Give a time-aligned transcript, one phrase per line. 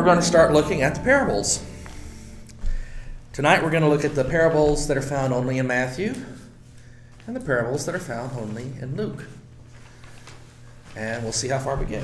[0.00, 1.62] We're going to start looking at the parables.
[3.34, 6.14] Tonight we're going to look at the parables that are found only in Matthew
[7.26, 9.26] and the parables that are found only in Luke.
[10.96, 12.02] And we'll see how far we get.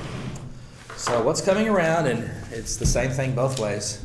[0.98, 4.04] So, what's coming around, and it's the same thing both ways,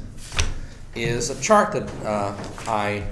[0.95, 2.33] is a chart that uh,
[2.69, 3.03] I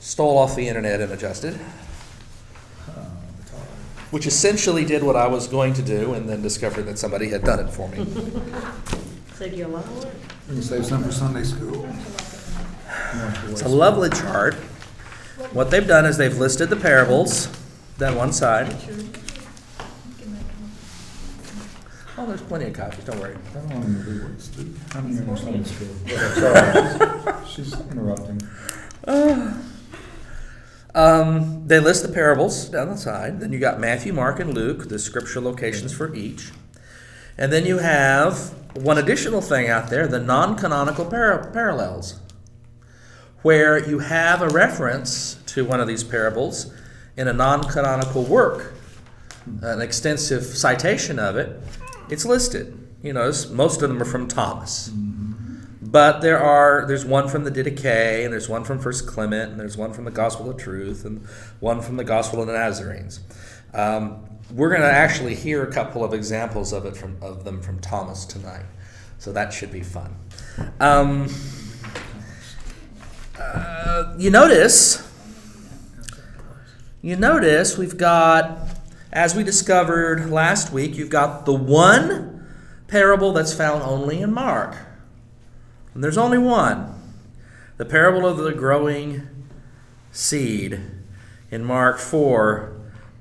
[0.00, 1.52] stole off the internet and adjusted,
[4.10, 7.44] which essentially did what I was going to do and then discovered that somebody had
[7.44, 8.06] done it for me.
[9.42, 10.14] Save you a lot of work.
[10.46, 11.84] You can save some for Sunday school.
[13.48, 14.54] It's a lovely chart.
[15.50, 17.48] What they've done is they've listed the parables
[17.98, 18.72] down one side.
[22.16, 23.34] Oh, there's plenty of copies, don't worry.
[23.34, 25.88] I don't want to do what Steve, I'm here on Sunday school.
[26.06, 28.48] Sorry, she's interrupting.
[30.94, 33.40] Um, they list the parables down the side.
[33.40, 36.52] Then you got Matthew, Mark, and Luke, the scripture locations for each.
[37.36, 42.20] And then you have one additional thing out there the non canonical par- parallels,
[43.42, 46.72] where you have a reference to one of these parables
[47.16, 48.74] in a non canonical work,
[49.62, 51.60] an extensive citation of it.
[52.08, 52.78] It's listed.
[53.02, 54.90] You know, most of them are from Thomas.
[55.82, 59.60] But there are there's one from the Didache, and there's one from First Clement, and
[59.60, 61.26] there's one from the Gospel of Truth, and
[61.60, 63.20] one from the Gospel of the Nazarenes.
[63.74, 67.60] Um, we're going to actually hear a couple of examples of it from of them
[67.60, 68.66] from Thomas tonight,
[69.18, 70.14] so that should be fun.
[70.78, 71.28] Um,
[73.38, 75.08] uh, you notice,
[77.00, 78.58] you notice we've got,
[79.12, 82.46] as we discovered last week, you've got the one
[82.88, 84.76] parable that's found only in Mark.
[85.94, 86.98] And there's only one
[87.78, 89.26] the parable of the growing
[90.12, 90.78] seed
[91.50, 92.71] in Mark 4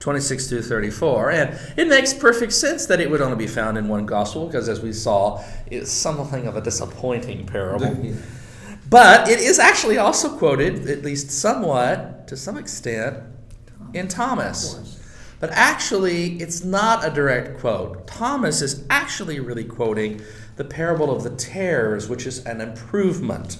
[0.01, 1.31] 26 through 34.
[1.31, 4.67] And it makes perfect sense that it would only be found in one gospel because,
[4.67, 8.13] as we saw, it's something of a disappointing parable.
[8.89, 13.23] But it is actually also quoted, at least somewhat, to some extent,
[13.93, 14.99] in Thomas.
[15.39, 18.05] But actually, it's not a direct quote.
[18.05, 20.19] Thomas is actually really quoting
[20.57, 23.59] the parable of the tares, which is an improvement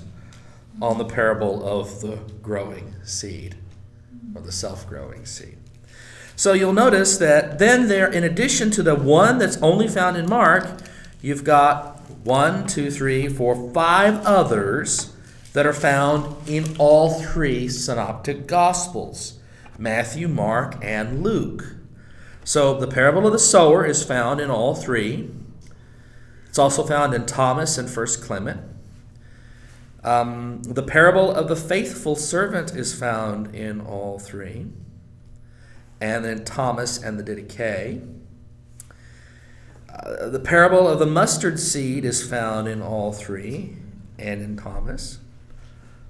[0.81, 3.55] on the parable of the growing seed,
[4.35, 5.60] or the self growing seed.
[6.41, 10.27] So you'll notice that then there, in addition to the one that's only found in
[10.27, 10.67] Mark,
[11.21, 15.15] you've got one, two, three, four, five others
[15.53, 19.39] that are found in all three synoptic gospels
[19.77, 21.75] Matthew, Mark, and Luke.
[22.43, 25.29] So the parable of the sower is found in all three.
[26.47, 28.61] It's also found in Thomas and First Clement.
[30.03, 34.65] Um, the parable of the faithful servant is found in all three,
[36.01, 38.01] and then Thomas and the Didache.
[39.87, 43.77] Uh, the parable of the mustard seed is found in all three,
[44.17, 45.19] and in Thomas.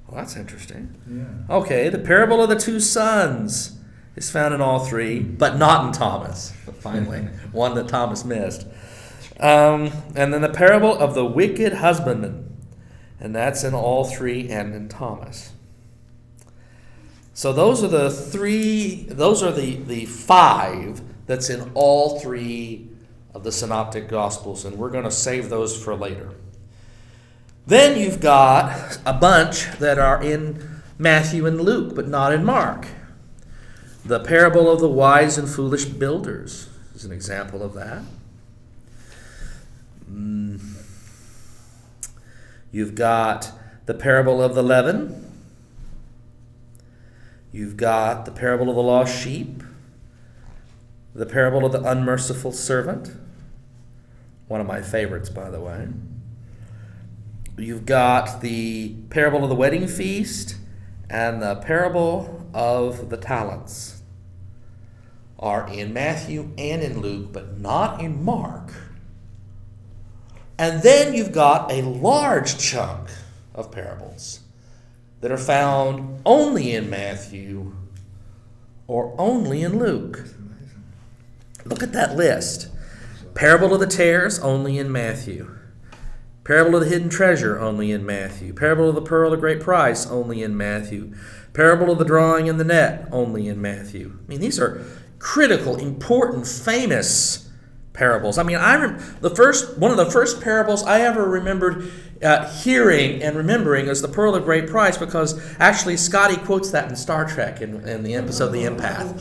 [0.07, 0.95] Well, that's interesting.
[1.09, 1.55] Yeah.
[1.55, 3.77] Okay, the parable of the two sons
[4.15, 6.51] is found in all three, but not in Thomas.
[6.79, 7.19] Finally,
[7.51, 8.65] one that Thomas missed.
[9.39, 12.55] Um, and then the parable of the wicked husbandman,
[13.19, 15.51] and that's in all three and in Thomas.
[17.33, 22.89] So those are the three, those are the, the five that's in all three
[23.33, 26.31] of the synoptic gospels, and we're going to save those for later.
[27.65, 32.87] Then you've got a bunch that are in Matthew and Luke, but not in Mark.
[34.03, 38.01] The parable of the wise and foolish builders is an example of that.
[40.11, 40.59] Mm.
[42.71, 43.51] You've got
[43.85, 45.30] the parable of the leaven.
[47.51, 49.63] You've got the parable of the lost sheep.
[51.13, 53.11] The parable of the unmerciful servant.
[54.47, 55.89] One of my favorites, by the way.
[57.57, 60.55] You've got the parable of the wedding feast
[61.09, 64.01] and the parable of the talents
[65.37, 68.73] are in Matthew and in Luke, but not in Mark.
[70.57, 73.09] And then you've got a large chunk
[73.53, 74.40] of parables
[75.21, 77.73] that are found only in Matthew
[78.87, 80.25] or only in Luke.
[81.63, 82.67] Look at that list.
[83.33, 85.55] Parable of the tares, only in Matthew.
[86.43, 88.53] Parable of the hidden treasure, only in Matthew.
[88.53, 91.13] Parable of the pearl of great price, only in Matthew.
[91.53, 94.17] Parable of the drawing in the net, only in Matthew.
[94.25, 94.83] I mean, these are
[95.19, 97.49] critical, important, famous
[97.93, 98.37] parables.
[98.37, 101.91] I mean, I rem- the first one of the first parables I ever remembered
[102.23, 106.89] uh, hearing and remembering is the pearl of great price because actually Scotty quotes that
[106.89, 109.17] in Star Trek in, in the episode The Empath.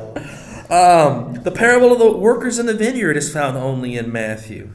[0.70, 4.70] Um, the parable of the workers in the vineyard is found only in Matthew.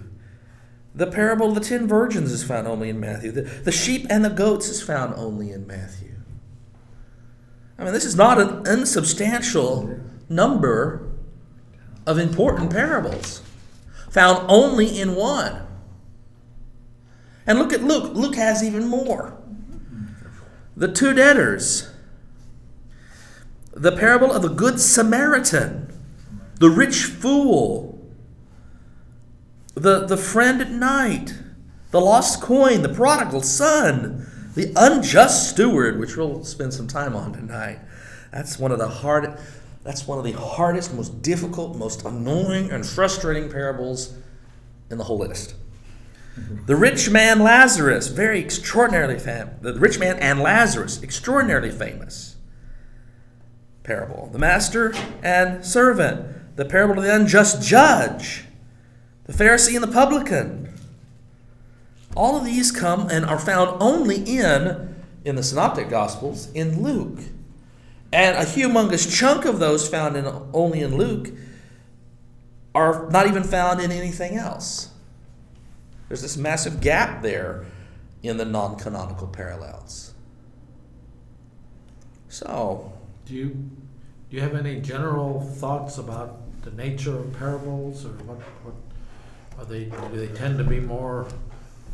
[0.93, 3.31] The parable of the ten virgins is found only in Matthew.
[3.31, 6.15] The, the sheep and the goats is found only in Matthew.
[7.79, 11.11] I mean, this is not an unsubstantial number
[12.05, 13.41] of important parables,
[14.15, 15.67] found only in one.
[17.45, 18.13] And look at Luke.
[18.15, 19.37] Luke has even more.
[20.77, 21.89] The two debtors,
[23.73, 25.93] the parable of the Good Samaritan,
[26.59, 28.01] the rich fool,
[29.73, 31.33] the, the friend at night,
[31.91, 37.33] the lost coin, the prodigal son, the unjust steward, which we'll spend some time on
[37.33, 37.79] tonight.
[38.31, 39.37] That's one of the hard
[39.85, 44.17] that's one of the hardest, most difficult, most annoying and frustrating parables
[44.89, 45.53] in the whole list.
[46.65, 49.53] The rich man Lazarus, very extraordinarily famous.
[49.61, 52.35] The rich man and Lazarus, extraordinarily famous
[53.83, 54.27] parable.
[54.33, 54.91] The master
[55.21, 58.45] and servant, the parable of the unjust judge,
[59.25, 60.73] the Pharisee and the publican.
[62.15, 67.19] All of these come and are found only in in the synoptic gospels in Luke.
[68.11, 71.31] And a humongous chunk of those found in only in Luke
[72.73, 74.89] are not even found in anything else.
[76.07, 77.65] There's this massive gap there
[78.21, 80.13] in the non canonical parallels.
[82.29, 82.91] So,
[83.25, 88.39] Do you, do you have any general thoughts about the nature of parables or what,
[88.63, 88.75] what,
[89.57, 91.27] are they, do they tend to be more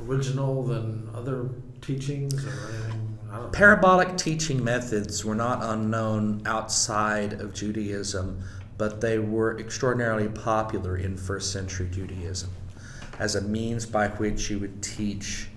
[0.04, 1.50] original than other
[1.82, 3.11] teachings or anything?
[3.54, 8.44] Parabolic teaching methods were not unknown outside of Judaism,
[8.78, 12.50] but they were extraordinarily popular in first century Judaism
[13.20, 15.48] as a means by which you would teach,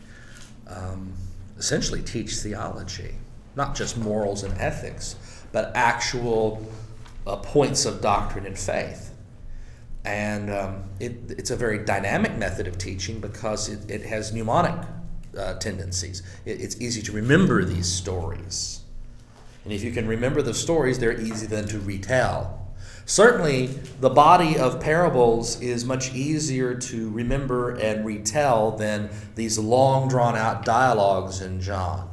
[0.68, 1.14] um,
[1.58, 3.14] essentially, teach theology,
[3.56, 5.16] not just morals and ethics,
[5.50, 6.64] but actual
[7.26, 9.12] uh, points of doctrine and faith.
[10.04, 14.86] And um, it, it's a very dynamic method of teaching because it, it has mnemonic
[15.36, 16.22] uh, tendencies.
[16.44, 18.80] It, it's easy to remember these stories.
[19.64, 22.60] And if you can remember the stories, they're easy then to retell.
[23.06, 23.66] Certainly,
[24.00, 30.36] the body of parables is much easier to remember and retell than these long drawn
[30.36, 32.10] out dialogues in John.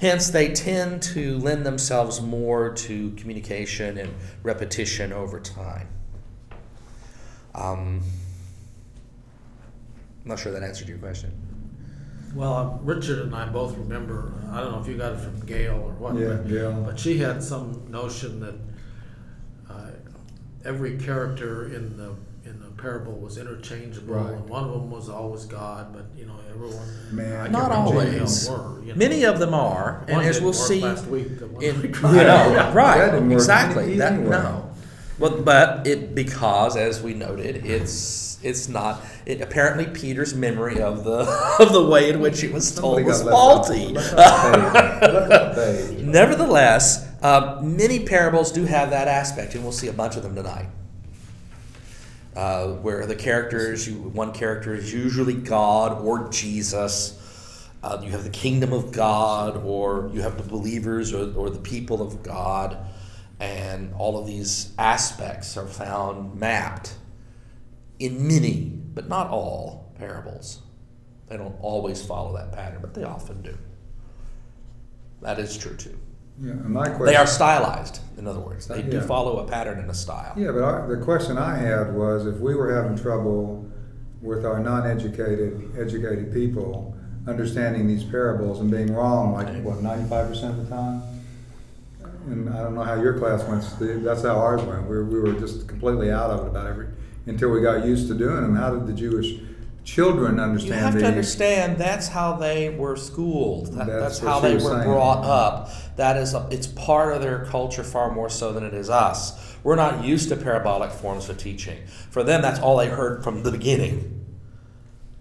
[0.00, 5.88] Hence, they tend to lend themselves more to communication and repetition over time.
[7.54, 8.02] Um,
[10.22, 11.32] I'm not sure that answered your question.
[12.34, 15.40] Well, um, Richard and I both remember, I don't know if you got it from
[15.46, 16.82] Gail or what, Yeah, but, Gail.
[16.84, 18.54] but she had some notion that
[19.70, 19.90] uh,
[20.64, 22.14] every character in the,
[22.44, 24.34] in the parable was interchangeable, Right.
[24.34, 26.86] and one of them was always God, but, you know, everyone.
[27.12, 28.48] Man, I can't Not remember what they always.
[28.50, 28.94] were, you know.
[28.98, 31.62] Many of them are, and One as didn't we'll work see, Last week, the one
[31.64, 32.12] in, we I tried.
[32.12, 33.96] know, That right, didn't work exactly.
[33.96, 34.30] That anyway.
[34.30, 34.70] no,
[35.18, 39.00] but but it because as we noted, it's it's not.
[39.26, 41.20] It apparently Peter's memory of the
[41.60, 43.88] of the way in which it was told was got left off- faulty.
[43.88, 45.12] left off the page.
[45.12, 45.98] Left off the page.
[46.04, 50.34] Nevertheless, uh, many parables do have that aspect, and we'll see a bunch of them
[50.34, 50.68] tonight.
[52.36, 57.16] Uh, where the characters, you, one character is usually God or Jesus.
[57.82, 61.58] Uh, you have the kingdom of God, or you have the believers or, or the
[61.58, 62.76] people of God,
[63.40, 66.94] and all of these aspects are found mapped
[67.98, 70.60] in many, but not all, parables.
[71.28, 73.56] They don't always follow that pattern, but they often do.
[75.20, 75.98] That is true too.
[76.40, 77.06] Yeah, and my question.
[77.06, 78.68] They are stylized, in other words.
[78.68, 79.02] They do Yeah.
[79.02, 80.32] follow a pattern and a style.
[80.36, 83.66] Yeah, but I, the question I had was if we were having trouble
[84.22, 86.94] with our non-educated, educated people
[87.26, 91.02] understanding these parables and being wrong, like what ninety-five percent of the time.
[92.28, 93.62] And I don't know how your class went.
[93.64, 94.02] Steve.
[94.02, 94.82] That's how ours went.
[94.82, 96.86] We were, we were just completely out of it about every
[97.28, 98.56] until we got used to doing them.
[98.56, 99.40] How did the Jewish
[99.84, 100.74] children understand?
[100.74, 103.68] You have to understand that's how they were schooled.
[103.74, 104.82] That, That's that's how they were saying.
[104.84, 105.70] brought up.
[105.96, 109.56] That is, a, it's part of their culture far more so than it is us.
[109.62, 111.86] We're not used to parabolic forms of teaching.
[112.10, 114.14] For them, that's all they heard from the beginning.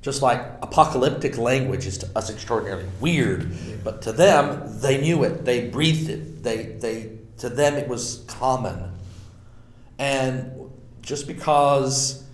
[0.02, 3.52] Just like apocalyptic language is to us extraordinarily weird,
[3.84, 5.44] but to them, they knew it.
[5.44, 6.44] They breathed it.
[6.44, 8.94] They, they, to them, it was common.
[9.98, 10.72] And
[11.08, 12.26] just because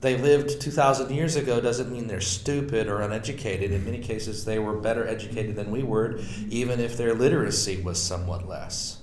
[0.00, 3.72] they lived 2,000 years ago doesn't mean they're stupid or uneducated.
[3.72, 8.00] In many cases, they were better educated than we were, even if their literacy was
[8.00, 8.98] somewhat less.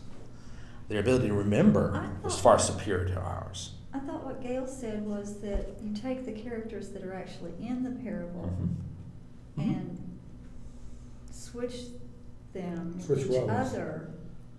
[0.87, 3.73] Their ability to remember was far superior to ours.
[3.93, 7.83] I thought what Gail said was that you take the characters that are actually in
[7.83, 8.49] the parable
[9.57, 9.63] Mhm.
[9.63, 9.75] Mhm.
[9.75, 9.97] and
[11.31, 11.87] switch
[12.53, 13.49] them Switch with each roles.
[13.51, 14.09] other,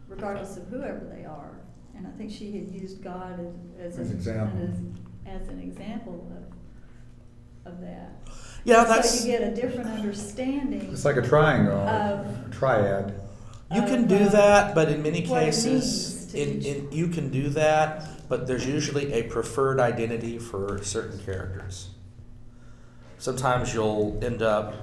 [0.08, 1.57] regardless of whoever they are.
[1.98, 3.40] And I think she had used God
[3.80, 4.68] as, as, As an- example.
[5.26, 6.28] as, as an example
[7.66, 8.12] of, of that.
[8.64, 10.88] Yeah, So that's So you get a different understanding.
[10.92, 13.20] It's like a triangle, Of- a triad.
[13.74, 18.28] you can do uh, that, but in many cases, in, in you can do that,
[18.28, 21.88] but there's usually a preferred identity for certain characters.
[23.18, 24.74] Sometimes you'll end up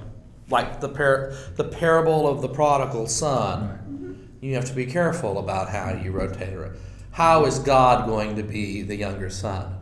[0.50, 4.28] like the par- the parable of the prodigal son.
[4.42, 6.72] You have to be careful about how you rotate it.
[7.16, 9.74] How is God going to be the younger son?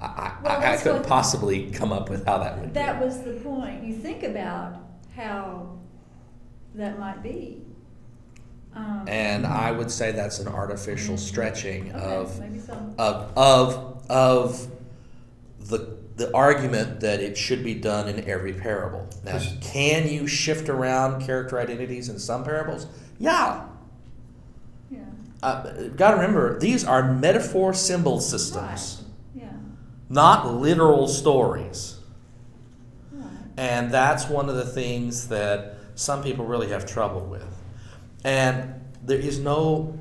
[0.00, 2.98] I, I, Well, I, I couldn't what- possibly come up with how that would That
[2.98, 3.04] be.
[3.04, 3.84] was the point.
[3.84, 4.74] You think about
[5.14, 5.78] how
[6.74, 7.62] that might be.
[8.74, 12.94] Um, And I would say that's an artificial stretching okay, of so.
[12.98, 14.66] of of of
[15.60, 19.06] the the argument that it should be done in every parable.
[19.24, 22.88] Now, can you shift around character identities in some parables?
[23.20, 23.67] Yeah.
[25.42, 25.48] Yeah.
[25.48, 29.02] Uh, Got to remember, these are metaphor symbol systems,
[29.34, 29.50] Yeah.
[30.08, 31.98] not literal stories.
[33.12, 33.26] Right.
[33.56, 37.46] And that's one of the things that some people really have trouble with.
[38.24, 39.96] And there is no,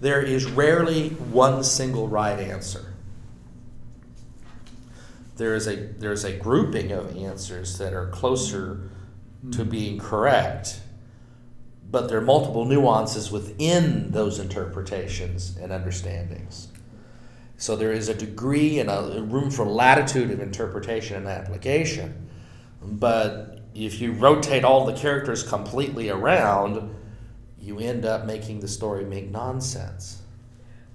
[0.00, 2.92] there is rarely one single right answer.
[5.36, 8.88] There is a, there is a grouping of answers that are closer
[9.50, 10.80] to being correct,
[11.94, 16.66] but there are multiple nuances within those interpretations and understandings.
[17.56, 22.28] So there is a degree and a room for latitude of interpretation and application.
[22.82, 26.92] But if you rotate all the characters completely around,
[27.60, 30.20] you end up making the story make nonsense.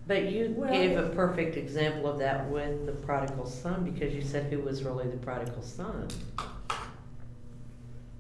[0.06, 4.22] But you Well- gave a perfect example of that with the prodigal son, because you
[4.22, 6.10] said who was really the prodigal son?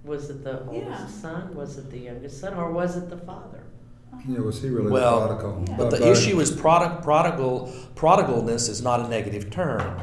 [0.10, 0.86] Was it the Yeah.
[0.86, 3.60] oldest son, was it the youngest son, or was it the father?
[4.28, 5.64] You know, was he really the Well, prodigal?
[5.68, 5.76] Yeah.
[5.78, 10.02] But the issue is product, prodigal, prodigalness is not a negative term.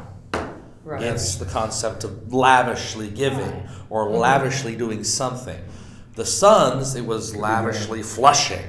[0.84, 1.02] Right.
[1.02, 3.66] It's the concept of lavishly giving Right.
[3.90, 4.18] or mm-hmm.
[4.18, 5.58] lavishly doing something.
[6.14, 8.64] The sons, it was lavishly flushing,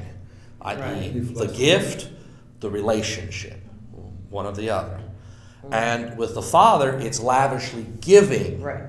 [0.63, 0.96] i.e., Right.
[1.03, 1.56] He the flushed.
[1.56, 2.10] gift,
[2.62, 3.62] the relationship,
[4.32, 5.01] one or the other.
[5.63, 5.74] Mm-hmm.
[5.74, 8.86] And with the father, it's lavishly giving, Right.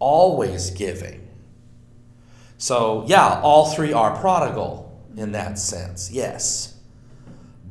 [0.00, 1.28] always giving.
[2.64, 6.74] So, yeah, all three are prodigal in that sense, yes.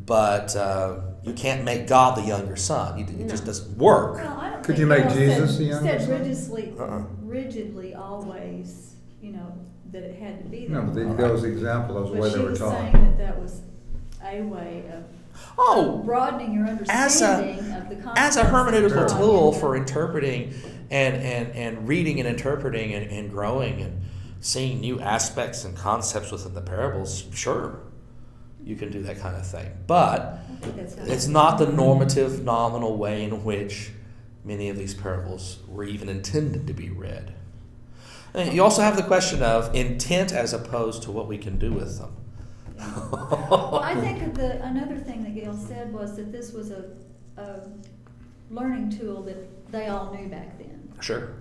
[0.07, 2.97] But uh, you can't make God the younger son.
[2.97, 4.15] You- It just doesn't work.
[4.15, 6.09] Well, I don't Could think you make Jesus said, the younger said son?
[6.09, 7.03] rigidly, Uh-uh.
[7.21, 9.53] rigidly always, you know,
[9.91, 11.15] that it had to be No, that but the- way.
[11.17, 12.71] that was the example, that was the But way she they were was taught.
[12.71, 13.61] saying that that was
[14.25, 15.03] a way of
[15.59, 18.19] Oh, broadening your as a understanding of the concepts.
[18.19, 20.51] as a hermeneutical tool for interpreting
[20.89, 24.01] and, and, and reading and interpreting and, and growing and
[24.41, 27.81] seeing new aspects and concepts within the parables, sure,
[28.63, 29.71] you can do that kind of thing.
[29.87, 33.91] But I think that's how it's not the normative, nominal way in which
[34.43, 37.33] many of these parables were even intended to be read.
[38.33, 41.71] And you also have the question of intent as opposed to what we can do
[41.71, 42.15] with them.
[43.11, 46.85] Well, I think the, another thing that Gail said was that this was a,
[47.37, 47.61] a
[48.49, 50.93] learning tool that they all knew back then.
[51.01, 51.33] Sure.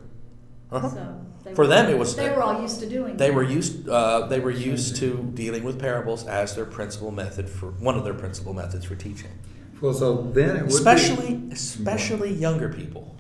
[0.73, 0.89] Uh-huh.
[0.89, 3.17] So they For were- them, it was- They were all used to doing.
[3.17, 3.35] They that.
[3.35, 3.89] were used.
[3.89, 8.05] Uh, they were used to dealing with parables as their principal method for one of
[8.05, 9.31] their principal methods for teaching,
[9.81, 10.75] Well, so then it would be.
[10.75, 13.15] especially especially younger people.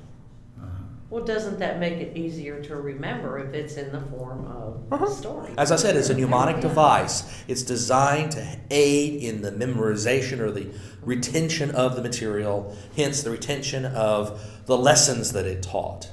[0.60, 0.66] Uh-huh.
[1.10, 5.04] Well, doesn't that make it easier to remember if it's in the form of Uh-huh.
[5.06, 5.50] a story?
[5.56, 6.62] As I said, it's a mnemonic Yeah.
[6.68, 7.22] device.
[7.48, 10.66] It's designed to aid in the memorization or the
[11.02, 16.10] retention of the material, hence the retention of the lessons that it taught,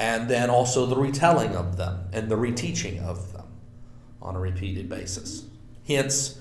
[0.00, 3.44] and then also the retelling of them and the reteaching of them
[4.22, 5.44] on a repeated basis.
[5.86, 6.40] Hence,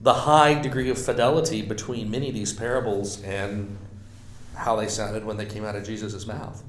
[0.00, 3.76] the high degree of fidelity between many of these parables and
[4.56, 6.64] how they sounded when they came out of Jesus' mouth.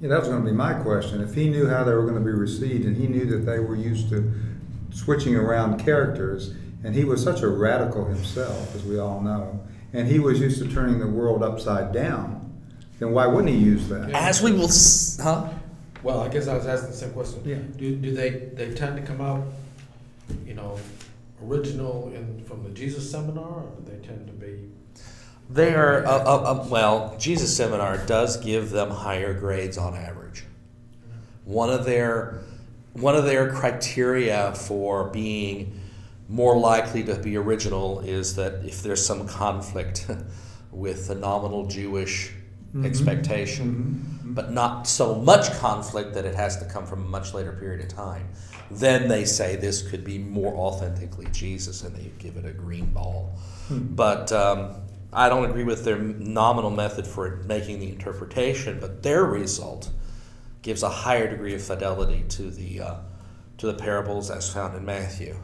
[0.00, 1.20] Yeah, that was gonna be my question.
[1.20, 3.76] If he knew how they were gonna be received and he knew that they were
[3.76, 4.32] used to
[4.90, 9.60] switching around characters, and he was such a radical himself, as we all know,
[9.92, 12.47] and he was used to turning the world upside down,
[12.98, 14.08] then why wouldn't he use that?
[14.10, 14.18] Yeah.
[14.18, 15.48] As we will, s- huh?
[16.02, 17.42] Well, I guess I was asking the same question.
[17.44, 17.56] Yeah.
[17.76, 19.44] Do, do they, they tend to come out,
[20.46, 20.78] you know,
[21.44, 24.68] original in, from the Jesus seminar, or do they tend to be?
[25.50, 30.44] They are, uh, uh, uh, well, Jesus Seminar does give them higher grades on average.
[31.46, 32.40] One of their,
[32.92, 35.80] one of their criteria for being
[36.28, 40.06] more likely to be original is that if there's some conflict
[40.70, 42.30] with the nominal Jewish
[42.74, 42.84] Mhm.
[42.84, 44.34] expectation, Mhm.
[44.34, 47.80] but not so much conflict that it has to come from a much later period
[47.80, 48.28] of time,
[48.70, 52.86] then they say this could be more authentically Jesus and they give it a green
[52.86, 53.30] ball.
[53.68, 53.94] Hmm.
[53.94, 54.74] But um,
[55.12, 59.88] I don't agree with their nominal method for making the interpretation, but their result
[60.60, 62.94] gives a higher degree of fidelity to the uh,
[63.56, 65.36] to the parables as found in Matthew.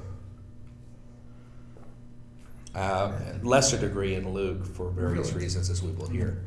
[2.75, 3.13] Uh,
[3.43, 6.43] lesser degree in Luke for various reasons, as we will hear.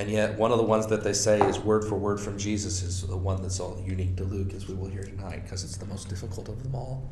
[0.00, 2.82] And yet, one of the ones that they say is word for word from Jesus
[2.82, 5.76] is the one that's all unique to Luke, as we will hear tonight, because it's
[5.76, 7.10] the most difficult of them all.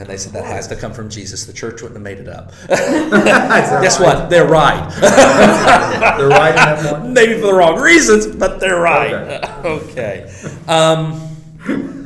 [0.00, 1.46] And they said that has to come from Jesus.
[1.46, 2.50] The church wouldn't have made it up.
[2.66, 4.30] Guess what?
[4.30, 4.84] They're right.
[6.18, 7.12] They're right in that one?
[7.12, 9.12] Maybe for the wrong reasons, but they're right.
[9.64, 10.26] Okay.
[10.26, 10.32] Okay.
[10.66, 12.01] Um,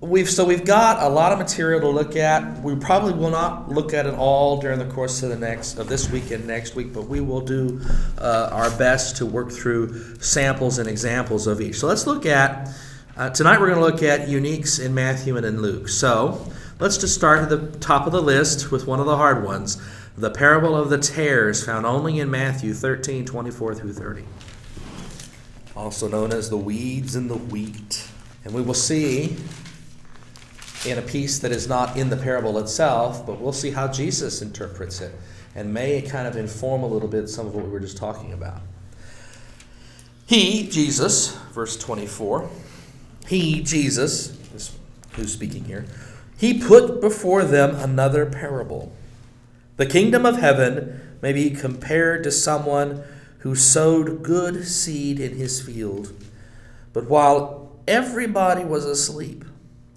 [0.00, 2.62] we've so we've got a lot of material to look at.
[2.62, 5.88] We probably will not look at it all during the course of the next of
[5.88, 7.80] this week and next week, but we will do
[8.18, 11.76] uh, our best to work through samples and examples of each.
[11.76, 12.70] So let's look at
[13.16, 13.60] uh, tonight.
[13.60, 15.88] We're going to look at uniques in Matthew and in Luke.
[15.88, 16.46] So
[16.78, 19.80] let's just start at the top of the list with one of the hard ones.
[20.16, 24.24] The parable of the tares, found only in Matthew 13, 24 through 30
[25.76, 28.06] also known as the weeds and the wheat.
[28.44, 29.36] And we will see
[30.86, 34.40] in a piece that is not in the parable itself, but we'll see how Jesus
[34.42, 35.14] interprets it
[35.54, 38.32] and may kind of inform a little bit some of what we were just talking
[38.32, 38.62] about.
[40.26, 42.48] He, Jesus, verse 24,
[43.26, 44.76] he, Jesus, is
[45.12, 45.86] who's speaking here,
[46.38, 48.92] he put before them another parable.
[49.76, 53.02] The kingdom of heaven may be compared to someone
[53.38, 56.12] who sowed good seed in his field.
[56.92, 59.44] But while everybody was asleep,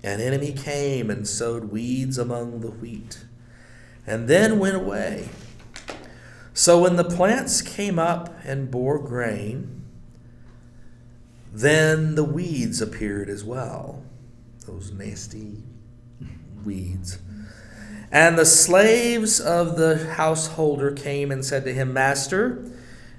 [0.04, 3.26] an enemy came and sowed weeds among the wheat,
[4.06, 5.30] and then went away.
[6.54, 9.86] So when the plants came up and bore grain,
[11.52, 14.04] then the weeds appeared as well,
[14.66, 15.64] those nasty
[16.66, 17.20] weeds.
[18.12, 22.72] And the slaves of the householder came and said to him, Master,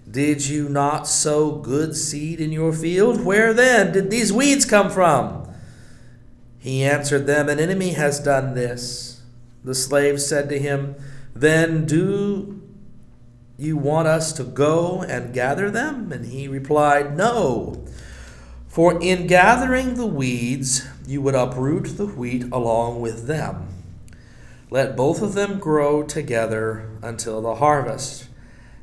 [0.09, 3.25] did you not sow good seed in your field?
[3.25, 5.44] Where then did these weeds come from?
[6.65, 9.21] He answered them, An enemy has done this.
[9.63, 10.95] The slaves said to him,
[11.35, 12.63] Then do
[13.59, 16.11] you want us to go and gather them?
[16.11, 17.85] And he replied, No.
[18.67, 23.69] For in gathering the weeds, you would uproot the wheat along with them.
[24.71, 28.29] Let both of them grow together until the harvest.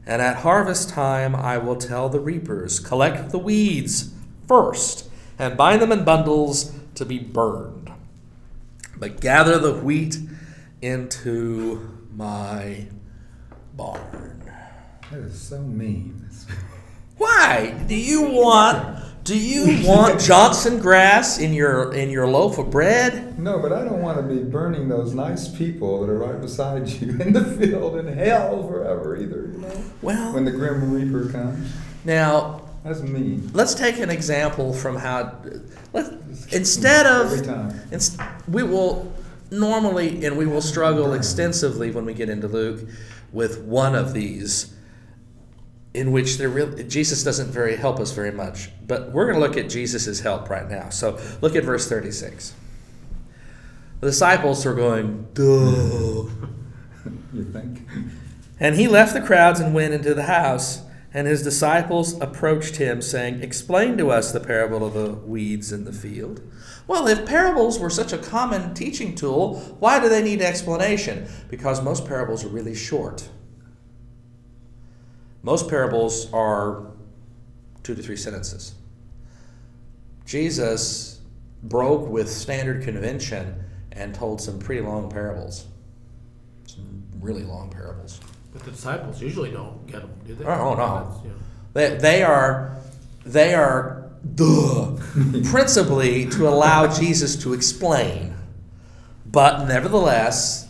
[0.06, 4.14] And at harvest time, I will tell the reapers, Collect the weeds
[4.48, 7.92] first, and bind them in bundles to be burned.
[8.98, 10.18] But gather the wheat
[10.82, 12.88] into my
[13.74, 14.52] barn.
[15.12, 16.22] That is so mean.
[17.18, 22.72] Why do you want do you want Johnson grass in your in your loaf of
[22.72, 23.38] bread?
[23.38, 26.88] No, but I don't want to be burning those nice people that are right beside
[26.88, 29.84] you in the field in hell forever either, you know?
[30.32, 31.72] When the Grim Reaper comes.
[32.06, 33.52] now That's mean.
[33.54, 35.36] let's take an example from how
[35.94, 36.14] let,
[36.52, 37.80] instead of Every time.
[38.48, 39.14] We will
[39.52, 42.88] normally, and we will struggle extensively when we get into Luke
[43.32, 44.74] with one of these,
[45.94, 48.70] in which there really, Jesus doesn't very help us very much.
[48.88, 50.90] But we're going to look at Jesus' help right now.
[50.90, 52.54] So look at verse 36.
[54.00, 56.30] The disciples are going, duh.
[57.34, 57.88] You think?
[58.60, 60.82] And he left the crowds and went into the house.
[61.14, 65.84] And his disciples approached him, saying, Explain to us the parable of the weeds in
[65.84, 66.42] the field.
[66.88, 71.28] Well, if parables were such a common teaching tool, why do they need explanation?
[71.50, 73.28] Because most parables are really short.
[75.44, 76.92] Most parables are
[77.84, 78.76] two to three sentences.
[80.26, 81.20] Jesus
[81.64, 85.66] broke with standard convention and told some pretty long parables.
[86.68, 88.22] Some really long parables.
[88.54, 90.46] But the disciples usually don't get them, do they?
[90.46, 90.76] Oh, no.
[90.76, 91.24] Know,
[91.74, 92.78] They, they are
[93.26, 94.98] they are duh,
[95.46, 98.36] principally to allow Jesus to explain.
[99.26, 100.68] But nevertheless,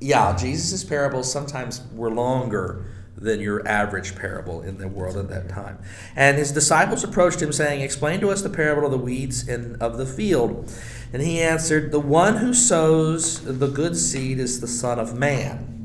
[0.00, 2.84] yeah, Jesus' parables sometimes were longer
[3.16, 5.78] than your average parable in the world at that time.
[6.14, 9.76] And his disciples approached him, saying, Explain to us the parable of the weeds in,
[9.76, 10.70] of the field.
[11.14, 15.75] And he answered, The one who sows the good seed is the Son of Man.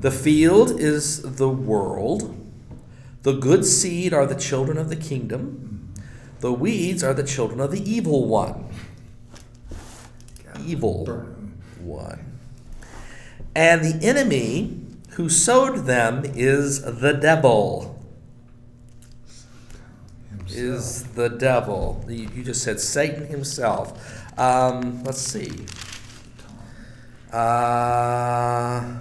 [0.00, 2.34] The field is the world.
[3.22, 5.92] The good seed are the children of the kingdom.
[6.40, 8.64] The weeds are the children of the evil one.
[10.64, 11.04] Evil
[11.82, 12.38] one.
[13.54, 18.02] And the enemy who sowed them is the devil.
[20.48, 22.02] Is the devil.
[22.08, 24.38] You you just said Satan himself.
[24.38, 25.66] Um, let's see.
[27.30, 28.96] Uh,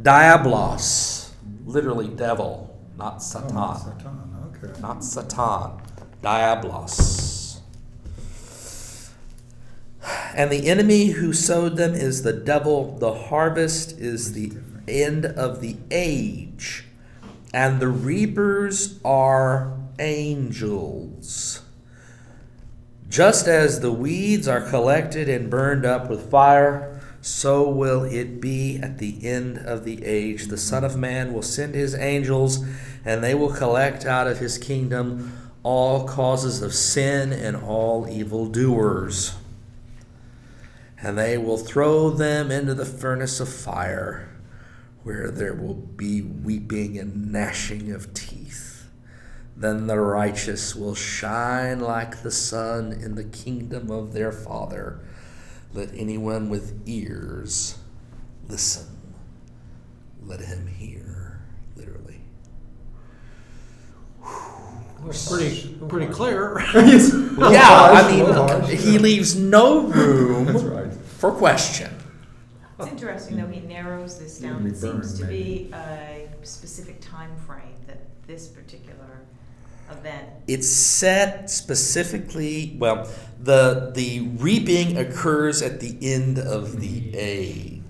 [0.00, 1.32] Diablos,
[1.66, 3.48] literally devil, not Oh, Satan.
[3.50, 4.80] Satan, okay.
[4.80, 5.82] Not Satan.
[6.22, 7.60] Diablos.
[10.34, 12.96] And the enemy who sowed them is the devil.
[12.98, 14.52] The harvest is the
[14.86, 16.84] end of the age.
[17.52, 21.62] And the reapers are angels.
[23.08, 28.78] Just as the weeds are collected and burned up with fire, so will it be
[28.78, 30.46] at the end of the age.
[30.46, 32.64] The Son of Man will send his angels,
[33.04, 39.34] and they will collect out of his kingdom all causes of sin and all evildoers.
[41.00, 44.28] And they will throw them into the furnace of fire,
[45.02, 48.86] where there will be weeping and gnashing of teeth.
[49.56, 55.00] Then the righteous will shine like the sun in the kingdom of their Father.
[55.74, 57.78] Let anyone with ears
[58.48, 58.86] listen.
[60.22, 61.40] Let him hear,
[61.76, 62.20] literally.
[65.06, 66.58] It's pretty, pretty clear.
[67.38, 68.98] Yeah, harsh, I a harsh, mean, he yeah.
[69.00, 70.92] leaves no That's room right.
[70.92, 71.94] for question.
[72.80, 74.66] It's interesting, though, he narrows this down.
[74.66, 79.07] It seems to be a specific time frame that this particular
[79.90, 80.28] event.
[80.46, 83.08] It's set specifically, well,
[83.40, 87.82] the the reaping occurs at the end of the age.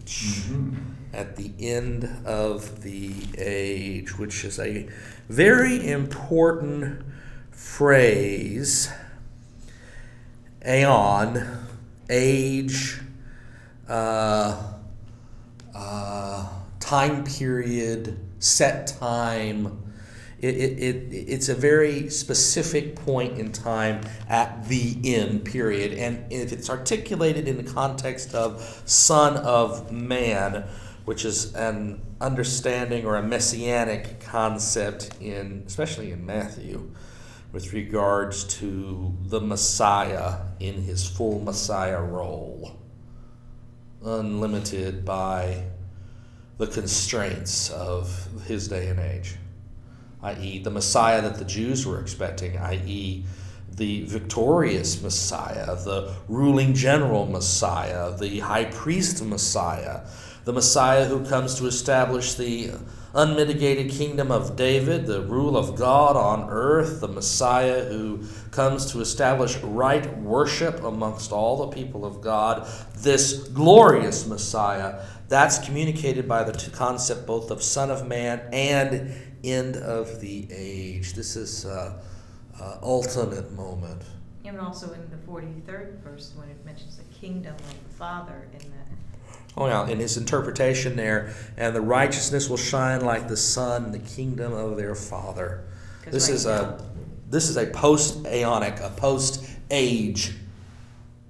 [0.50, 0.74] Mhm.
[1.12, 4.86] At the end of the age, which is a
[5.28, 7.02] very important
[7.50, 8.88] phrase.
[10.66, 11.46] Aeon,
[12.10, 13.00] age,
[13.88, 14.62] uh,
[15.74, 16.48] uh,
[16.80, 19.87] time period, set time.
[20.40, 25.92] It, it, it, it's a very specific point in time at the end period.
[25.94, 30.64] And if it's articulated in the context of Son of Man,
[31.04, 36.90] which is an understanding or a messianic concept in especially in Matthew
[37.50, 42.78] with regards to the Messiah in his full Messiah role
[44.04, 45.64] unlimited by
[46.58, 49.36] the constraints of his day and age,
[50.22, 53.24] i.e., the Messiah that the Jews were expecting, i.e.,
[53.78, 60.00] the victorious Messiah, the ruling general Messiah, the high priest Messiah,
[60.44, 62.72] the Messiah who comes to establish the
[63.14, 69.00] unmitigated kingdom of David, the rule of God on earth, the Messiah who comes to
[69.00, 75.04] establish right worship amongst all the people of God, this glorious Messiah.
[75.28, 81.14] That's communicated by the concept both of Son of Man and end of the age.
[81.14, 82.00] This is uh,
[82.60, 84.02] uh, ultimate moment.
[84.44, 88.58] And also in the forty-third verse, when it mentions the kingdom of the Father in
[88.58, 88.88] that.
[89.56, 93.98] Oh yeah, in his interpretation there, and the righteousness will shine like the sun the
[93.98, 95.64] kingdom of their Father.
[96.06, 96.82] This right is now- a
[97.28, 100.34] this is a post aeonic, a post age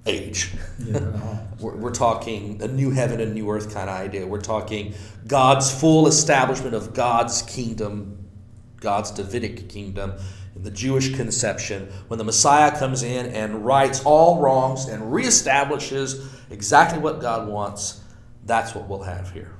[0.09, 0.51] age.
[0.79, 0.99] Yeah.
[1.59, 4.25] We're, we're talking a new heaven and new earth kind of idea.
[4.25, 4.93] We're talking
[5.27, 8.29] God's full establishment of God's kingdom,
[8.77, 10.13] God's Davidic kingdom,
[10.55, 16.25] in the Jewish conception, when the Messiah comes in and rights all wrongs and reestablishes
[16.49, 18.01] exactly what God wants.
[18.45, 19.53] That's what we'll have here.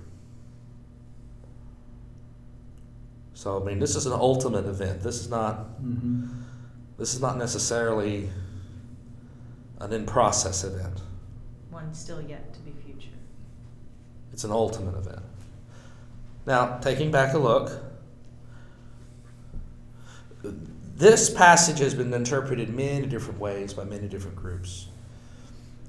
[3.34, 5.02] So I mean, this is an ultimate event.
[5.02, 5.82] This is not.
[5.82, 6.30] Mhm.
[6.98, 8.30] This is not necessarily
[9.80, 11.02] an in process event.
[11.70, 13.16] One still yet to be future.
[14.34, 15.24] It's an ultimate event.
[16.46, 17.72] Now, taking back a look,
[20.96, 24.88] this passage has been interpreted many different ways by many different groups.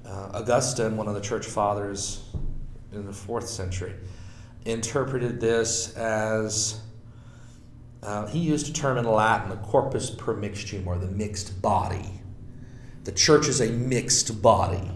[0.07, 2.22] Uh, Augustine, one of the church fathers
[2.92, 3.94] in the fourth century,
[4.64, 6.81] interpreted this as
[8.03, 12.19] uh, he used a term in Latin, the corpus permixtum, or the mixed body.
[13.04, 14.90] The church is a mixed body.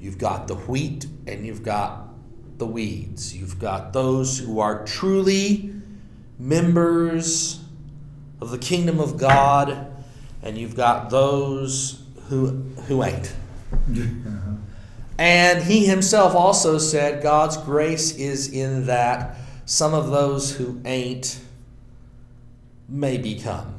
[0.00, 2.08] You've got the wheat and you've got
[2.58, 3.36] the weeds.
[3.36, 5.74] You've got those who are truly
[6.38, 7.60] members
[8.40, 9.86] of the kingdom of God,
[10.42, 12.48] and you've got those who
[12.86, 13.34] who ain't.
[15.16, 21.40] And he himself also said God's grace is in that some of those who ain't
[22.88, 23.78] may become.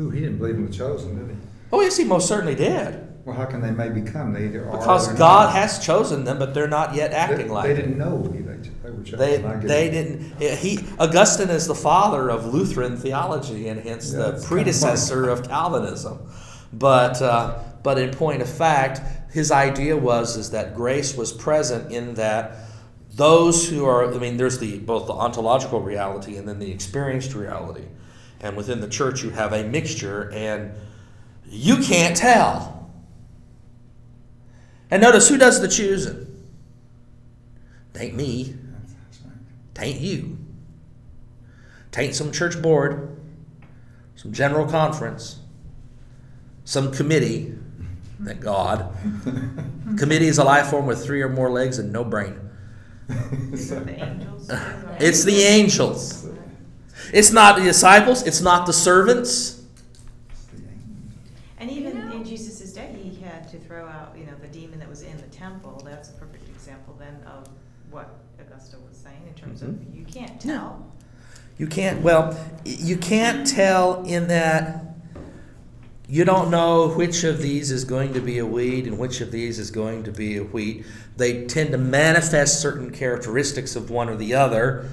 [0.00, 1.42] Ooh, he didn't believe in the chosen, did he?
[1.72, 3.06] Oh, yes, he most certainly did.
[3.24, 4.32] Well, how can they may become?
[4.32, 4.78] They either are.
[4.78, 5.52] Because God not.
[5.54, 8.56] has chosen them, but they're not yet They, acting like they didn't know he, they,
[8.82, 9.18] they were chosen.
[9.18, 9.36] They,
[9.66, 9.90] they it.
[9.90, 10.58] didn't.
[10.58, 15.46] He Augustine is the father of Lutheran theology and hence Yeah, the predecessor kinda of
[15.46, 16.18] Calvinism.
[16.72, 21.92] But uh, but in point of fact, his idea was is that grace was present
[21.92, 22.56] in that
[23.12, 27.34] those who are, I mean, there's the both the ontological reality and then the experienced
[27.34, 27.84] reality.
[28.40, 30.72] And within the church, you have a mixture, and
[31.46, 32.90] you can't tell.
[34.90, 36.26] And notice who does the choosing?
[37.92, 38.54] Tain't me.
[38.54, 39.20] That's.
[39.74, 40.38] Tain't you.
[41.92, 43.20] Tain't some church board,
[44.14, 45.40] some general conference,
[46.64, 47.54] some committee.
[48.24, 48.94] Thank God.
[49.98, 52.38] committee is a life form with three or more legs and no brain.
[53.52, 54.50] Is it the angels?
[55.00, 56.29] It's the angels.
[57.12, 58.26] It's not the disciples.
[58.26, 59.62] It's not the servants.
[61.58, 64.48] And even You know- in Jesus' day, he had to throw out, you know, the
[64.48, 65.82] demon that was in the temple.
[65.84, 67.46] That's a perfect example then of
[67.90, 68.08] what
[68.40, 69.94] Augustine was saying in terms of Mhm.
[69.94, 70.86] you can't tell.
[71.58, 72.34] You can't, well,
[72.64, 74.86] you can't tell in that
[76.08, 79.30] you don't know which of these is going to be a weed and which of
[79.30, 80.84] these is going to be a wheat.
[81.16, 84.86] They tend to manifest certain characteristics of one or the other,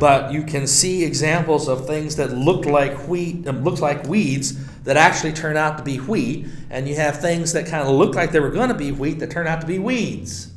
[0.00, 4.66] but you can see examples of things that look like wheat, um, look like weeds
[4.84, 8.14] that actually turn out to be wheat, and you have things that kind of look
[8.14, 10.52] like they were going to be wheat that turn out to be weeds.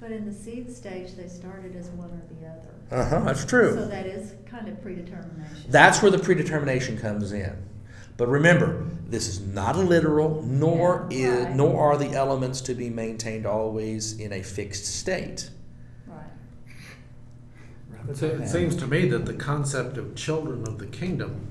[0.00, 3.02] But in the seed stage, they started as one or the other.
[3.04, 3.74] Uh huh, that's true.
[3.74, 5.64] So that is kind of predetermination.
[5.68, 7.54] That's where the predetermination comes in.
[8.16, 12.74] But remember, this is not a literal, nor Yeah, is, nor are the elements to
[12.74, 15.50] be maintained always in a fixed state.
[18.06, 18.10] Right.
[18.10, 21.46] It se- seems to me that the concept of children of the kingdom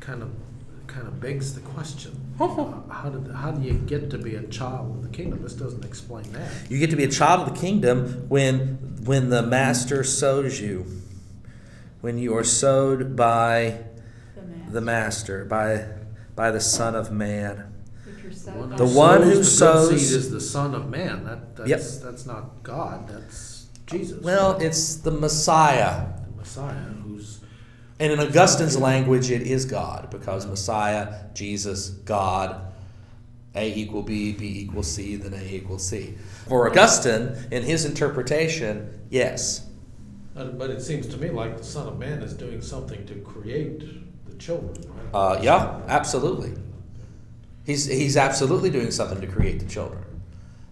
[0.00, 0.30] kind of,
[0.86, 2.12] kind of begs the question.
[2.38, 2.82] Oh.
[2.90, 5.42] How did, how do you get to be a child of the kingdom?
[5.42, 6.50] This doesn't explain that.
[6.70, 10.84] You get to be a child of the kingdom when when the master sows you.
[12.02, 13.84] When you are sowed by
[14.34, 14.72] The man.
[14.72, 15.86] the master, by
[16.36, 17.72] by the Son of Man.
[18.06, 18.50] If you're so.
[18.52, 21.24] one The one who the good sows- seed is the Son of Man.
[21.24, 21.78] That, Yep.
[21.78, 23.59] that's, that's not God, that's
[23.90, 24.22] Jesus.
[24.22, 26.06] Well, it's the Messiah.
[26.30, 27.40] The Messiah who's,
[27.98, 32.72] And in Augustine's language, it is God because Messiah, Jesus, God,
[33.54, 36.14] A equal B, B equals C, then A equals C.
[36.48, 39.66] For Augustine, in his interpretation, yes.
[40.36, 43.14] uh, but it seems to me like the Son of Man is doing something to
[43.16, 43.80] create
[44.28, 45.14] the children, right?
[45.14, 46.54] Uh, yeah, absolutely.
[47.66, 50.04] He's, he's absolutely doing something to create the children.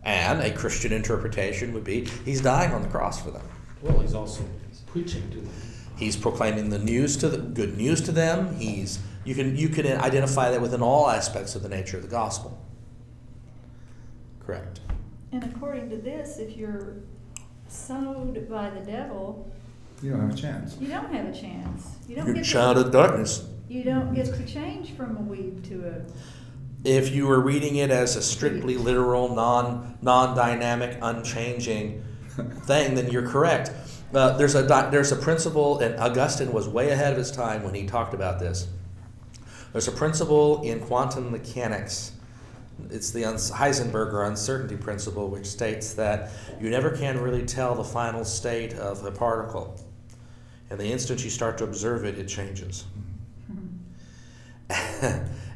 [0.04, 3.42] And a Christian interpretation would be he's dying on the cross for them.
[3.82, 4.44] Well, he's also
[4.86, 5.50] preaching to them.
[5.96, 8.54] He's proclaiming the news to the good news to them.
[8.56, 12.08] He's you can you can identify that within all aspects of the nature of the
[12.08, 12.56] gospel.
[14.44, 14.80] Correct.
[15.32, 16.94] And according to this, if you're
[17.68, 19.50] sowed by the devil,
[20.02, 20.76] You don't have a chance.
[20.80, 21.96] you don't have a chance.
[22.08, 23.46] You don't You're a get child to, of darkness.
[23.68, 26.02] you don't get to change from a weed to a
[26.84, 32.04] If you were reading it as a strictly literal, non non dynamic, unchanging
[32.62, 33.72] thing, then you're correct.
[34.14, 37.74] Uh, there's a there's a principle, and Augustine was way ahead of his time when
[37.74, 38.68] he talked about this.
[39.72, 42.12] There's a principle in quantum mechanics.
[42.90, 47.74] It's the uns- Heisenberg or uncertainty principle, which states that you never can really tell
[47.74, 49.78] the final state of a particle.
[50.70, 52.84] And the instant you start to observe it, it changes.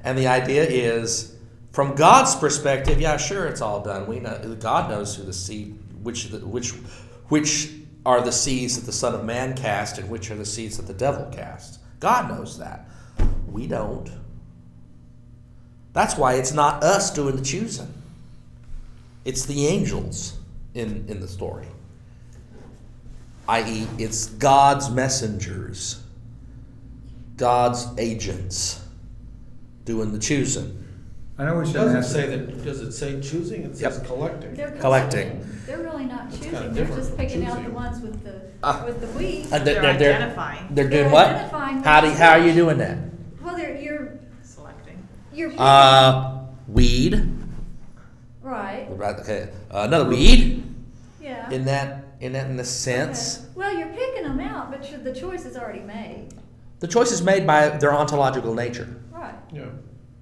[0.04, 1.36] and the idea is,
[1.72, 4.06] from God's perspective, yeah, sure, it's all done.
[4.06, 6.72] We know God knows who the seed, which the, which
[7.28, 7.72] which
[8.04, 10.86] are the seeds that the Son of Man cast, and which are the seeds that
[10.86, 11.80] the devil cast.
[12.00, 12.88] God knows that.
[13.50, 14.10] We don't.
[15.92, 17.92] That's why it's not us doing the choosing.
[19.24, 20.38] It's the angels
[20.74, 21.66] in, in the story.
[23.48, 26.02] I.e., it's God's messengers,
[27.36, 28.81] God's agents
[29.84, 30.78] doing the choosing.
[31.38, 32.12] I know we It shouldn't doesn't ask.
[32.12, 33.62] say that, does it say choosing?
[33.62, 34.06] It says Yep.
[34.06, 34.54] collecting.
[34.54, 35.44] They're Collecting.
[35.66, 37.74] They're really not That's choosing, kinda they're different just from picking out the choosing.
[37.74, 38.84] ones with the, Ah.
[38.86, 39.52] with the weeds.
[39.52, 41.26] Uh, They're they're, they're, identifying, they're doing They're what?
[41.28, 42.98] identifying How do what's how are you doing that?
[43.42, 44.08] Well, they're, you're,
[44.42, 44.98] selecting.
[45.32, 45.48] you're.
[45.50, 47.28] picking- Uh, weed.
[48.42, 50.64] Right, Right, Okay, uh, another weed.
[51.20, 51.48] yeah.
[51.50, 53.46] In that, in that, in the sense, Okay.
[53.54, 56.28] Well, you're picking them out, but you're- the choice is already made.
[56.80, 58.88] the choice is made by their ontological nature.
[59.52, 59.68] Right, Yeah.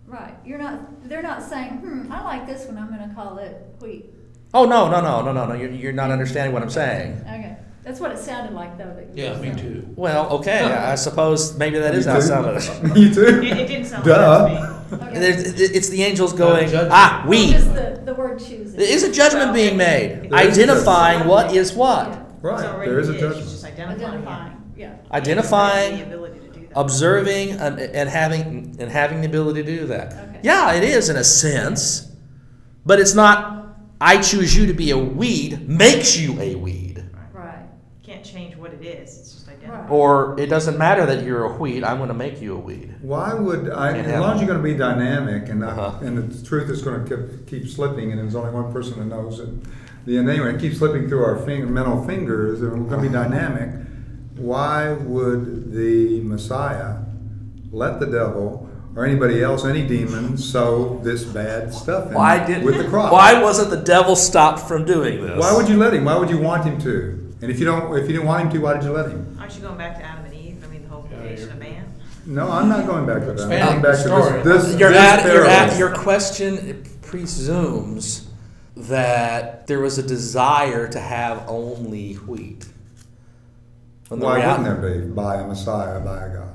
[0.07, 0.35] right.
[0.45, 4.07] You're not, they're not saying, hmm, I like this one, I'm gonna call it wheat.
[4.53, 5.55] Oh no, no, no, no, no, no!
[5.55, 7.19] You're, you're not understanding what I'm saying.
[7.21, 8.93] Okay, that's what it sounded like though.
[8.97, 9.59] that you Yeah, were me saying.
[9.59, 9.93] too.
[9.95, 12.61] Well, okay, I suppose maybe that is You how it too?
[12.61, 12.97] sounded.
[12.99, 13.27] you too?
[13.27, 14.11] It, it didn't sound Duh.
[14.43, 15.03] like that to me.
[15.03, 15.15] Okay.
[15.15, 16.89] And there's- It's the angels going, judgment.
[16.91, 17.53] ah, Well, weed.
[17.53, 18.77] Just the, the word choosing.
[18.77, 21.31] There is a judgment Well, being made, There is a identifying judgment.
[21.31, 22.23] what is what, Yeah.
[22.43, 23.49] Right, It's already there is a It's judgment.
[23.51, 24.03] just identifying.
[24.17, 24.95] Identifying, yeah.
[25.13, 26.40] identifying, The ability to do that.
[26.75, 30.13] Observing, and, and having and having the ability to do that.
[30.13, 30.41] Okay.
[30.43, 32.11] Yeah, it is in a sense,
[32.87, 33.59] but it's not.
[34.01, 37.05] I choose you to be a weed makes you a weed.
[37.35, 37.67] Right.
[38.03, 39.79] Can't change what it is, it's just identical.
[39.79, 39.91] Right.
[39.91, 42.95] Or it doesn't matter that you're a wheat, I'm going to make you a weed.
[43.03, 45.99] Why would I, Can't as long as you're gonna be dynamic and Uh-huh.
[46.01, 49.39] and the truth is gonna keep, keep slipping and there's only one person that knows
[49.41, 49.49] it.
[50.07, 53.13] The, and anyway, it keeps slipping through our finger, mental fingers and we're gonna be
[53.13, 53.69] dynamic.
[54.41, 56.97] Why would the Messiah
[57.71, 62.65] let the devil or anybody else, any demon, sow this bad stuff in Why did
[62.65, 63.13] with the cross?
[63.13, 65.39] Why wasn't the devil stopped from doing this?
[65.39, 66.05] Why would you let him?
[66.05, 67.35] Why would you want him to?
[67.43, 69.37] And if you don't, if you didn't want him to, why did you let him?
[69.39, 70.63] Aren't you going back to Adam and Eve?
[70.65, 71.87] I mean, the whole creation you're- of man?
[72.27, 73.43] No, I'm not going back to that.
[73.43, 74.43] I'm going back the to story.
[74.43, 74.65] this.
[74.67, 78.29] this You're this at, you're at, your question presumes
[78.77, 82.67] that there was a desire to have only wheat.
[84.11, 86.49] When the Why real- wouldn't there be by a Messiah, by a God?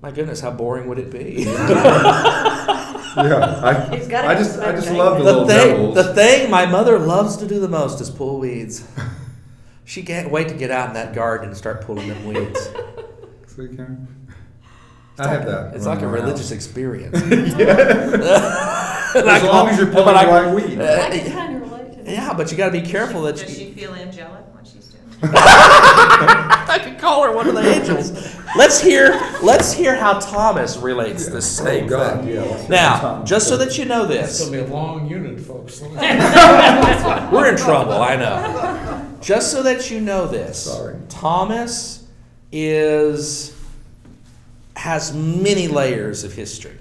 [0.00, 1.42] My goodness, how boring would it be?
[1.42, 1.50] Yeah,
[3.16, 5.94] I, He's gotta I just, I just love the the little thing, devils.
[5.96, 8.86] the thing my mother loves to do the most is pull weeds.
[9.84, 12.60] She can't wait to get out in that garden and start pulling them weeds.
[13.48, 14.06] See, Karen?
[15.18, 15.74] I have that.
[15.74, 16.24] It's like a running around.
[16.26, 17.16] religious experience.
[17.20, 17.54] As
[19.16, 20.80] As long as you're pulling the right weed.
[20.80, 22.08] I can kind of relate to that.
[22.12, 23.66] Yeah, but you got to be careful that Does you.
[23.66, 25.30] she feel angelic when she's doing it?
[26.20, 28.12] I could call her one of the angels.
[28.56, 29.10] Let's hear.
[29.42, 32.34] Let's hear how Thomas relates this same Oh, God, thing.
[32.34, 32.66] yeah.
[32.68, 35.80] Now, just so that you know It's this, gonna be a long unit, folks.
[37.32, 37.92] we're in trouble.
[37.94, 39.16] I know.
[39.20, 40.96] Just so that you know this, Sorry.
[41.08, 42.06] Thomas
[42.52, 43.56] is
[44.76, 46.76] has many layers of history.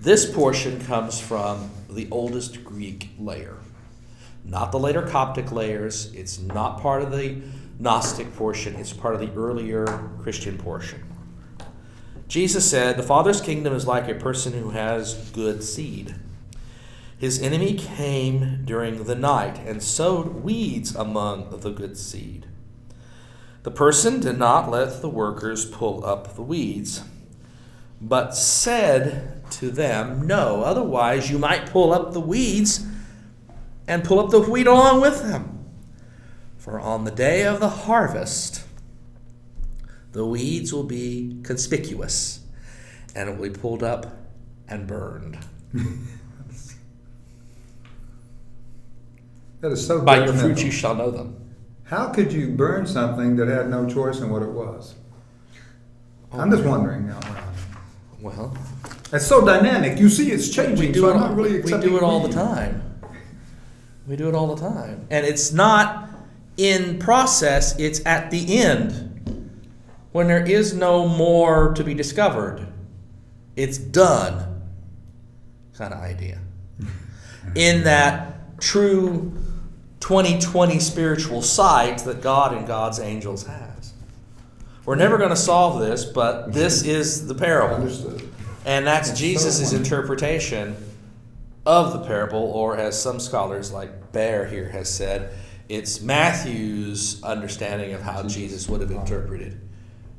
[0.00, 3.56] This portion comes from the oldest Greek layer,
[4.44, 6.12] not the later Coptic layers.
[6.14, 7.40] It's not part of the
[7.78, 9.86] Gnostic portion, it's part of the earlier
[10.22, 11.02] Christian portion.
[12.28, 16.14] Jesus said, The Father's kingdom is like a person who has good seed.
[17.18, 22.46] His enemy came during the night and sowed weeds among the good seed.
[23.62, 27.02] The person did not let the workers pull up the weeds,
[28.00, 32.86] but said to them, No, otherwise you might pull up the weeds
[33.88, 35.55] and pull up the wheat along with them.
[36.66, 38.64] For on the day of the harvest,
[40.10, 42.40] the weeds will be conspicuous,
[43.14, 44.16] and it will be pulled up
[44.68, 45.38] and burned.
[49.62, 50.40] That is so By your judgmental.
[50.40, 51.34] fruits you shall know them.
[51.84, 54.94] How could you burn something that had no choice in what it was?
[56.30, 57.42] Oh, I'm just wondering out loud.
[58.20, 58.58] Well,
[59.14, 59.98] It's so dynamic.
[59.98, 60.78] You see, it's changing.
[60.88, 61.14] we do so it.
[61.16, 62.82] I'm all- not really we do it all the time.
[64.06, 66.05] We do it all the time, and it's not
[66.56, 67.78] in process.
[67.78, 69.06] It's at the end
[70.12, 72.66] when there is no more to be discovered.
[73.54, 74.62] It's done,
[75.74, 76.40] kind of idea.
[77.54, 79.32] In that true
[80.00, 83.92] 2020 spiritual sight that God and God's angels has.
[84.84, 87.76] We're never going to solve this, but this is the parable.
[87.76, 88.30] Understood.
[88.64, 90.76] And that's so Jesus' interpretation
[91.64, 95.36] of the parable, or as some scholars like Bear here has said,
[95.68, 99.60] it's Matthew's understanding of how Jesus would have interpreted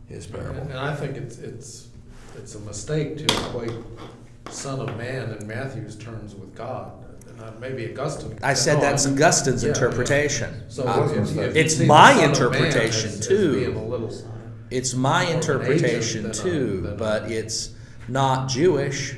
[0.08, 0.62] his parable.
[0.62, 1.88] And I think it's, it's,
[2.36, 3.72] it's a mistake to equate
[4.50, 6.92] Son of Man in Matthew's terms with God.
[7.40, 8.38] Uh, maybe Augustine.
[8.42, 9.74] I said no, that's I mean- Augustine's Yeah, yeah.
[9.76, 10.64] interpretation.
[10.70, 13.54] So Uh, if- if It's my Son of Man interpretation, as- as too.
[13.54, 14.12] being a little-
[14.72, 17.70] It's my More of an interpretation agent a- too, a- but it's
[18.08, 19.16] not Jewish.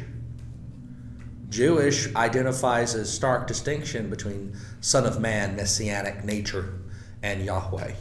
[1.49, 6.73] Jewish identifies a stark distinction between Son of Man, messianic nature,
[7.23, 7.93] and Yahweh.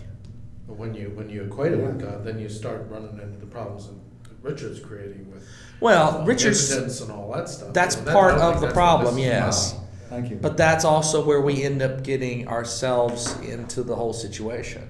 [0.66, 3.46] But when you, when you equate it with God, then you start running into the
[3.46, 3.94] problems that
[4.42, 5.48] Richard's creating with.
[5.80, 7.72] Well, uh, Richard's impotence and all that stuff.
[7.72, 9.72] that's You know, that- part of the problem, yes.
[9.72, 9.84] about.
[10.10, 10.36] Thank you.
[10.36, 14.88] But that's also where we end up getting ourselves into the whole situation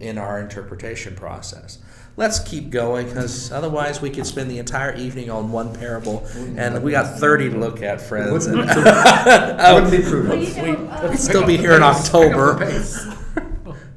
[0.00, 1.78] in our interpretation process.
[2.20, 6.82] Let's keep going because otherwise we could spend the entire evening on one parable and
[6.82, 8.46] we got 30 to look at, friends.
[8.46, 10.54] Wouldn't And- wouldn't be Well, prudent.
[10.56, 12.58] you know, uh, We'd still be here in October.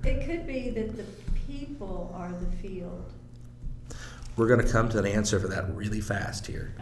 [0.06, 1.04] It could be that the
[1.48, 3.12] people are the field.
[4.38, 6.74] We're going to come to an answer for that really fast here,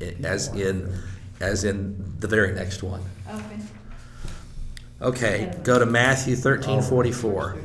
[0.00, 0.90] Okay, i- as in,
[1.40, 3.02] as in the very next one.
[3.30, 3.42] okay.
[5.02, 7.56] Okay, go to Matthew 13 44.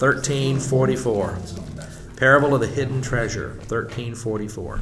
[0.00, 1.38] 1344.
[2.16, 3.50] Parable of the hidden treasure.
[3.68, 4.80] 1344.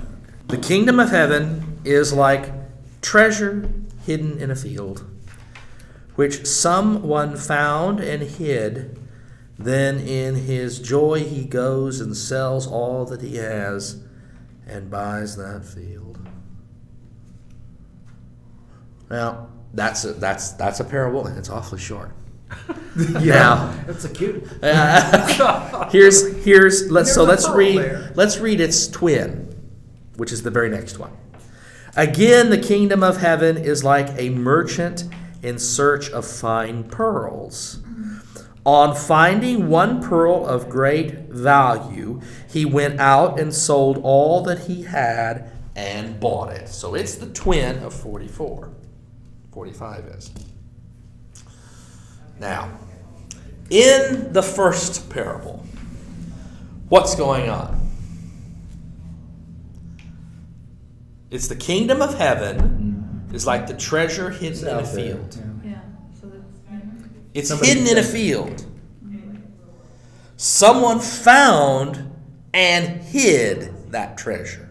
[0.49, 2.53] The kingdom of heaven is like
[3.03, 3.69] treasure
[4.05, 5.05] hidden in a field,
[6.15, 8.99] which someone found and hid.
[9.59, 14.03] Then in his joy he goes and sells all that he has
[14.67, 16.19] and buys that field.
[19.09, 22.13] Now, that's a, that's that's a parable and it's awfully short.
[22.97, 24.43] Now, That's a cute.
[24.63, 28.13] uh, here's here's let's so let's read there.
[28.15, 29.55] let's read its twin,
[30.17, 31.13] which is the very next one.
[31.95, 35.05] Again, the kingdom of heaven is like a merchant
[35.43, 37.81] in search of fine pearls.
[38.65, 42.21] On finding one pearl of great value,
[42.51, 46.69] he went out and sold all that he had and bought it.
[46.69, 48.73] So it's the twin of 44.
[49.53, 50.31] 45 is.
[52.39, 52.71] Now,
[53.71, 55.65] in the first parable,
[56.89, 57.81] what's going on?
[61.31, 65.39] It's the kingdom of heaven is like the treasure hidden in a field.
[65.65, 65.71] yeah.
[65.71, 65.81] Yeah,
[66.21, 66.45] so that's.
[67.35, 68.65] It's hidden in a field.
[70.37, 72.13] Someone found
[72.53, 74.69] and hid that treasure.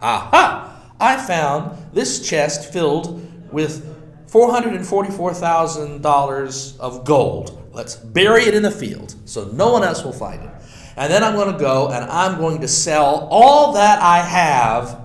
[0.00, 0.92] Aha!
[1.00, 3.97] I found this chest filled with
[4.30, 7.68] $444,000 of gold.
[7.72, 10.50] Let's bury it in the field so no one else will find it.
[10.96, 15.00] And then I'm going to go and I'm going to sell all that I have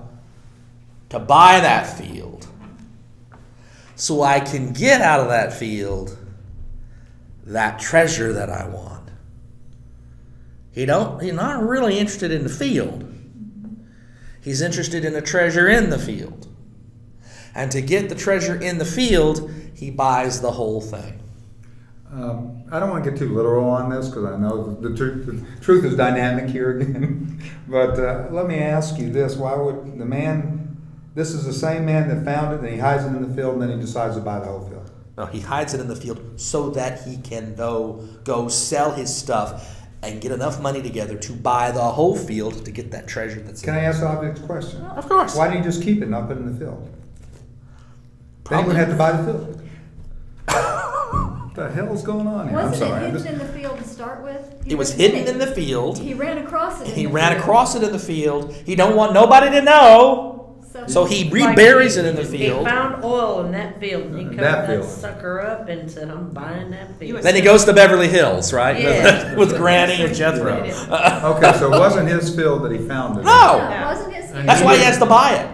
[1.10, 2.46] to buy that field
[3.94, 6.18] so I can get out of that field
[7.46, 9.10] that treasure that I want.
[10.72, 13.08] He don't he's not really interested in the field.
[14.42, 16.48] He's interested in the treasure in the field.
[17.54, 21.20] And to get the treasure in the field, he buys the whole thing.
[22.12, 24.96] Um, I don't want to get too literal on this because I know the, the,
[24.96, 27.42] truth, the truth is dynamic here again.
[27.68, 30.60] but uh, let me ask you this: Why would the man?
[31.14, 33.54] This is the same man that found it, and he hides it in the field,
[33.54, 34.90] and then he decides to buy the whole field.
[35.16, 39.14] No, he hides it in the field so that he can go, go sell his
[39.14, 43.40] stuff and get enough money together to buy the whole field to get that treasure
[43.40, 44.82] that's Can in I ask the obvious question?
[44.82, 45.36] Of course.
[45.36, 46.90] Why didn't he just keep it and not put it in the field?
[48.48, 49.60] Then he Probably- would have to buy the field.
[50.48, 52.58] what the hell's going on here?
[52.58, 52.90] I'm Wasn't sorry.
[52.90, 54.64] it I'm hidden just- in the field to start with?
[54.64, 55.98] He It was was hidden in the field.
[55.98, 56.88] He ran across it.
[56.88, 57.40] in He the ran field.
[57.42, 58.52] across it in the field.
[58.66, 60.30] He don't want nobody to know.
[60.88, 62.66] So he Like, reburies it in the He field.
[62.66, 64.90] found oil in that field and he Uh, covered that that field.
[64.90, 67.22] sucker up and said, I'm buying that field.
[67.22, 68.78] Then he goes to Beverly Hills, right?
[68.80, 69.34] Yeah.
[69.36, 70.52] With, with Granny and Jethro.
[70.52, 73.22] okay, so it wasn't his field that he found it.
[73.24, 73.58] No.
[73.58, 74.30] No, it wasn't his.
[74.32, 75.53] And That's why he has to buy it.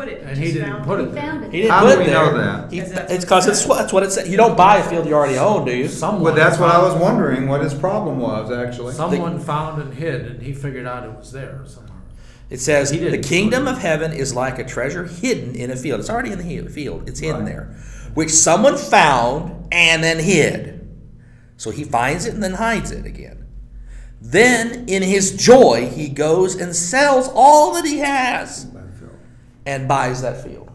[0.00, 0.22] And he didn't put it.
[0.22, 1.22] And he just didn't found put it there.
[1.22, 1.52] found it.
[1.52, 2.14] He didn't How put do it we there.
[2.32, 2.72] know that?
[2.72, 4.28] He, Is it's because it's what- that's what it said.
[4.28, 5.88] You don't buy a field you already own, do you?
[5.88, 7.48] Someone Well, that's what I was found- wondering.
[7.48, 8.94] What his problem was actually.
[8.94, 11.84] Someone found and hid, and he figured out it was there somewhere.
[12.50, 13.24] It says, He The didn't.
[13.26, 16.00] kingdom of heaven is like a treasure hidden in a field.
[16.00, 17.46] It's already in the he- field, it's hidden Right.
[17.46, 17.76] there,
[18.14, 20.80] which someone found and then hid.
[21.56, 23.44] So he finds it and then hides it again.
[24.20, 28.66] Then, in his joy, he goes and sells all that he has
[29.68, 30.70] and buys that field.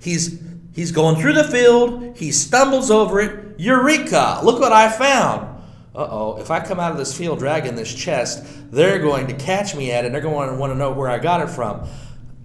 [0.00, 0.40] He's
[0.72, 3.58] he's going through the field, he stumbles over it.
[3.58, 4.40] Eureka!
[4.44, 5.54] Look what I found.
[5.94, 9.74] Uh-oh, if I come out of this field dragging this chest, they're going to catch
[9.74, 10.12] me at it.
[10.12, 11.88] They're going to want to know where I got it from.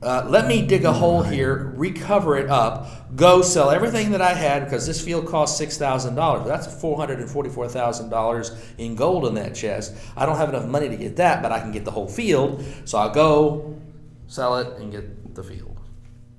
[0.02, 4.34] Uh, let me dig a hole here, recover it up, go sell everything that I
[4.34, 6.48] had because this field cost six thousand dollars.
[6.48, 9.94] That's four hundred and forty-four thousand dollars in gold in that chest.
[10.18, 12.66] I don't have enough money to get that, but I can get the whole field.
[12.86, 13.80] So I'll go
[14.26, 15.04] sell it and get
[15.36, 15.80] the field,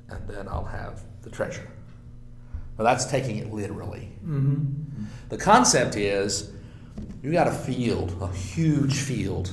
[0.09, 1.69] and then I'll have the treasure.
[2.79, 4.13] Now that's taking it literally.
[4.25, 5.05] Mm-hmm.
[5.29, 6.51] The concept is
[7.23, 9.53] you got a field, a huge field,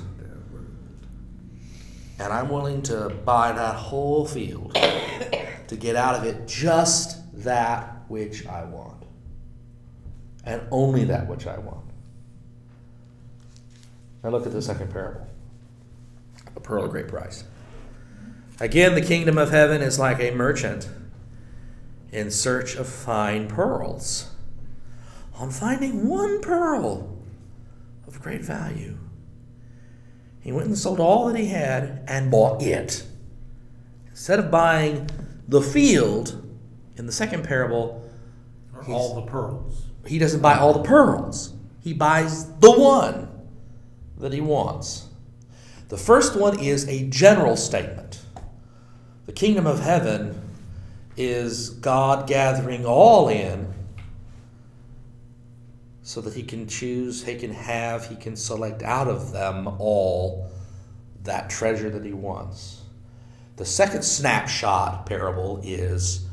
[2.19, 7.95] and I'm willing to buy that whole field to get out of it just that
[8.09, 9.03] which I want.
[10.43, 11.85] And only that which I want.
[14.23, 15.27] Now look at the second parable
[16.55, 17.43] a pearl of great price.
[18.61, 20.89] Again, the kingdom of heaven is like a merchant
[22.11, 24.31] in search of fine pearls.
[25.35, 27.17] On finding one pearl
[28.05, 28.97] of great value,
[30.41, 33.05] he went and sold all that he had and bought it.
[34.09, 35.09] Instead of buying
[35.47, 36.45] the field
[36.97, 38.03] in the second parable,
[38.87, 39.85] all the pearls.
[40.07, 41.53] he doesn't buy all the pearls.
[41.81, 43.29] He buys the one
[44.17, 45.07] that he wants.
[45.89, 48.08] The first one is a general statement.
[49.29, 50.41] The kingdom of heaven
[51.15, 53.71] is God gathering all in
[56.01, 60.49] so that he can choose, he can have, he can select out of them all
[61.25, 62.81] that treasure that he wants.
[63.57, 66.25] The second snapshot parable is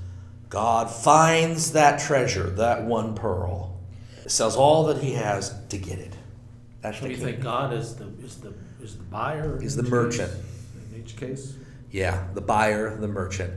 [0.48, 3.78] God finds that treasure, that one pearl,
[4.26, 6.16] sells all that he has to get it.
[6.80, 9.62] That's So the you king- think God is the is the is the buyer?
[9.62, 10.32] Is the merchant.
[10.32, 10.40] case?
[10.94, 11.55] In each case?
[11.90, 13.52] Yeah, the buyer, the merchant.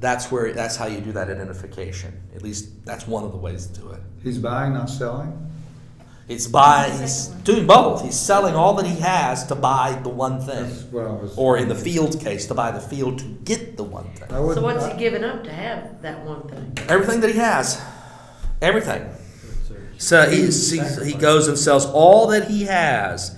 [0.00, 2.20] That's where that's how you do that identification.
[2.34, 4.00] At least that's one of the ways to do it.
[4.22, 5.42] He's buying, not selling?
[6.28, 6.90] It's buy.
[6.90, 8.02] He's doing both.
[8.02, 11.38] He's selling all that he has to buy the one That's thing, what I was.
[11.38, 14.32] or in the field case, to buy the field to get the one thing.
[14.32, 16.76] I would- So what's he giving up to have that one thing?
[16.88, 17.80] Everything that he has,
[18.60, 19.08] everything.
[19.98, 20.80] So he, he,
[21.12, 23.34] he goes and sells all that he has.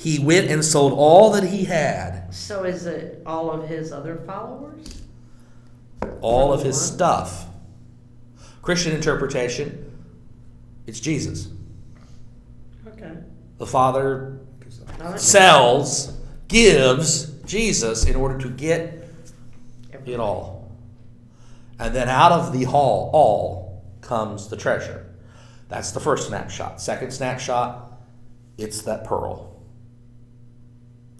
[0.00, 4.16] He went and sold all that he had, So is it all of his other
[4.16, 5.02] followers?
[6.22, 7.44] all of his stuff.
[8.62, 9.90] Christian interpretation,
[10.86, 11.48] it's Jesus.
[12.88, 13.12] Okay.
[13.58, 14.38] The Father
[14.98, 16.14] Now that- sells,
[16.48, 19.06] gives Jesus in order to get
[20.06, 20.72] it all.
[21.78, 25.06] And then out of the all, all comes the treasure.
[25.68, 26.80] That's the first snapshot.
[26.80, 27.92] Second snapshot,
[28.56, 29.49] it's that pearl.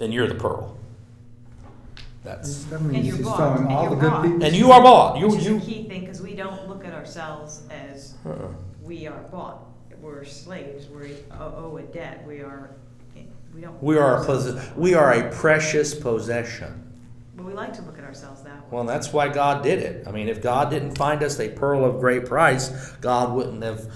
[0.00, 0.76] And you're the pearl.
[2.24, 4.22] That's That And means you're he's bought, selling and all you're the good bought.
[4.24, 4.44] people.
[4.44, 5.18] and you are bought.
[5.18, 8.48] You Which is a you key thing, because we don't look at ourselves as uh-uh.
[8.82, 9.66] we are bought.
[10.00, 12.70] We're slaves, we owe owe a debt, we are,
[13.16, 13.20] eh,
[13.54, 13.82] we don't.
[13.82, 16.90] we are a look pos- we are a precious possession.
[17.36, 18.68] But we like to look at ourselves that way.
[18.70, 20.06] Well, that's why God did it.
[20.08, 22.68] I mean, if God didn't find us a pearl of great price,
[23.02, 23.90] God wouldn't have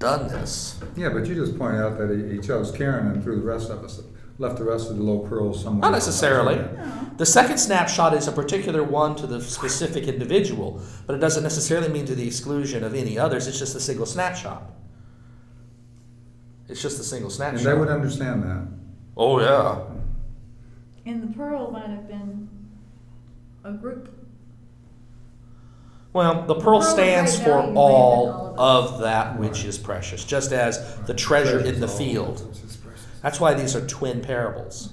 [0.00, 0.80] done this.
[0.96, 3.70] Yeah, but you just pointed out that he, he chose Karen and threw the rest
[3.70, 4.00] of us,
[4.38, 5.80] left the rest of the little pearls somewhere.
[5.90, 6.56] Not necessarily.
[7.16, 11.88] The second snapshot is a particular one to the specific individual, but it doesn't necessarily
[11.88, 13.46] mean to the exclusion of any others.
[13.46, 14.62] It's just a single snapshot.
[16.68, 17.64] It's just a single And snapshot.
[17.64, 18.66] they would understand that.
[19.16, 19.80] oh yeah.
[21.06, 22.48] And the pearl might have been
[23.64, 24.12] a group.
[26.12, 29.64] Well, the pearl pearl stands great for value, all raven, all of of that which
[29.64, 32.58] is precious, just as the treasure in the field.
[33.22, 34.92] That's why these are twin parables.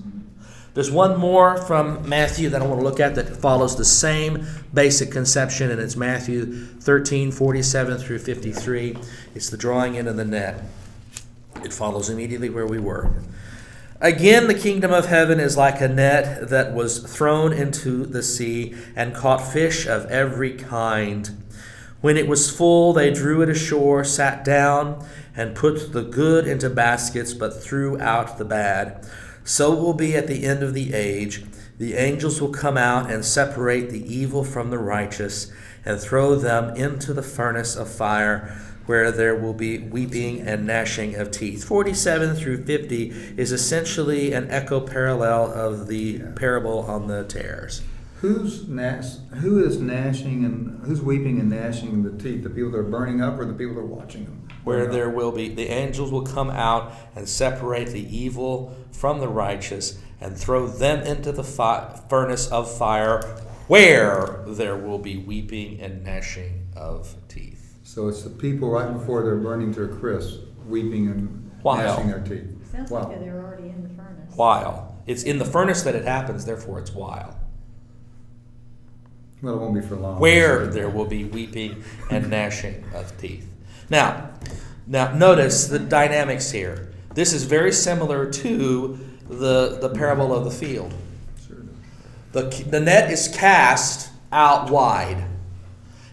[0.74, 4.48] There's one more from Matthew that I want to look at that follows the same
[4.74, 8.98] basic conception, and it's Matthew 13, 47 through 53.
[9.36, 10.64] It's the drawing in of the net.
[11.64, 13.14] It follows immediately where we were.
[14.02, 18.76] Again, the kingdom of heaven is like a net that was thrown into the sea
[18.96, 21.30] and caught fish of every kind.
[22.02, 25.06] When it was full, they drew it ashore, sat down,
[25.36, 29.08] and put the good into baskets, but threw out the bad.
[29.44, 31.44] So it will be at the end of the age.
[31.78, 35.52] The angels will come out and separate the evil from the righteous
[35.86, 41.16] and throw them into the furnace of fire where there will be weeping and gnashing
[41.16, 41.64] of teeth.
[41.64, 47.82] 47 through 50 is essentially an echo parallel of the parable on the tares.
[48.20, 52.44] Who's gnash, who is gnashing and, who's weeping and gnashing the teeth?
[52.44, 54.43] The people that are burning up or the people that are watching them?
[54.64, 59.28] Where there will be the angels will come out and separate the evil from the
[59.28, 63.22] righteous and throw them into the fi- furnace of fire
[63.68, 69.24] where there will be weeping and gnashing of teeth So it's the people right before
[69.24, 71.76] they're burning to a crisp, weeping and Wow.
[71.78, 72.72] gnashing their teeth.
[72.72, 73.08] Sounds Wow.
[73.10, 74.36] like they're already in the furnace.
[74.36, 77.36] while it's in the furnace that it happens therefore it's while
[79.42, 80.20] Well, it won't be for long.
[80.20, 83.50] where there will be weeping and gnashing of teeth.
[83.90, 84.32] Now,
[84.88, 86.92] now notice the dynamics here.
[87.14, 90.94] This is very similar to the, the parable of the field.
[92.32, 95.24] The, the net is cast out wide.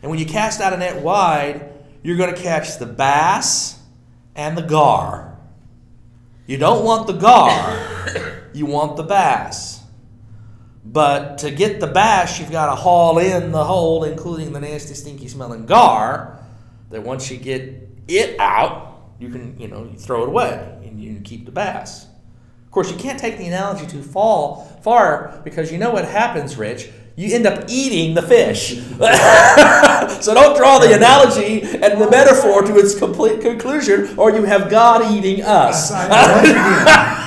[0.03, 1.69] And when you cast out a net wide,
[2.03, 3.79] you're going to catch the bass
[4.35, 5.39] and the gar.
[6.47, 9.81] You don't want the gar, you want the bass.
[10.85, 14.95] But to get the bass, you've got to haul in the whole, including the nasty,
[14.95, 16.40] stinky smelling gar.
[16.91, 21.01] That once you get it out, you can, you know, you throw it away and
[21.01, 22.07] you keep the bass.
[22.65, 26.57] Of course, you can't take the analogy too far, far because you know what happens,
[26.57, 26.89] Rich.
[27.17, 28.77] You end up eating the fish.
[30.25, 34.71] so don't draw the analogy and the metaphor to its complete conclusion, or you have
[34.71, 35.91] God eating us.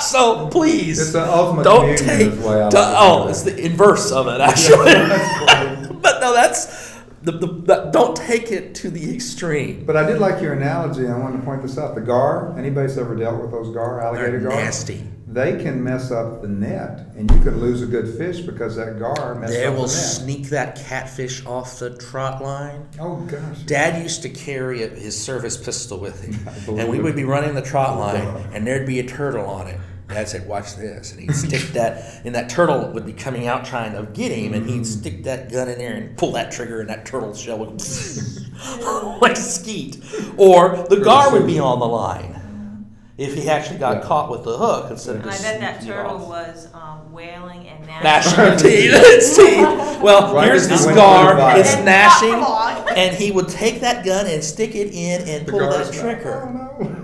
[0.00, 2.28] So please, It's the ultimate don't take.
[2.28, 4.92] is the way I look to- oh, it's the inverse of it, actually.
[6.00, 6.95] But no, that's
[7.26, 9.84] the, the, the, don't take it to the extreme.
[9.84, 11.08] But I did like your analogy.
[11.08, 11.94] I wanted to point this out.
[11.96, 14.56] The gar, anybody's ever dealt with those gar, alligator They're gar?
[14.60, 15.04] nasty.
[15.26, 18.98] They can mess up the net, and you could lose a good fish because that
[18.98, 19.74] gar messed They up the net.
[19.74, 22.88] They will sneak that catfish off the trot line.
[23.00, 23.58] Oh gosh.
[23.66, 27.54] Dad used to carry a, his service pistol with him, and we would be running
[27.54, 29.78] the trot Oh, line, and there'd be a turtle on it.
[30.08, 33.64] Dad said, "Watch this," and he'd stick that, and that turtle would be coming out
[33.64, 36.80] trying to get him, and he'd stick that gun in there and pull that trigger,
[36.80, 37.70] and that turtle shell would
[39.20, 39.98] like skeet,
[40.36, 42.86] or the gar would be on the line,
[43.18, 44.02] if he actually got Yeah.
[44.08, 46.28] caught with the hook instead of And I just bet that turtle off.
[46.28, 48.58] was um, wailing and gnashing gnashing.
[48.58, 48.90] teeth.
[48.94, 50.00] its teeth.
[50.00, 51.58] Well, Right here's as the he went scar.
[51.58, 51.84] It's fire.
[51.84, 55.90] gnashing, and he would take that gun and stick it in and The pull guard's
[55.90, 56.42] that like, trigger.
[56.46, 56.72] Oh, no.
[56.78, 57.02] Make a hole.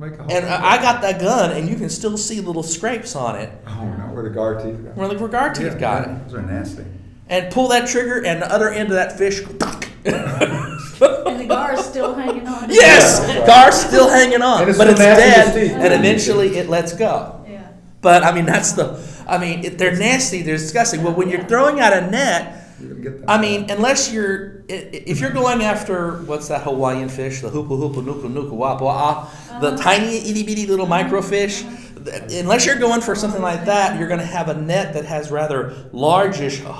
[0.00, 3.50] And I I got that gun, and you can still see little scrapes on it
[3.66, 4.90] Oh, no, where the gar teeth go.
[4.90, 6.24] where the gar teeth Yeah, got yeah, it.
[6.28, 6.84] Those are nasty.
[7.28, 9.42] And pull that trigger, and the other end of that fish.
[10.10, 12.70] And the gar's still hanging on.
[12.70, 13.46] yes, Yeah, right.
[13.46, 15.72] Gar's still hanging on, it's but it's dead, teeth.
[15.72, 17.44] and eventually it lets go.
[17.48, 17.68] Yeah.
[18.00, 18.98] But I mean, that's the.
[19.28, 20.42] I mean, it, they're nasty.
[20.42, 21.02] They're disgusting.
[21.04, 23.30] But when you're throwing out a net, You can get that.
[23.30, 27.50] I mean, unless you're i- i- if you're going after what's that Hawaiian fish, the
[27.50, 29.26] hoopa hoopa nuku nuku wapua,
[29.60, 31.64] the tiny itty bitty little microfish.
[32.04, 35.04] th- Unless you're going for something like that, you're going to have a net that
[35.04, 36.72] has rather largish uh,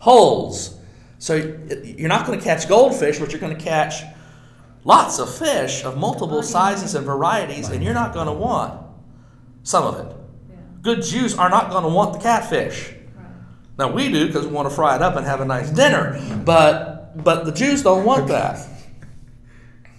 [0.00, 0.74] holes.
[1.18, 4.02] So you're not going to catch goldfish, but you're going to catch
[4.84, 8.80] lots of fish of multiple sizes and varieties, and you're not going to want
[9.62, 10.12] some of it.
[10.82, 12.92] Good Jews are not going to want the catfish.
[13.76, 13.88] Right.
[13.88, 16.18] Now we do because we want to fry it up and have a nice dinner,
[16.44, 18.66] but but the Jews don't want that.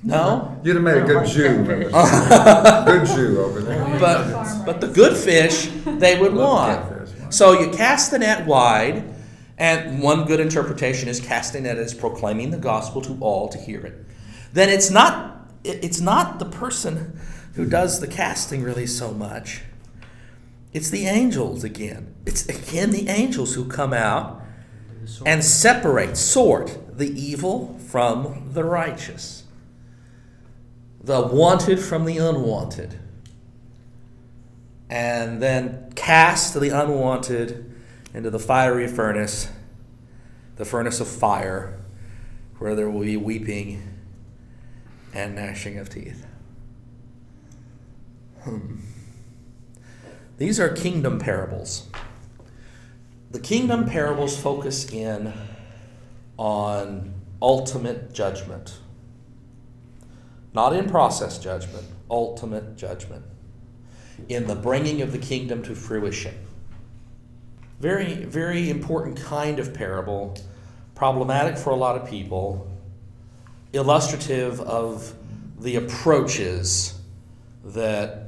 [0.04, 1.64] No, You'd have made a good Jew.
[1.66, 4.00] Good Jew over there.
[4.00, 7.10] but but the good fish they would want.
[7.34, 9.04] So you cast the net wide,
[9.58, 13.86] and one good interpretation is casting it as proclaiming the gospel to all to hear
[13.86, 14.06] it.
[14.54, 17.20] Then it's not it's not the person
[17.56, 19.62] who does the casting really so much.
[20.78, 22.14] It's the angels again.
[22.28, 24.44] It's again the angels who come out
[25.26, 29.46] and separate, sort the evil from the righteous,
[31.04, 33.00] the wanted from the unwanted,
[34.88, 37.74] and then cast the unwanted
[38.14, 39.50] into the fiery furnace,
[40.58, 41.80] the furnace of fire,
[42.60, 43.82] where there will be weeping
[45.12, 46.28] and gnashing of teeth.
[48.42, 48.76] Hmm.
[50.38, 51.88] These are kingdom parables.
[53.32, 55.34] The kingdom parables focus in
[56.38, 58.78] on ultimate judgment.
[60.54, 63.26] Not in process judgment, ultimate judgment.
[64.30, 66.36] In the bringing of the kingdom to fruition.
[67.80, 70.38] Very, very important kind of parable,
[70.96, 72.68] problematic for a lot of people,
[73.74, 75.14] illustrative of
[75.60, 77.00] the approaches
[77.64, 78.27] that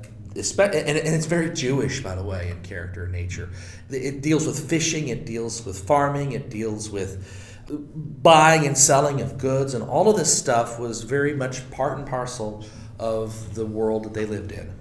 [0.59, 3.49] and, it's very Jewish, by the way, in character and nature.
[3.89, 9.37] It deals with fishing, it deals with farming, it deals with buying and selling of
[9.37, 12.65] goods, and all of this stuff was very much part and parcel
[12.97, 14.73] of the world that they lived in.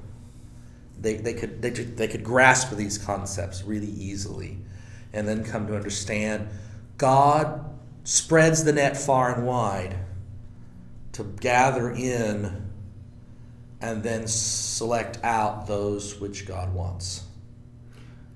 [1.01, 4.59] They, they, could, they, they could grasp these concepts really easily
[5.13, 6.49] and then come to understand
[6.97, 7.65] God
[8.03, 9.97] spreads the net far and wide
[11.13, 12.68] to gather in
[13.81, 17.25] and then select out those which God wants.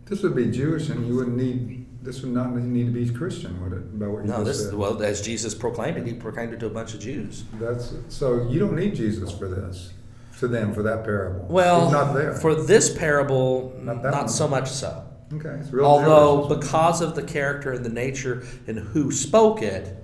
[0.06, 1.86] This would be Jewish, and you wouldn't need.
[2.02, 3.98] This would not need to be Christian, would it?
[3.98, 4.74] By what you No, this said.
[4.74, 7.44] well, as Jesus proclaimed it, he proclaimed it to a bunch of Jews.
[7.60, 8.48] That's so.
[8.48, 9.92] You don't need Jesus for this.
[10.40, 11.46] To them for that parable.
[11.48, 12.34] Well, He's not there.
[12.34, 15.04] for this parable, Not not, so much so.
[15.34, 15.60] okay.
[15.80, 16.58] Although, Jewish.
[16.60, 19.96] because of the character and the nature and who spoke it,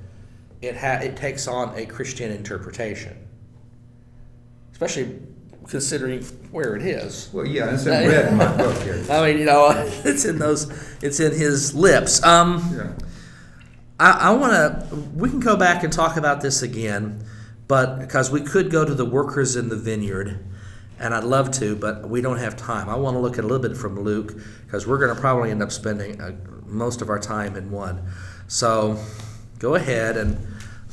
[0.63, 3.17] it ha- it takes on a Christian interpretation,
[4.81, 5.19] especially
[5.67, 6.23] considering
[6.53, 7.29] where it is.
[7.33, 9.05] well, yeah, it's in red in my book here.
[9.11, 9.71] I mean, you know,
[10.05, 10.71] it's in those,
[11.03, 12.23] it's in his lips.
[12.23, 12.93] Um, Yeah.
[14.01, 14.97] I, I want to.
[15.17, 17.25] We can go back and talk about this again,
[17.67, 20.39] but because we could go to the workers in the vineyard,
[21.01, 22.89] and I'd love to, but we don't have time.
[22.89, 25.51] I want to look at a little bit from Luke because we're going to probably
[25.51, 28.07] end up spending uh, most of our time in one.
[28.47, 28.97] So,
[29.59, 30.47] go ahead and.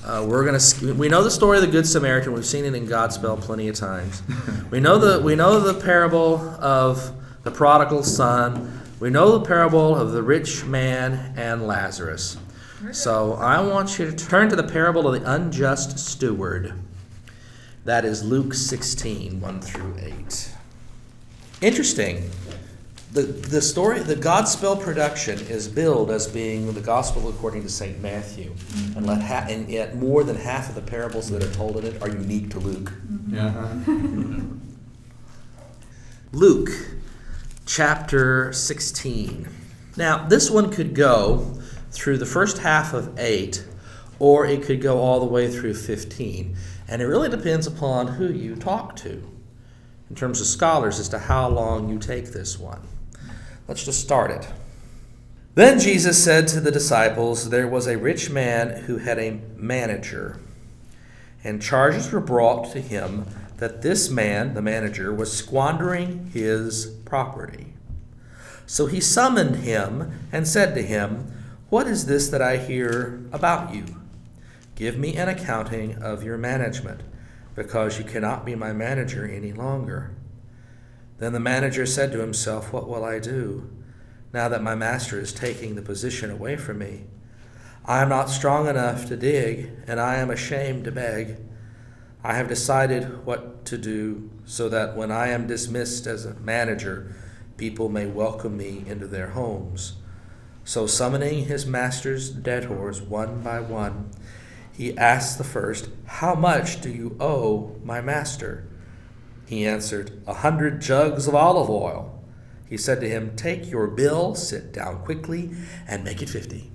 [0.05, 0.93] Uh, we're gonna.
[0.93, 2.31] We know the story of the Good Samaritan.
[2.33, 4.21] We've seen it in Godspell plenty of times.
[4.69, 5.19] we know the.
[5.19, 8.81] We know the parable of the prodigal son.
[8.99, 12.37] We know the parable of the rich man and Lazarus.
[12.91, 16.73] So I want you to turn to the parable of the unjust steward.
[17.83, 20.51] That is Luke 16, 1 through 8.
[21.61, 22.29] Interesting.
[23.15, 28.01] The, the story, the Godspell production is billed as being the Gospel according to St.
[28.01, 28.53] Matthew.
[28.93, 31.85] And, let ha- and yet more than half of the parables that are told in
[31.85, 32.91] it are unique to Luke.
[33.29, 33.69] Yeah.
[36.33, 36.67] Luke
[37.65, 39.47] chapter 16.
[39.95, 41.57] Now, this one could go
[41.91, 43.65] through the first half of 8,
[44.19, 46.53] or it could go all the way through 15.
[46.89, 49.23] And it really depends upon who you talk to
[50.09, 52.81] in terms of scholars as to how long you take this one.
[53.67, 54.47] Let's just start it.
[55.55, 60.39] Then Jesus said to the disciples, There was a rich man who had a manager,
[61.43, 63.25] and charges were brought to him
[63.57, 67.73] that this man, the manager, was squandering his property.
[68.67, 71.31] So he summoned him and said to him,
[71.69, 73.85] What is this that I hear about you?
[74.75, 77.01] Give me an accounting of your management,
[77.55, 80.11] because you cannot be my manager any longer.
[81.17, 83.69] Then the manager said to himself, What will I do,
[84.33, 87.05] now that my master is taking the position away from me?
[87.85, 91.37] I am not strong enough to dig, and I am ashamed to beg.
[92.23, 97.15] I have decided what to do so that when I am dismissed as a manager,
[97.57, 99.93] people may welcome me into their homes.
[100.63, 104.09] So, summoning his master's debtors one by one,
[104.73, 108.67] he asked the first, How much do you owe my master?
[109.45, 112.23] He answered, A hundred jugs of olive oil.
[112.67, 115.51] He said to him, Take your bill, sit down quickly,
[115.87, 116.71] and make it fifty.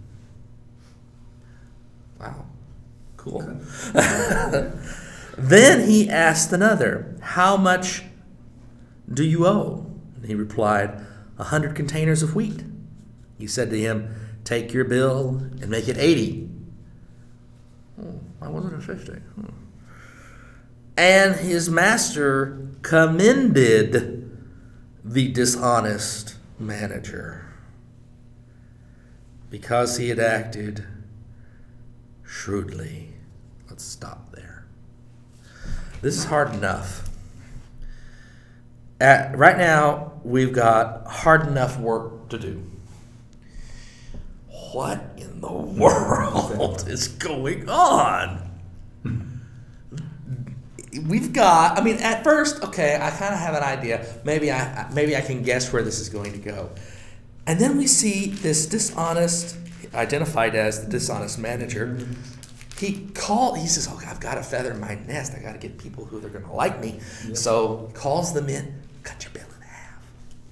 [2.20, 2.46] Wow,
[3.16, 3.40] cool.
[5.36, 8.04] then he asked another, How much
[9.12, 9.86] do you owe?
[10.16, 11.04] And he replied,
[11.38, 12.62] A hundred containers of wheat.
[13.38, 14.14] He said to him,
[14.44, 16.48] Take your bill and make it eighty.
[18.00, 19.12] Oh, why wasn't it fifty?
[19.12, 19.59] Hmm.
[21.00, 24.30] And his master commended
[25.02, 27.54] the dishonest manager
[29.48, 30.84] because he had acted
[32.22, 33.14] shrewdly.
[33.70, 34.66] Let's stop there.
[36.02, 37.08] This is hard enough.
[39.00, 42.62] At, right now, we've got hard enough work to do.
[44.74, 48.39] What in the world is going on?
[51.06, 51.78] We've got.
[51.78, 54.04] I mean, at first, okay, I kind of have an idea.
[54.24, 56.70] Maybe I maybe I can guess where this is going to go,
[57.46, 59.56] and then we see this dishonest,
[59.94, 61.98] identified as the dishonest manager.
[62.76, 63.54] He call.
[63.54, 65.32] He says, "Okay, I've got a feather in my nest.
[65.36, 66.98] I got to get people who they're going to like me."
[67.34, 68.82] So calls them in.
[69.04, 70.02] Cut your bill in half.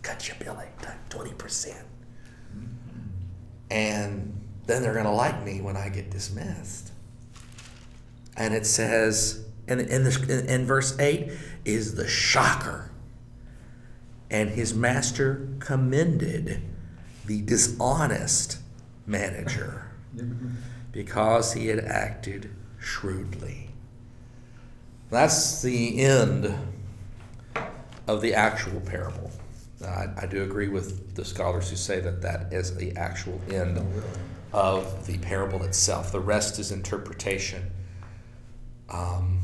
[0.03, 1.85] Cut your bill at twenty percent,
[3.71, 6.93] and then they're going to like me when I get dismissed.
[8.37, 11.31] And it says, and in, this, in verse 8
[11.65, 12.91] is the shocker.
[14.31, 16.63] And his master commended
[17.27, 18.59] the dishonest
[19.07, 19.91] manager
[20.93, 23.71] because he had acted shrewdly.
[25.11, 26.55] That's the end
[28.07, 29.31] of the actual parable.
[29.81, 33.41] Now, I, I do agree with the scholars who say that that is the actual
[33.51, 33.81] end
[34.53, 36.13] of the parable itself.
[36.13, 37.71] The rest is interpretation.
[38.91, 39.38] Um,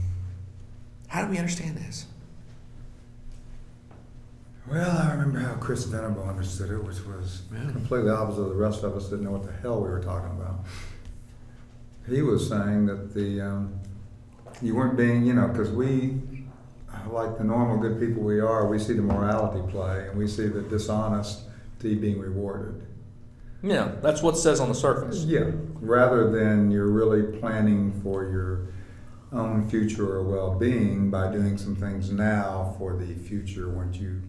[1.15, 2.07] how do we understand this?
[4.69, 7.71] Well, I remember how Chris Venable understood it, which was Yeah.
[7.71, 10.31] completely opposite of the rest of us didn't know what the hell we were talking
[10.33, 10.65] about.
[12.09, 13.75] He was saying that the um,
[14.61, 16.21] you weren't being, you know, because we,
[17.09, 20.49] like the normal good people we are, we see the morality play and we see
[20.49, 22.83] the dishonesty being rewarded.
[23.63, 25.19] Yeah, that's what it says on the surface.
[25.25, 28.67] Yeah, rather than you're really planning for your
[29.35, 34.23] own future or well-being by doing some things now for the future once you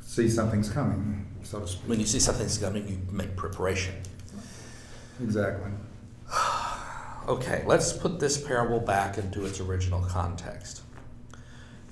[0.00, 1.88] see something's coming, so to speak.
[1.88, 3.94] When you see something's coming, you make preparation.
[5.22, 5.70] Exactly.
[7.28, 10.80] Okay, let's put this parable back into its original context.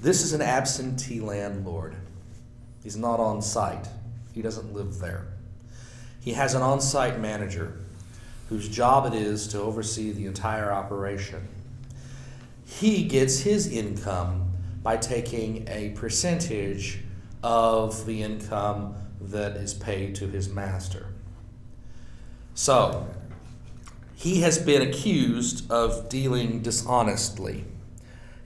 [0.01, 1.95] This is an absentee landlord.
[2.83, 3.87] He's not on site,
[4.33, 5.27] he doesn't live there.
[6.23, 7.77] He has an on site manager
[8.49, 11.47] whose job it is to oversee the entire operation.
[12.67, 14.51] He gets his income
[14.83, 17.01] by taking a percentage
[17.43, 21.07] of the income that is paid to his master.
[22.55, 23.07] So,
[24.15, 27.65] he has been accused of dealing dishonestly.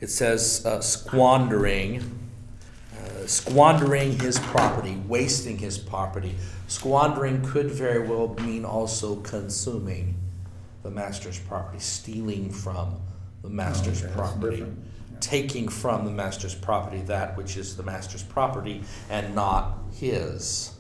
[0.00, 2.02] It says uh, squandering,
[2.98, 6.34] uh, squandering his property, wasting his property.
[6.68, 10.16] Squandering could very well mean also consuming
[10.82, 13.00] the master's property, stealing from
[13.42, 14.58] the master's Oh, okay, property.
[14.58, 14.66] Yeah.
[15.20, 20.72] taking from the master's property that which is the master's property and not his.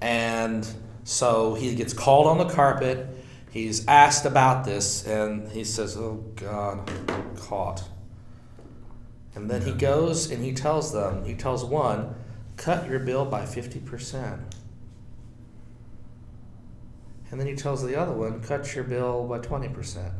[0.00, 0.66] And
[1.04, 3.06] so he gets called on the carpet.
[3.50, 7.84] He's asked about this, and he says, Oh God, I'm caught.
[9.34, 12.14] And then he goes and he tells them, he tells one,
[12.56, 14.40] cut your bill by 50%.
[17.30, 20.12] And then he tells the other one, cut your bill by 20%.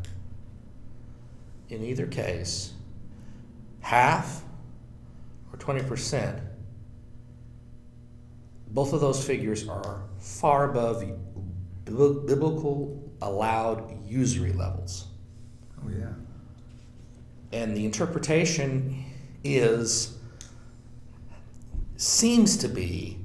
[1.73, 2.75] In either case,
[3.81, 4.43] half
[5.51, 6.39] or 20%,
[8.68, 11.03] both of those figures are far above
[11.87, 15.07] biblical allowed usury levels.
[15.83, 16.12] Oh, yeah.
[17.53, 19.05] and the interpretation
[19.43, 20.18] is
[21.97, 23.18] seems to be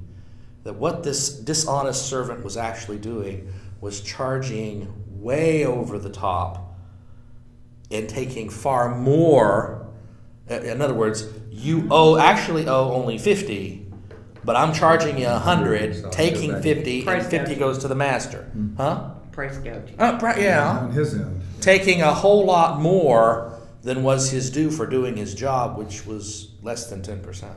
[0.64, 4.90] that what this dishonest servant was actually doing was charging
[5.20, 6.67] way over the top
[7.90, 9.86] and taking far more.
[10.48, 13.86] In other words, you owe actually owe only fifty,
[14.44, 17.58] but I'm charging you a hundred, taking fifty, and Price fifty gouging.
[17.58, 19.10] goes to the master, huh?
[19.32, 19.94] Price gouging.
[19.98, 21.40] Uh, pri- yeah, On his end.
[21.60, 26.50] taking a whole lot more than was his due for doing his job, which was
[26.62, 27.56] less than ten percent.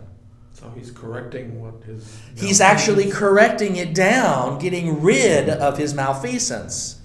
[0.53, 2.19] So he's correcting what his.
[2.35, 6.99] He's actually correcting it down, getting rid of his malfeasance,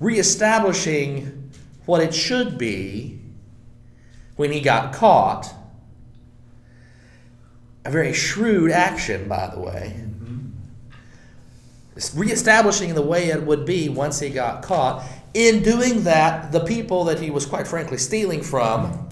[0.00, 1.37] reestablishing
[1.88, 3.18] what it should be
[4.36, 5.54] when he got caught.
[7.86, 9.96] A very shrewd action, by the way.
[9.96, 10.48] Mm-hmm.
[11.96, 15.02] It's reestablishing the way it would be once he got caught.
[15.32, 19.08] In doing that, the people that he was quite frankly stealing from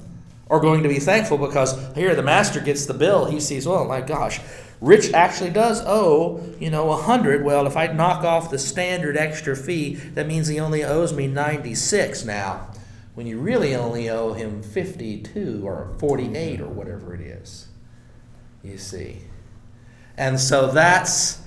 [0.51, 3.25] are going to be thankful because here the master gets the bill.
[3.25, 4.39] He sees, well, my gosh,
[4.81, 7.43] Rich actually does owe, you know, a hundred.
[7.45, 11.27] Well, if I knock off the standard extra fee, that means he only owes me
[11.27, 12.69] ninety-six now,
[13.15, 17.69] when you really only owe him fifty-two or forty-eight or whatever it is.
[18.63, 19.23] You see,
[20.19, 21.41] and so that's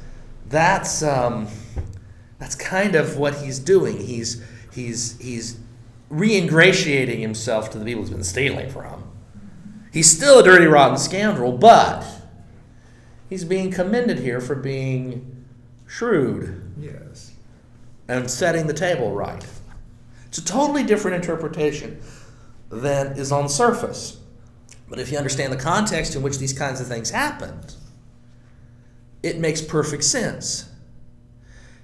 [0.48, 1.48] that's um,
[2.40, 4.00] that's kind of what he's doing.
[4.00, 5.60] He's he's he's
[6.10, 9.04] re-ingratiating himself to the people he's been stealing from.
[9.94, 12.04] He's still a dirty, rotten scoundrel, but
[13.30, 15.46] he's being commended here for being
[15.88, 17.32] shrewd Yes.
[18.08, 19.46] and setting the table right.
[20.28, 22.00] It's a totally different interpretation
[22.70, 24.18] than is on the surface.
[24.88, 27.76] But if you understand the context in which these kinds of things happened,
[29.22, 30.70] it makes perfect sense.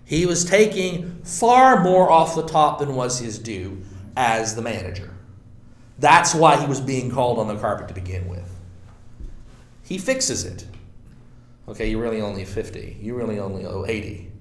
[0.05, 3.81] He was taking far more off the top than was his due
[4.15, 5.11] as the manager.
[5.97, 8.51] That's why he was being called on the carpet to begin with.
[9.83, 10.65] He fixes it.
[11.67, 12.97] Okay, you really only 50.
[13.01, 14.31] You really only owe 80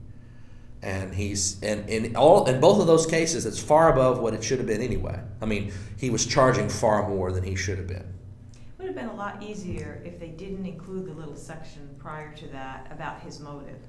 [0.83, 4.45] and he's and in all in both of those cases it's far above what it
[4.45, 7.87] should have been anyway i mean he was charging far more than he should have
[7.87, 7.97] been
[8.53, 12.35] It Would have been a lot easier if they didn't include the little section prior
[12.35, 13.81] to that about his motive.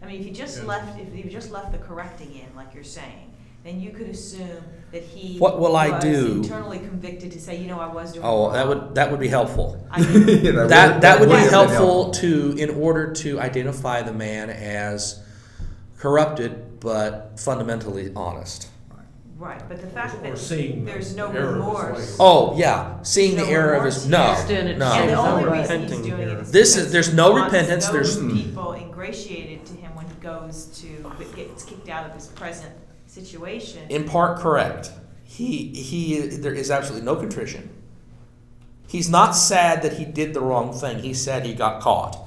[0.00, 0.68] I mean, if you just Yeah.
[0.68, 3.31] left, if you just left the correcting in, like you're saying,
[3.64, 6.32] then you could assume that he What will I was do?
[6.42, 8.52] internally convicted to say, you know, I was doing oh wrong.
[8.54, 11.50] that would that would be helpful I mean, Yeah, that that would be have been
[11.50, 15.20] helpful to in order to identify the man as
[15.98, 18.68] corrupted but fundamentally honest
[19.38, 21.98] right, but the fact Or that seeing there's the no error of his remorse.
[21.98, 22.16] ways.
[22.20, 25.18] oh yeah seeing the No error of his no He's doing no And the He's
[25.18, 26.38] only not reason he's repenting doing here.
[26.38, 29.72] it is This is- because there's he no wants repentance, Those there's- people ingratiated to
[29.74, 32.72] him when he goes to gets kicked out of his present
[33.12, 33.82] situation.
[33.90, 34.90] in part correct.
[35.24, 37.68] He he there is absolutely no contrition.
[38.88, 40.98] He's not sad that he did the wrong thing.
[40.98, 42.18] He said he got caught.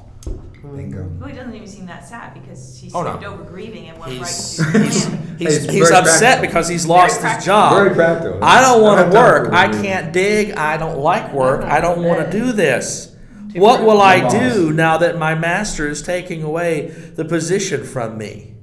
[0.75, 1.03] Bingo.
[1.19, 3.23] Well, he doesn't even seem that sad because he Oh, no.
[3.27, 5.37] over grieving and went right He's to he's, him.
[5.37, 6.47] he's, He's he's upset practical.
[6.47, 7.75] because he's lost his job.
[7.75, 8.43] Very practical.
[8.43, 9.53] I don't want to work.
[9.53, 10.53] I can't dig.
[10.53, 11.61] I don't like work.
[11.63, 13.15] I don't want to do this.
[13.53, 18.54] What will I do now that my master is taking away the position from me?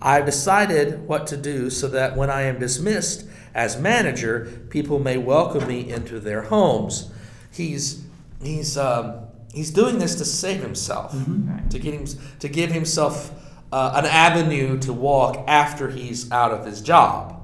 [0.00, 5.18] I've decided what to do so that when I am dismissed as manager, people may
[5.18, 7.10] welcome me into their homes.
[7.50, 8.04] He's
[8.42, 11.12] he's um, he's doing this to save himself,
[11.70, 12.06] to get him
[12.38, 13.32] to give himself
[13.72, 17.34] uh, an avenue to walk after he's out of his job.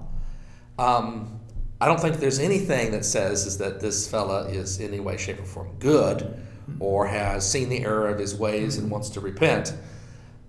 [0.78, 1.40] Um,
[1.80, 5.16] I don't think there's anything that says is that this fella is in any way,
[5.16, 6.40] shape, or form good,
[6.78, 9.74] or has seen the error of his ways and wants to repent.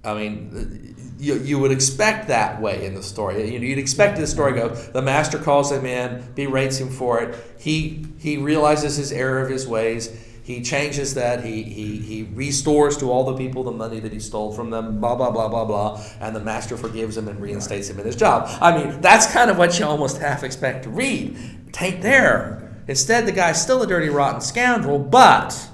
[0.06, 3.52] I mean, you, you would expect that way in the story.
[3.52, 4.70] You know, You'd expect the story to go.
[4.70, 7.36] The master calls him in, berates him for it.
[7.60, 10.10] He he realizes his error of his ways.
[10.44, 11.44] He changes that.
[11.44, 15.00] He, he he restores to all the people the money that he stole from them.
[15.00, 16.04] Blah blah blah blah blah.
[16.20, 18.48] And the master forgives him and reinstates him in his job.
[18.62, 21.38] I mean, that's kind of what you almost half expect to read.
[21.72, 22.84] Taint there.
[22.88, 25.70] Instead, the guy's still a dirty, rotten scoundrel, but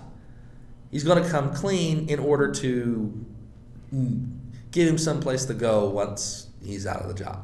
[0.89, 3.25] he's going to come clean in order to
[3.93, 4.29] Mm.
[4.71, 7.43] give him some place to go once he's out of the job.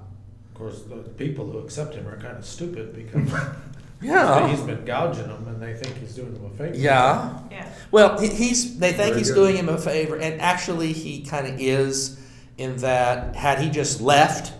[0.53, 3.29] Of course, the people who accept him are kind of stupid because
[4.01, 4.47] Yeah.
[4.47, 6.75] he's been gouging them and they think he's doing them a favor.
[6.77, 7.37] Yeah.
[7.51, 7.67] Yeah.
[7.91, 9.35] Well, he, he's they think Very he's good.
[9.35, 12.19] doing him a favor, and actually he kind of is
[12.57, 14.53] in that had he just left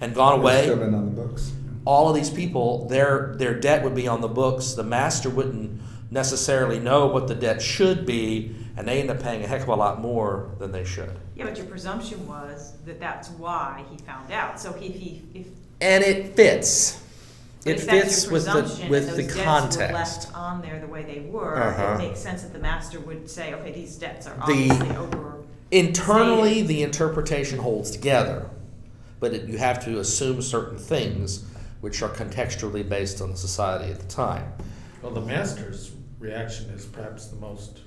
[0.00, 1.52] and gone It's still away, been on the books.
[1.84, 4.72] all of these people their their debt would be on the books.
[4.72, 5.80] The master wouldn't
[6.10, 9.68] necessarily know what the debt should be, and they end up paying a heck of
[9.68, 11.10] a lot more than they should.
[11.36, 14.58] Yeah, but your presumption was that that's why he found out.
[14.58, 15.48] So if he, if,
[15.82, 16.98] And it fits.
[17.62, 19.92] But It if that's fits your with the- with those the debts were context.
[19.92, 21.96] left on there the way they were, Uh-huh.
[21.96, 25.34] it makes sense that the master would say, okay, these debts are The- obviously over.
[25.70, 28.46] Internally, the interpretation holds together,
[29.20, 31.44] but it, you have to assume certain things
[31.82, 34.50] which are contextually based on the society at the time.
[35.02, 37.80] Well, the master's reaction is perhaps the most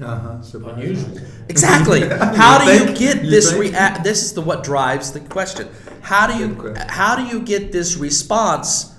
[0.00, 0.42] Uh-huh.
[0.42, 1.18] So unusual.
[1.48, 2.06] Exactly.
[2.10, 3.50] How do you get You this?
[3.52, 3.72] think?
[3.74, 5.68] Rea- this is the what drives the question.
[6.02, 6.88] How do you question.
[6.88, 8.94] how do you get this response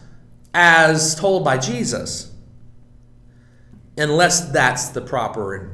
[0.53, 2.31] as told by Jesus?
[3.97, 5.71] Unless that's the proper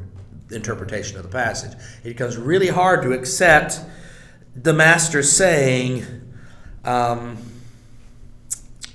[0.52, 3.80] interpretation of the passage, it becomes really hard to accept
[4.56, 6.06] the master saying,
[6.86, 7.38] um,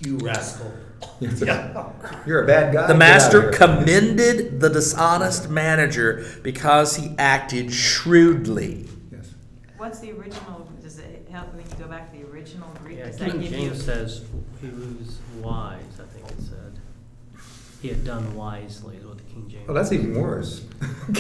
[0.00, 0.72] You rascal.
[2.26, 2.86] You're a bad guy.
[2.86, 3.66] "The master out of here.
[3.68, 9.34] commended the dishonest manager because he acted shrewdly." Yes.
[9.76, 12.98] What's the original, does it help when you go back to the original Greek?
[12.98, 13.58] Yeah, Does that King give you?
[13.58, 14.24] James says
[14.60, 16.78] he was wise, I think it said.
[17.82, 19.66] He had done wisely is what the King James.
[19.66, 20.64] Well, that's even worse.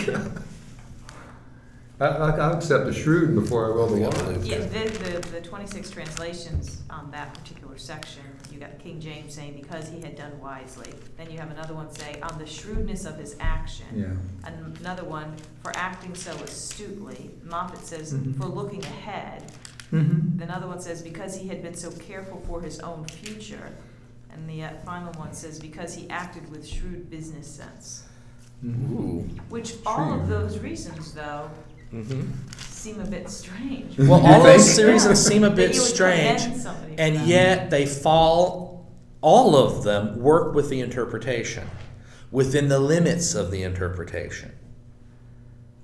[2.00, 4.46] I, I, I'll accept the shrewd before I will the wise.
[4.46, 8.22] Yeah, the, the, the twenty-six translations on that particular section,
[8.58, 10.92] you got King James saying because he had done wisely.
[11.16, 13.86] Then you have another one saying on the shrewdness of his action.
[13.94, 14.48] Yeah.
[14.48, 17.30] And Another one, for acting so astutely.
[17.46, 18.36] Moffatt says, Mhm.
[18.36, 19.52] for looking ahead.
[19.92, 20.42] Mm-hmm.
[20.42, 23.72] Another one says, because he had been so careful for his own future.
[24.30, 28.04] And the uh, final one says, because he acted with shrewd business sense.
[28.64, 29.24] Ooh.
[29.50, 30.30] Which all of Shrewd.
[30.30, 31.50] those reasons, though,
[31.90, 33.98] hmm seem a bit strange.
[33.98, 34.88] Well, all those think?
[34.88, 37.26] reasons seem a bit strange, commend somebody for and that.
[37.26, 38.86] yet they fall.
[39.20, 41.68] All of them work with the interpretation,
[42.30, 44.52] within the limits of the interpretation.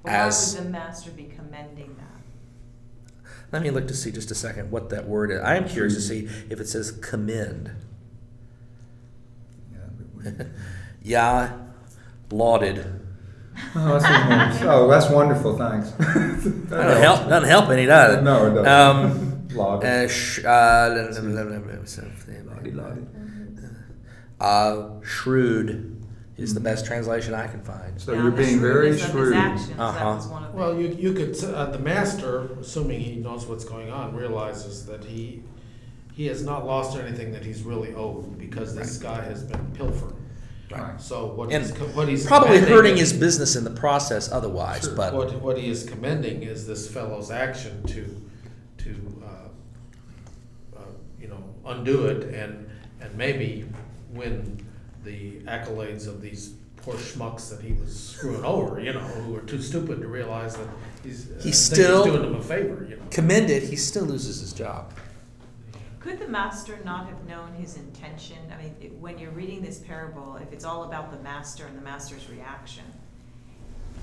[0.03, 3.31] Why as- would the master be commending that?
[3.51, 5.41] Let me look to see just a second what that word is.
[5.41, 7.73] I am curious to see if it says commend.
[11.03, 11.53] Yeah,
[12.31, 13.01] lauded.
[13.77, 14.69] Oh, that's, wonderful.
[14.71, 15.57] oh, that's wonderful.
[15.59, 15.91] Thanks.
[15.91, 17.29] Doesn't help.
[17.29, 18.23] Doesn't help any, does it?
[18.23, 18.67] No, it doesn't.
[18.69, 19.89] Um, Lauded.
[19.89, 21.13] uh, sh- uh,
[22.47, 23.07] Lottie, lottie.
[24.41, 25.91] uh, shrewd
[26.37, 28.01] is the best translation I can find.
[28.01, 29.79] So Now, you're being very shrewdness of his shrewd.
[29.81, 30.15] Uh-huh.
[30.17, 33.65] was one of the- Well, you, you could, uh, the master, assuming he knows what's
[33.65, 35.45] going on, realizes that he,
[36.13, 40.17] he has not lost anything that he's really owed because this guy has been pilfering.
[40.81, 41.01] Right.
[41.01, 42.27] So what And he's, co- what he's.
[42.27, 44.95] Probably commending hurting is- his business in the process otherwise, Sure.
[44.95, 48.21] but What, what he is commending is this fellow's action to,
[48.79, 50.81] to, uh, uh,
[51.21, 52.69] you know, undo it and,
[53.01, 53.67] and maybe
[54.11, 54.65] win
[55.05, 59.41] the accolades of these poor schmucks that he was screwing over, you know, who are
[59.43, 60.69] too stupid to realize that
[61.03, 63.03] he's, uh, think still- he's doing them a favor, you know.
[63.11, 64.93] commended, he still loses his job.
[66.05, 68.37] Could the master not have known his intention?
[68.53, 71.79] I mean, it- when you're reading this parable, if it's all about the master and
[71.79, 72.85] the master's reaction,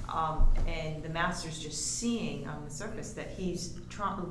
[0.10, 3.78] um, and the master's just seeing on the surface that he's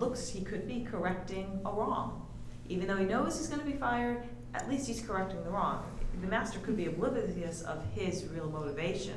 [0.01, 2.27] looks, he could be correcting a wrong.
[2.69, 5.85] Even though he knows he's gonna be fired, at least he's correcting the wrong.
[6.21, 9.15] The master could be oblivious of his real motivation,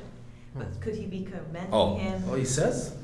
[0.54, 0.80] but hmm.
[0.80, 1.26] could he be
[1.72, 1.94] Oh.
[1.96, 2.26] commending him?
[2.26, 2.94] Well, he says,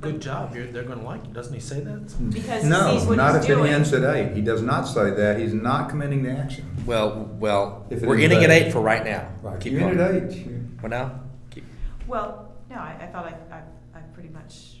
[0.00, 2.30] good job, you're, they're gonna like you, doesn't he say that?
[2.32, 3.72] Because he no, sees what not he's if it doing.
[3.72, 4.34] ends at eight.
[4.34, 5.38] He does not say that.
[5.38, 6.64] He's not commending the action.
[6.86, 8.62] Well, well, If it we're is ending at bad.
[8.62, 9.28] eight for right now.
[9.42, 9.60] Right.
[9.60, 9.98] Keep you going.
[10.00, 10.46] at eight.
[10.82, 11.64] Well, now, keep,
[12.06, 13.62] Well, no, I, I thought I, I,
[13.98, 14.78] I pretty much,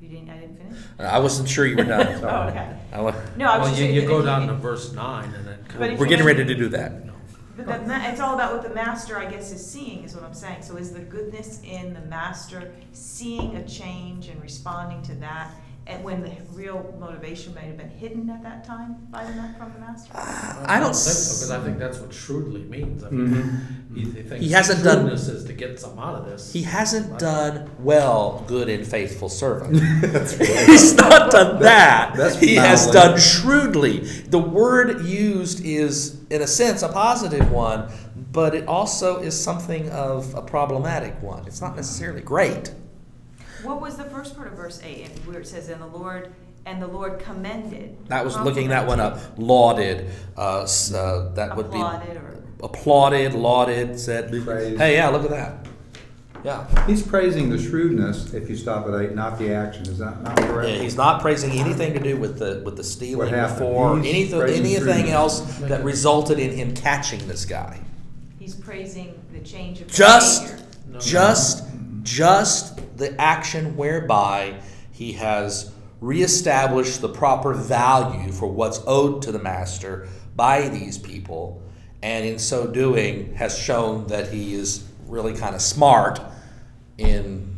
[0.00, 0.78] you didn't, I didn't finish?
[0.98, 2.06] I wasn't sure you were done.
[2.24, 2.76] Oh, okay.
[2.92, 3.94] I wa- No, I was Well, just you, saying.
[3.94, 6.26] you that go if down to verse nine and it But kind if We're getting
[6.26, 6.92] ready to do that.
[7.60, 7.66] No.
[7.66, 10.24] But the ma- it's all about what the master, I guess, is seeing, is what
[10.24, 10.62] I'm saying.
[10.62, 15.52] So is the goodness in the master seeing a change and responding to that?
[15.86, 19.52] And when the real motivation may have been hidden at that time by the, ma-
[19.58, 20.12] from the master?
[20.14, 23.02] I don't think so, because I think that's what shrewdly means.
[23.02, 23.28] I mean,
[23.90, 23.94] Mhm.
[23.96, 26.52] he, he thinks He hasn't done- shrewdness is to get some out of this.
[26.52, 29.80] He hasn't done well, good and faithful servant.
[30.02, 30.66] That's right.
[30.68, 32.12] He's not done that.
[32.14, 33.00] That's he has mildly.
[33.00, 33.98] done shrewdly.
[34.28, 37.90] The word used is, in a sense, a positive one,
[38.32, 41.44] but it also is something of a problematic one.
[41.46, 42.72] It's not necessarily great.
[43.64, 46.32] What was the first part of verse eight, where it says, and the Lord,
[46.64, 47.98] and the Lord commended?
[48.08, 49.18] That was looking that one up.
[49.36, 50.08] Lauded.
[50.36, 50.62] Uh,
[50.94, 52.44] uh, that would be Applauded or?
[52.62, 54.78] applauded, lauded, said, Praised.
[54.78, 55.66] "Hey, yeah, look at that."
[56.44, 56.86] Yeah.
[56.86, 59.82] He's praising the shrewdness if you stop at eight, not the action.
[59.86, 60.70] Is that not correct?
[60.70, 63.58] Yeah, he's not praising anything to do with the with the stealing What happened?
[63.58, 65.10] before He's anything praising anything shrewdness.
[65.12, 67.80] else that resulted in him catching this guy.
[68.38, 70.66] He's praising the change of Just behavior.
[70.98, 71.64] Just
[72.02, 74.58] just the action whereby
[74.92, 75.70] he has
[76.00, 81.62] reestablished the proper value for what's owed to the master by these people
[82.02, 86.18] and in so doing has shown that he is really kind of smart
[87.00, 87.48] in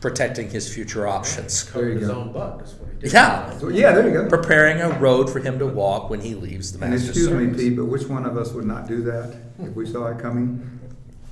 [0.00, 1.70] protecting his future options.
[1.72, 2.14] There you his go.
[2.16, 3.12] own butt, is what he did.
[3.12, 3.58] Yeah.
[3.58, 4.28] So, yeah, there you go.
[4.28, 7.44] Preparing a road for him to walk when he leaves the And master's excuse me,
[7.46, 7.60] service.
[7.60, 10.78] Pete, but which one of us would not do that if we saw it coming?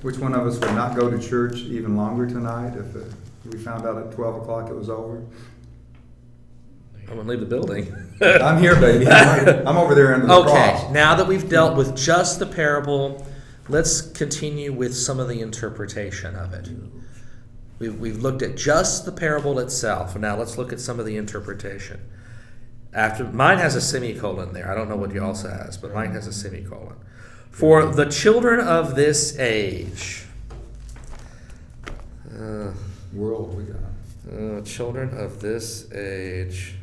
[0.01, 2.99] Which one of us would not go to church even longer tonight if uh,
[3.51, 5.23] we found out at twelve o'clock it was over?
[7.09, 7.93] I'm gonna leave the building.
[8.21, 9.07] I'm here, baby.
[9.07, 10.91] I'm I'm over there under the Okay, cross.
[10.91, 13.25] now that we've dealt with just the parable,
[13.69, 16.69] let's continue with some of the interpretation of it.
[17.79, 21.05] We've, we've looked at just the parable itself, and now let's look at some of
[21.05, 21.99] the interpretation.
[22.93, 24.71] After mine has a semicolon there.
[24.71, 26.95] I don't know what yours has, but mine has a semicolon.
[27.51, 30.25] For the children of this age.
[32.31, 32.71] Uh,
[33.13, 34.39] World we got.
[34.39, 36.75] uh, children of this age.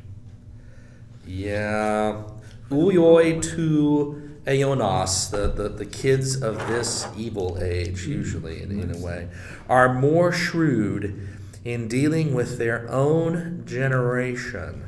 [1.26, 2.22] Yeah.
[2.70, 8.99] Uyoi tu aeonos, the, the, the kids of this evil age, usually in, in a
[8.99, 9.28] way,
[9.68, 11.28] are more shrewd
[11.64, 14.84] in dealing with their own generation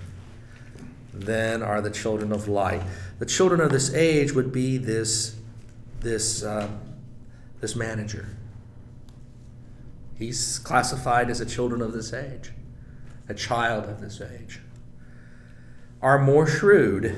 [1.12, 2.82] than are the children of light.
[3.18, 5.36] The children of this age would be this
[6.00, 6.68] this uh,
[7.60, 8.28] this manager.
[10.18, 12.52] He's classified as a children of this age,
[13.28, 14.60] a child of this age.
[16.02, 17.16] Are more shrewd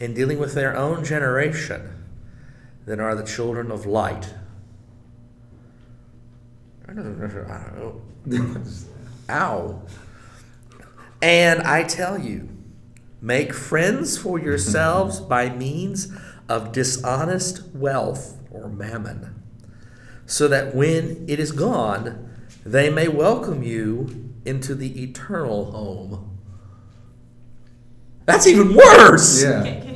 [0.00, 2.00] in dealing with their own generation
[2.86, 4.34] than are the children of light.
[6.88, 8.00] I don't know.
[9.30, 9.82] Ow.
[11.22, 12.48] And I tell you,
[13.20, 16.10] make friends for yourselves by means
[16.48, 19.40] of dishonest wealth or mammon,
[20.26, 22.28] so that when it is gone,
[22.64, 26.38] they may welcome you into the eternal home.
[28.24, 29.42] That's even worse.
[29.42, 29.89] Yeah.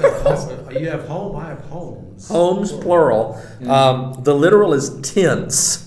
[0.00, 0.64] Can, can you read that again?
[0.64, 2.28] Home- You have home, I have homes.
[2.28, 3.40] Homes, plural.
[3.66, 5.86] Um, the literal is tents.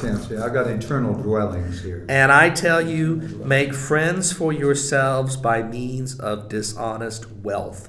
[0.00, 2.04] Tense, yeah, I've got eternal dwellings here.
[2.10, 7.88] And I tell you, make friends for yourselves by means of dishonest wealth,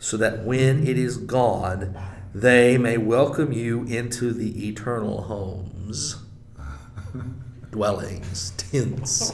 [0.00, 1.96] so that when it is gone,
[2.34, 6.16] they may welcome you into the eternal homes.
[7.70, 9.32] Dwellings, tents.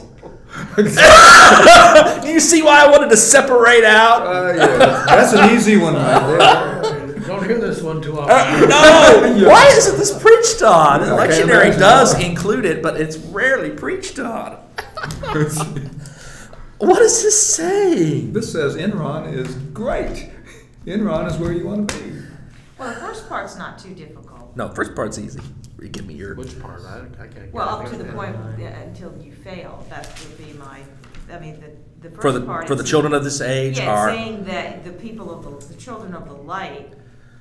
[0.75, 0.83] Do
[2.27, 4.25] you see why I wanted to separate out?
[4.25, 6.81] Uh, yeah, that's an easy one right
[7.27, 8.69] Don't hear this one too Uh, often.
[8.69, 9.47] no!
[9.49, 11.01] Why isn't this preached on?
[11.01, 12.21] The lectionary does why.
[12.21, 14.53] include it, but it's rarely preached on.
[16.79, 18.21] what does this say?
[18.21, 20.29] This says Enron is great.
[20.85, 22.13] Enron is where you want to be.
[22.79, 24.55] Well, the first part's not too difficult.
[24.55, 25.41] No, first part's easy.
[25.81, 26.35] You give me your.
[26.35, 26.81] Which part?
[26.83, 27.53] I, I can't.
[27.53, 30.81] Well, up to the point yeah, until you fail, that would be my,
[31.31, 31.63] I mean,
[32.01, 34.45] the, the For the part for the is- children of this age Yeah, are saying
[34.45, 36.93] that the people of the, the children of the light,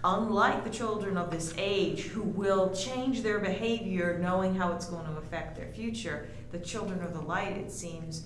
[0.05, 5.07] unlike the children of this age who will change their behavior knowing how it's going
[5.07, 8.25] to affect their future, the children of the light, it seems,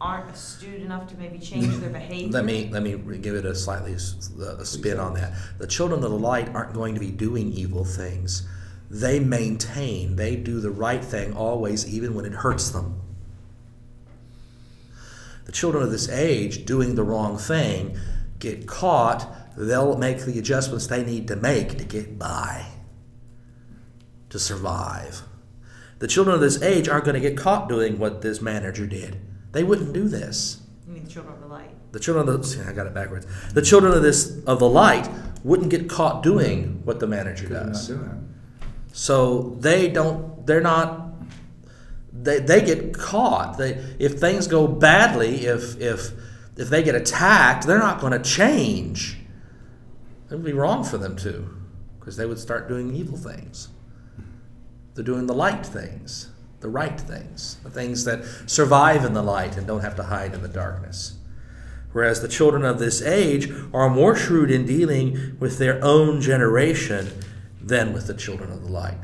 [0.00, 2.30] aren't astute enough to maybe change their behavior.
[2.32, 5.32] let me let me give it a slightly s- a spin on that.
[5.58, 8.46] The children of the light aren't going to be doing evil things.
[8.90, 13.00] They maintain, they do the right thing always, even when it hurts them.
[15.44, 17.98] The children of this age doing the wrong thing
[18.38, 19.26] get caught,
[19.56, 22.66] they'll make the adjustments they need to make to get by,
[24.30, 25.22] to survive.
[25.98, 29.20] The children of this age aren't going to get caught doing what this manager did.
[29.52, 30.62] They wouldn't do this.
[30.86, 31.92] I mean, the children of the light.
[31.92, 33.26] The children of the see, I got it backwards.
[33.52, 35.08] The children of this of the light
[35.42, 37.88] wouldn't get caught doing what the manager does.
[37.88, 38.27] you're not doing
[38.98, 40.44] So they don't.
[40.44, 41.12] They're not.
[42.12, 43.56] They, they get caught.
[43.56, 46.10] They if things go badly, if if
[46.56, 49.18] if they get attacked, they're not going to change.
[50.28, 51.48] It would be wrong for them to,
[52.00, 53.68] because they would start doing evil things.
[54.96, 59.56] They're doing the light things, the right things, the things that survive in the light
[59.56, 61.18] and don't have to hide in the darkness.
[61.92, 67.12] Whereas the children of this age are more shrewd in dealing with their own generation
[67.68, 68.98] than with the children of the light.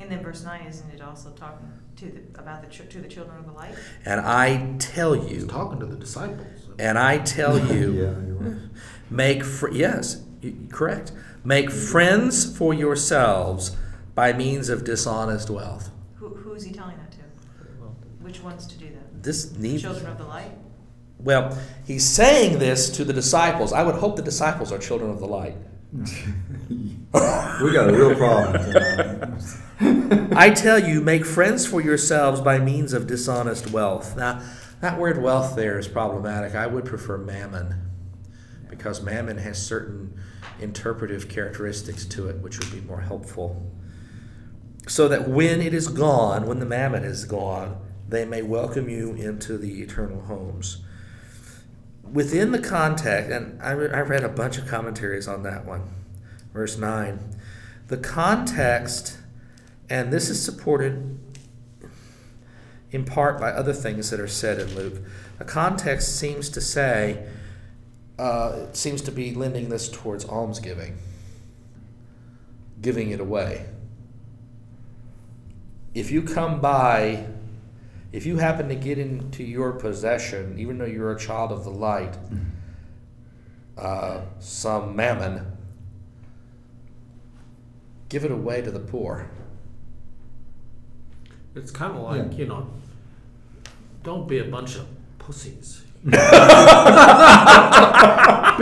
[0.00, 1.66] And then verse nine, isn't it also talking
[1.96, 3.74] to the, about the, ch- to the children of the light?
[4.04, 6.46] And I tell He's you, talking to the disciples.
[6.78, 8.58] and I tell you, Yeah, you're right.
[9.10, 10.22] make fr- yes,
[10.70, 11.12] correct.
[11.44, 13.76] Make friends for yourselves
[14.14, 15.90] by means of dishonest wealth.
[16.16, 17.18] Who, who's he telling that to?
[18.20, 19.22] Which ones to do that?
[19.22, 20.52] This The needs children of the light?
[21.18, 21.56] well.
[21.86, 23.72] He's saying this to the disciples.
[23.72, 25.56] I would hope the disciples are children of the light.
[25.92, 28.72] We got a real problem.
[28.72, 30.32] tonight.
[30.36, 34.16] I tell you, make friends for yourselves by means of dishonest wealth.
[34.16, 34.40] Now,
[34.80, 36.54] that word wealth there is problematic.
[36.54, 37.90] I would prefer mammon.
[38.68, 40.14] because mammon has certain
[40.60, 43.70] interpretive characteristics to it which would be more helpful.
[44.86, 49.12] So that when it is gone, when the mammon is gone, they may welcome you
[49.14, 50.82] into the eternal homes.
[52.12, 55.82] Within the context, and I, I read a bunch of commentaries on that one,
[56.52, 57.18] verse 9.
[57.86, 59.18] The context,
[59.88, 61.18] and this is supported
[62.90, 65.02] in part by other things that are said in Luke.
[65.38, 67.26] The context seems to say,
[68.18, 70.98] uh, it seems to be lending this towards almsgiving,
[72.80, 73.66] giving it away.
[75.94, 77.26] If you come by,
[78.12, 81.70] if you happen to get into your possession, even though you're a child of the
[81.70, 82.16] light,
[83.78, 85.46] uh, some mammon,
[88.08, 89.30] give it away to the poor.
[91.54, 92.38] It's kind of like, Yeah.
[92.38, 92.66] you know,
[94.02, 94.86] don't be a bunch of
[95.18, 95.82] pussies.
[96.04, 96.16] be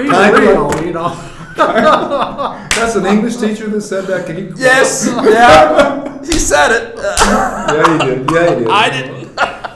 [0.08, 1.16] Kind of real, you know.
[1.58, 4.26] That's an English teacher that said that.
[4.26, 4.54] Can you?
[4.56, 6.96] Yes, yeah, he said it.
[6.96, 8.30] Yeah, he did.
[8.30, 8.68] Yeah, he did.
[8.68, 9.17] I didn't,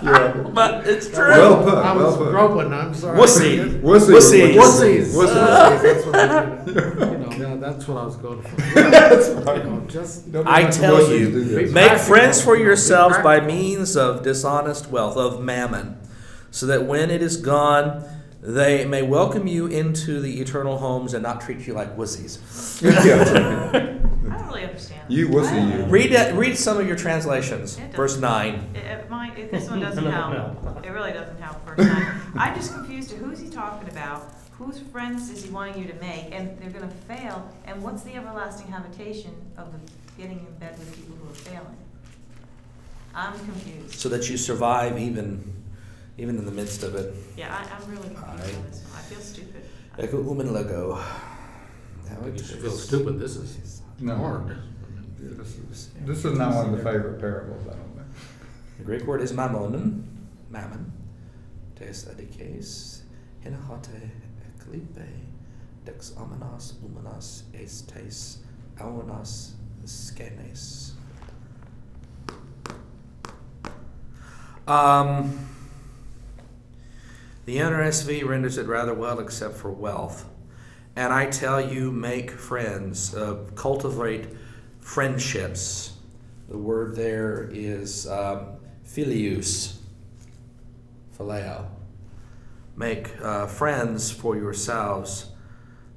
[0.03, 0.51] Yeah.
[0.53, 1.29] but it's true.
[1.31, 1.75] Well put.
[1.75, 2.31] I well was put.
[2.31, 3.19] groping, I'm sorry.
[3.19, 3.81] Wussy.
[3.81, 4.13] Wussy.
[4.13, 4.55] Wussies.
[4.55, 5.15] Wussies.
[5.15, 5.83] Wussies.
[5.83, 6.65] That's what I,
[7.13, 8.57] you know, yeah, that's what I was going for.
[8.91, 9.35] That's You
[9.65, 11.71] know, just, Don't I tell you.
[11.73, 15.99] Make friends for yourselves by means of dishonest wealth, of mammon,
[16.51, 18.05] so that when it is gone,
[18.43, 22.39] they may welcome you into the eternal homes and not treat you like wussies.
[24.91, 25.13] understand.
[25.13, 25.85] You wussy, you.
[25.85, 27.77] Read that, read some of your translations.
[27.77, 28.71] It doesn't- Verse nine.
[28.75, 30.85] It, it might, it, this one doesn't No, help.
[30.85, 32.21] It really doesn't help first time.
[32.37, 34.33] I'm just confused to who's he talking about?
[34.59, 36.33] Whose friends is he wanting you to make?
[36.33, 39.79] And they're gonna fail, and what's the everlasting habitation of the
[40.21, 41.77] getting in bed with people who are failing?
[43.15, 43.95] I'm confused.
[43.99, 45.53] So that you survive even,
[46.19, 47.15] even in the midst of it.
[47.37, 48.99] Yeah, I, I'm really confused I- this one.
[48.99, 49.65] I feel stupid.
[50.03, 50.95] Ego umen lego.
[52.09, 52.63] Now it you should is.
[52.63, 54.17] feel stupid, this is No.
[54.17, 54.57] hard.
[55.23, 58.07] This is, not one of the favorite parables, I don't think.
[58.79, 60.03] The Greek word is mammonen,
[60.51, 60.93] mammon.
[61.77, 63.03] Tes adikes,
[63.45, 64.11] hinahate
[64.59, 65.07] eklipe,
[65.85, 68.39] dex amenas umenas estes,
[68.79, 69.53] aunas
[69.85, 70.93] skenes.
[74.67, 75.49] Um,
[77.45, 80.29] the NRSV renders it rather well, except for wealth.
[80.97, 84.27] And I tell you, make friends, uh, cultivate
[84.83, 85.95] friendships.
[86.49, 89.81] The word there is um, philius,
[91.17, 91.67] phileo.
[92.77, 95.31] Make uh, friends for yourselves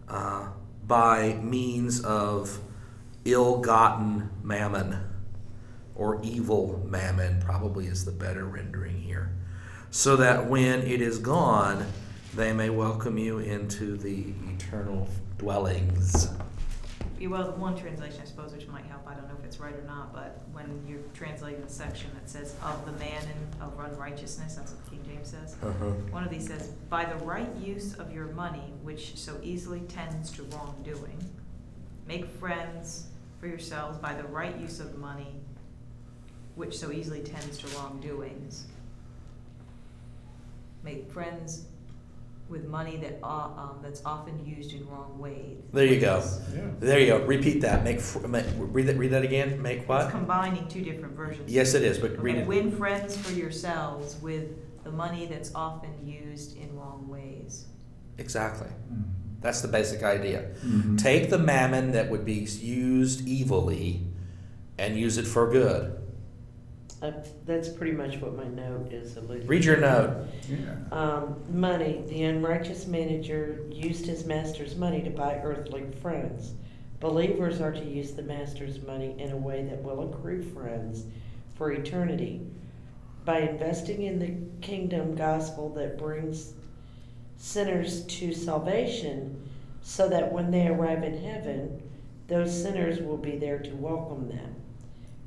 [0.08, 0.48] uh,
[0.88, 2.60] by means of
[3.26, 4.98] ill gotten mammon,
[5.96, 9.32] or evil mammon, probably is the better rendering here,
[9.90, 11.86] so that when it is gone,
[12.36, 15.08] they may welcome you into the eternal
[15.38, 16.30] dwellings.
[17.22, 18.75] Well, one translation, I suppose, which might
[19.46, 23.22] it's right or not, but when you're translating the section that says of the man
[23.22, 25.56] and of unrighteousness, that's what the King James says.
[25.64, 25.86] Uh-huh.
[26.12, 30.32] One of these says, by the right use of your money, which so easily tends
[30.32, 31.24] to wrongdoing,
[32.08, 33.08] make friends
[33.40, 35.36] for yourselves by the right use of money,
[36.56, 38.66] which so easily tends to wrongdoings.
[40.84, 41.66] Make friends
[42.48, 45.58] with money that, uh, um, that's often used in wrong ways.
[45.74, 46.24] There you go.
[46.54, 46.62] Yeah.
[46.80, 47.26] There you go.
[47.26, 47.84] Repeat that.
[47.84, 48.98] Make, fr- make read that.
[48.98, 49.62] Read that again.
[49.62, 50.12] Make It's what?
[50.12, 51.52] combining two different versions.
[51.52, 51.98] Yes, it is.
[51.98, 52.48] But Okay, read it.
[52.48, 54.50] Win friends for yourselves with
[54.84, 57.66] the money that's often used in wrong ways.
[58.20, 58.68] Exactly.
[59.42, 60.52] That's the basic idea.
[60.64, 60.98] Mhm.
[60.98, 64.08] Take the mammon that would be used evilly,
[64.78, 65.96] and use it for good.
[67.06, 67.12] Uh,
[67.46, 69.46] That's pretty much what my note is alluding.
[69.46, 70.28] Read your note.
[70.50, 70.76] Yeah.
[70.92, 76.54] Um, money, the unrighteous manager used his master's money to buy earthly friends.
[77.00, 81.06] Believers are to use the master's money in a way that will accrue friends
[81.54, 82.42] for eternity.
[83.24, 86.54] By investing in the kingdom gospel that brings
[87.38, 89.48] sinners to salvation,
[89.84, 91.84] so that when they arrive in heaven,
[92.28, 94.56] those sinners will be there to welcome them.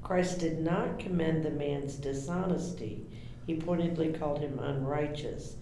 [0.09, 3.05] Christ did not commend the man's dishonesty.
[3.47, 5.57] He pointedly called him unrighteous.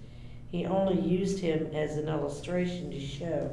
[0.52, 3.50] He only used him as an illustration to show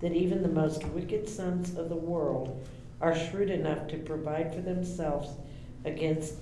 [0.00, 2.64] that even the most wicked sons of the world
[3.00, 5.30] are shrewd enough to provide for themselves
[5.84, 6.34] against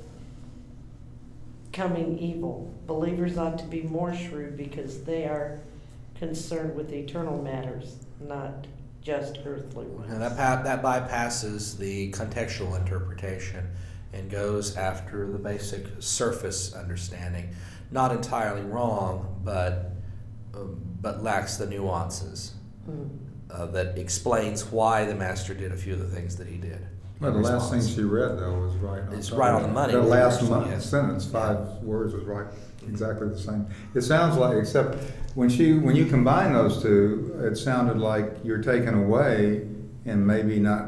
[1.72, 2.70] coming evil.
[2.86, 5.58] Believers ought to be more shrewd because they are
[6.16, 8.66] concerned with eternal matters, not
[9.00, 10.12] just earthly ones.
[10.12, 13.66] And that that bypasses the contextual interpretation
[14.16, 17.50] and goes after the basic surface understanding.
[17.90, 19.92] Not entirely wrong, but
[20.54, 22.52] um, but lacks the nuances
[22.90, 23.08] Mm.
[23.50, 26.78] uh, that explains why the master did a few of the things that he did.
[27.20, 29.12] Well, the in last thing she read though was right on.
[29.14, 29.92] It's top right on the money.
[29.92, 30.50] The last Yes.
[30.50, 32.46] mon- sentence, five words was right,
[32.86, 33.66] exactly the same.
[33.94, 34.98] It sounds like, except
[35.34, 39.66] when she, when you combine those two, it sounded like you're taken away
[40.04, 40.86] and maybe not,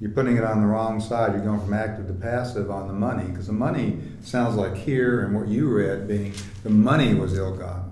[0.00, 1.32] you're putting it on the wrong side.
[1.34, 5.22] You're going from active to passive on the money, because the money sounds like here
[5.24, 7.84] and what you read being, the money was ill-gotten.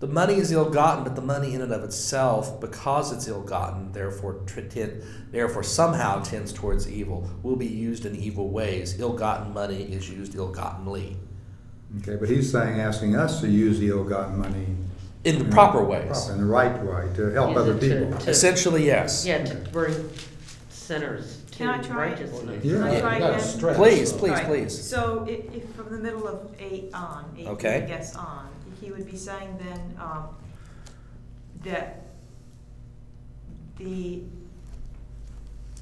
[0.00, 4.40] The money is ill-gotten, but the money in and of itself, because it's ill-gotten, therefore,
[4.46, 8.98] tr- ten- therefore somehow tends towards evil, will be used in evil ways.
[8.98, 11.16] Ill-gotten money is used ill-gottenly
[12.02, 14.66] Okay, but he's saying, asking us to use the ill-gotten money.
[15.24, 16.06] in the in proper ways.
[16.06, 18.18] proper- In the right way, to help Use other to- people.
[18.20, 19.26] to- Essentially, yes.
[19.26, 19.94] Yeah, to bring
[20.90, 22.10] sinners to Can I try it?
[22.10, 22.64] righteousness.
[22.64, 22.72] Yeah.
[22.72, 23.46] Can I Yeah, try you gotta again?
[23.46, 23.76] stress.
[23.76, 24.46] Please, so- please, Right.
[24.46, 24.84] please.
[24.84, 27.82] So if, if from the middle of eight on, eight, Okay.
[27.84, 28.48] I guess on,
[28.80, 30.34] he would be saying then, um,
[31.62, 32.06] that
[33.78, 34.22] the,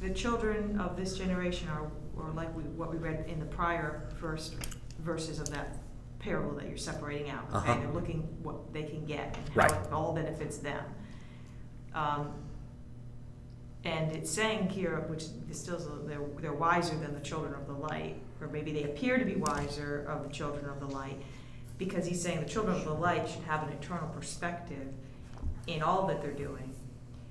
[0.02, 1.86] the children of this generation are,
[2.16, 4.56] or like we, what we read in the prior first
[5.00, 5.78] verses of that
[6.18, 7.70] parable that you're separating out, okay?
[7.70, 7.80] Uh-huh.
[7.80, 9.70] They're looking what they can get and Right.
[9.70, 10.84] how it all benefits them.
[11.94, 12.32] Um,
[13.88, 18.16] and it's saying here, which distills, they're, they're wiser than the children of the light,
[18.40, 21.18] or maybe they appear to be wiser of the children of the light,
[21.78, 24.88] because he's saying the children of the light should have an eternal perspective
[25.66, 26.74] in all that they're doing,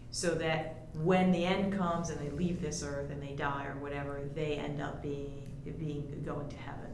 [0.10, 3.80] so that when the end comes and they leave this earth and they die or
[3.80, 5.44] whatever, they end up being,
[5.78, 6.92] being, going to heaven.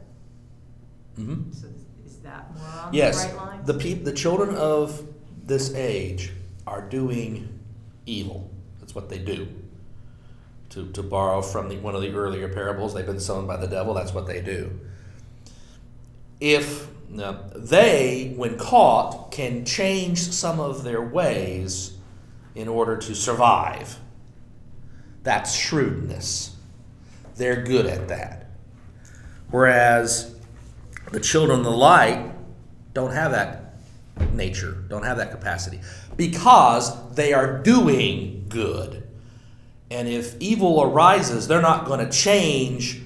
[1.16, 1.68] hmm So
[2.04, 3.64] is that more on the right line?
[3.64, 5.02] the peop, the children of
[5.42, 6.32] this age
[6.66, 7.48] are doing
[8.04, 8.50] evil.
[8.84, 9.48] That's what they do.
[10.70, 13.66] To, to borrow from the, one of the earlier parables, they've been sown by the
[13.66, 13.94] devil.
[13.94, 14.78] That's what they do.
[16.38, 21.96] If now, they, when caught, can change some of their ways
[22.54, 23.98] in order to survive,
[25.22, 26.54] that's shrewdness.
[27.36, 28.50] They're good at that.
[29.50, 30.36] Whereas
[31.10, 32.32] the children of the light
[32.92, 33.76] don't have that
[34.34, 35.80] nature, don't have that capacity,
[36.16, 39.06] because they are doing good.
[39.90, 43.02] And if evil arises, they're not going to change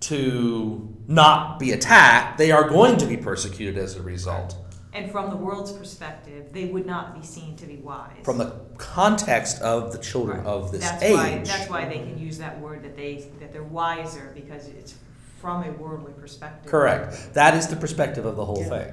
[0.00, 2.38] to not be attacked.
[2.38, 4.56] They are going to be persecuted as a result.
[4.94, 8.10] And from the world's perspective, they would not be seen to be wise.
[8.24, 10.46] From the context of the children Right.
[10.46, 11.14] of this that's age.
[11.14, 14.94] Why, that's why they can use that word that they that they're wiser because it's
[15.40, 16.70] from a worldly perspective.
[16.70, 17.32] Correct.
[17.34, 18.68] That is the perspective of the whole Yeah.
[18.68, 18.92] thing.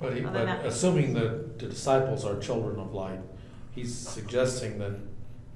[0.00, 3.20] But, he, but assuming that the disciples are children of light,
[3.74, 4.92] he's suggesting that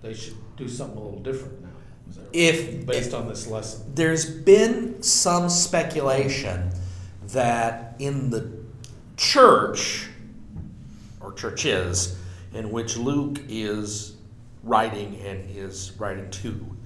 [0.03, 1.69] they should do something a little different now.
[2.09, 2.31] Is that right?
[2.32, 3.93] If Based on this lesson.
[3.95, 6.70] there's been some speculation
[7.28, 8.51] that in the
[9.16, 10.09] church
[11.20, 12.19] or churches
[12.53, 14.16] in which Luke is
[14.62, 16.77] writing and is writing to,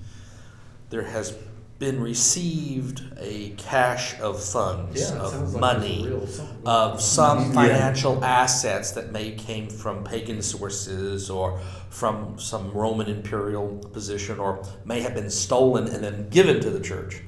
[0.91, 1.37] there has
[1.79, 6.27] been received a cache of funds, Yeah, it of sounds like money, there's a real
[6.27, 7.53] something of some Yeah.
[7.53, 11.61] financial assets that may came from pagan sources or
[11.91, 16.81] from some Roman imperial position or may have been stolen and then given to the
[16.81, 17.23] church.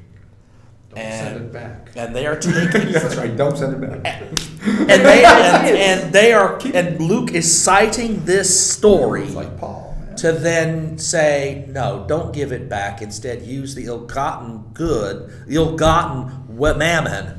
[0.91, 1.91] Don't and- send it back.
[1.95, 4.23] And they are taking That's right, don't send it back.
[4.67, 9.90] and they and, and they are and Luke is citing this story like Paul, man.
[10.17, 13.03] To then say, no, don't give it back.
[13.03, 17.39] Instead, use the ill-gotten good, the ill-gotten wa- mammon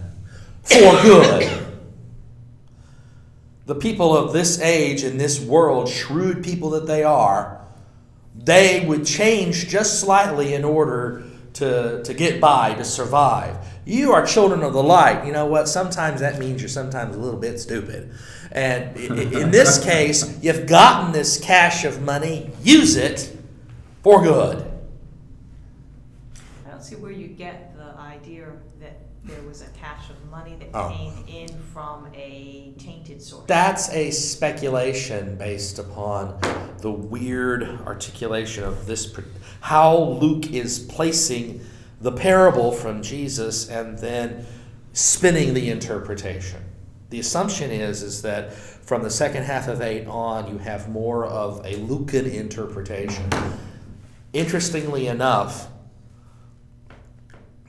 [0.63, 1.65] for good.
[3.65, 7.61] the people of this age in this world, shrewd people that they are,
[8.35, 11.23] they would change just slightly in order
[11.53, 13.57] to, to get by, to survive.
[13.85, 15.25] You are children of the light.
[15.25, 15.67] You know what?
[15.67, 18.11] Sometimes that means you're sometimes a little bit stupid.
[18.51, 23.35] And in this case, you've gotten this cache of money, use it
[24.03, 24.69] for good.
[26.65, 28.47] I don't see where you get the idea
[28.81, 30.89] that there was a cache of money that Oh.
[30.89, 33.43] came in from a tainted source.
[33.47, 36.37] That's a speculation based upon
[36.79, 39.15] the weird articulation of this,
[39.61, 41.61] how Luke is placing
[42.01, 44.45] the parable from Jesus and then
[44.91, 46.59] spinning the interpretation.
[47.11, 51.25] The assumption is, is that from the second half of 8 on, you have more
[51.25, 53.29] of a Lucan interpretation.
[54.31, 55.67] Interestingly enough,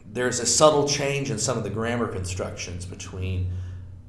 [0.07, 3.51] there's a subtle change in some of the grammar constructions between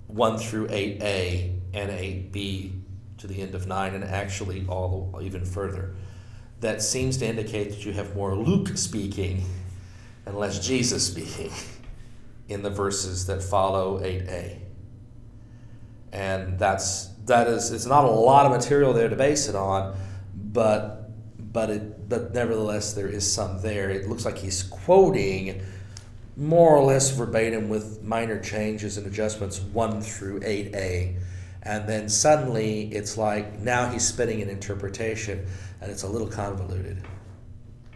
[0.05, 2.79] 1 through 8a and 8b
[3.17, 5.95] to the end of 9 and actually all even further
[6.59, 9.45] that seems to indicate that you have more luke speaking
[10.25, 11.51] and less jesus speaking
[12.49, 14.59] in the verses that follow 8a
[16.13, 19.97] and that's that is it's not a lot of material there to base it on
[20.33, 21.03] but
[21.53, 23.89] but it but nevertheless there is some there.
[23.89, 25.61] It looks like he's quoting
[26.35, 31.15] more or less verbatim with minor changes and adjustments one through eight A.
[31.61, 35.45] And then suddenly it's like now he's spinning an interpretation
[35.81, 37.01] and it's a little convoluted.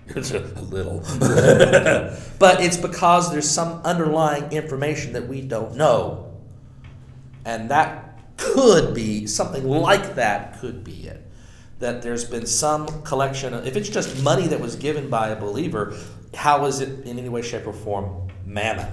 [0.08, 1.00] It's a, a little.
[2.40, 6.32] but it's because there's some underlying information that we don't know.
[7.44, 8.07] And that
[8.38, 11.26] could be something like that could be it.
[11.80, 15.36] That there's been some collection of, if it's just money that was given by a
[15.36, 15.96] believer,
[16.34, 18.88] how is it in any way, shape, or form mammon?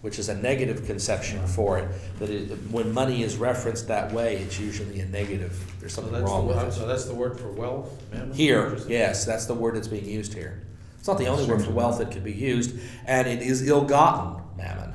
[0.00, 1.88] Which is a negative conception for it.
[2.18, 5.58] That it, when money is referenced that way, it's usually a negative.
[5.80, 6.72] There's something that's wrong the- with it.
[6.72, 8.34] So that's the word for wealth, mammon?
[8.34, 10.62] Here, yes, that's the word that's being used here.
[10.98, 14.42] It's not the only word for wealth that could be used, and it is ill-gotten
[14.56, 14.94] mammon.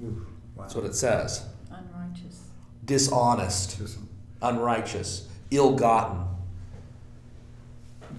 [0.00, 0.12] Wow.
[0.56, 1.44] That's what it says.
[2.92, 3.80] Dishonest,
[4.42, 6.26] unrighteous, ill-gotten,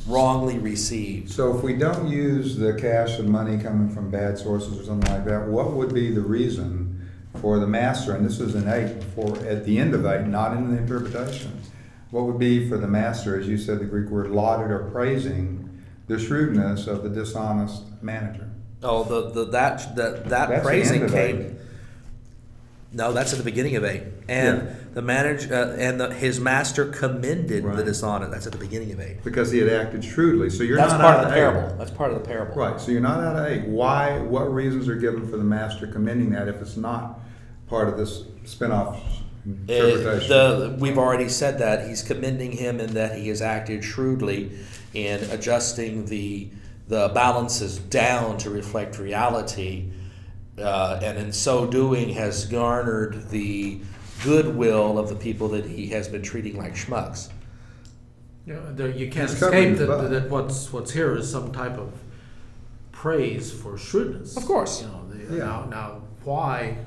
[0.08, 1.30] wrongly received.
[1.30, 5.12] So if we don't use the cash and money coming from bad sources or something
[5.14, 7.08] like that, what would be the reason
[7.40, 10.58] for the master, and this is in eight, before, at the end of eight, not
[10.58, 11.62] in the interpretation,
[12.10, 15.84] what would be for the master, as you said, the Greek word lauded or praising
[16.08, 18.50] the shrewdness of the dishonest manager?
[18.82, 21.60] Oh, the, the that that that That's praising came.
[22.94, 22.98] Eight.
[22.98, 24.74] No, that's at the beginning of eight, and Yeah.
[24.94, 27.86] the manager uh, and the, his master commended the Right.
[27.86, 28.32] dishonest.
[28.32, 29.24] That's at the beginning of eight.
[29.24, 31.40] Because he had acted shrewdly, so you're That's not part out of the eight.
[31.40, 31.76] parable.
[31.78, 32.56] That's part of the parable.
[32.56, 33.66] Right, so you're not out of eight.
[33.68, 37.20] Why, what reasons are given for the master commending that if it's not
[37.68, 38.98] part of this spin-off
[39.46, 44.52] Uh, the, we've already said that he's commending him in that he has acted shrewdly
[44.94, 46.48] in adjusting the
[46.88, 49.86] the balances down to reflect reality,
[50.58, 53.80] uh, and in so doing has garnered the
[54.24, 57.30] goodwill of the people that he has been treating like schmucks.
[58.46, 60.10] You know, there, you can't He's escape that, butt.
[60.12, 61.92] that what's, what's here is some type of
[62.92, 64.36] praise for shrewdness.
[64.38, 64.82] Of course.
[64.82, 65.46] You know, the, Yeah.
[65.46, 66.78] now, now, why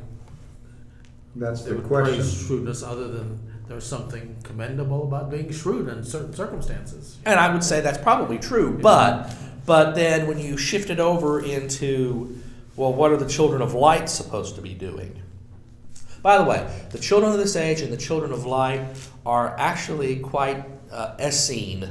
[1.34, 2.14] That's they the would question.
[2.16, 7.18] praise shrewdness other than there's something commendable about being shrewd in certain circumstances?
[7.24, 9.34] And I would say that's probably true, but
[9.66, 12.40] but then when you shift it over into
[12.76, 15.22] well, what are the children of light supposed to be doing?
[16.22, 18.80] By the way, the children of this age and the children of light
[19.24, 21.88] are actually quite uh, Essene,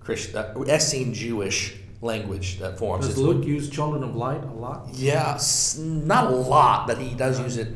[0.00, 3.06] Christ, uh, Essene Jewish language that forms.
[3.06, 4.88] Does It's- Luke use children of light a lot?
[4.92, 5.38] yeah,
[5.78, 7.68] not a lot, but he does use it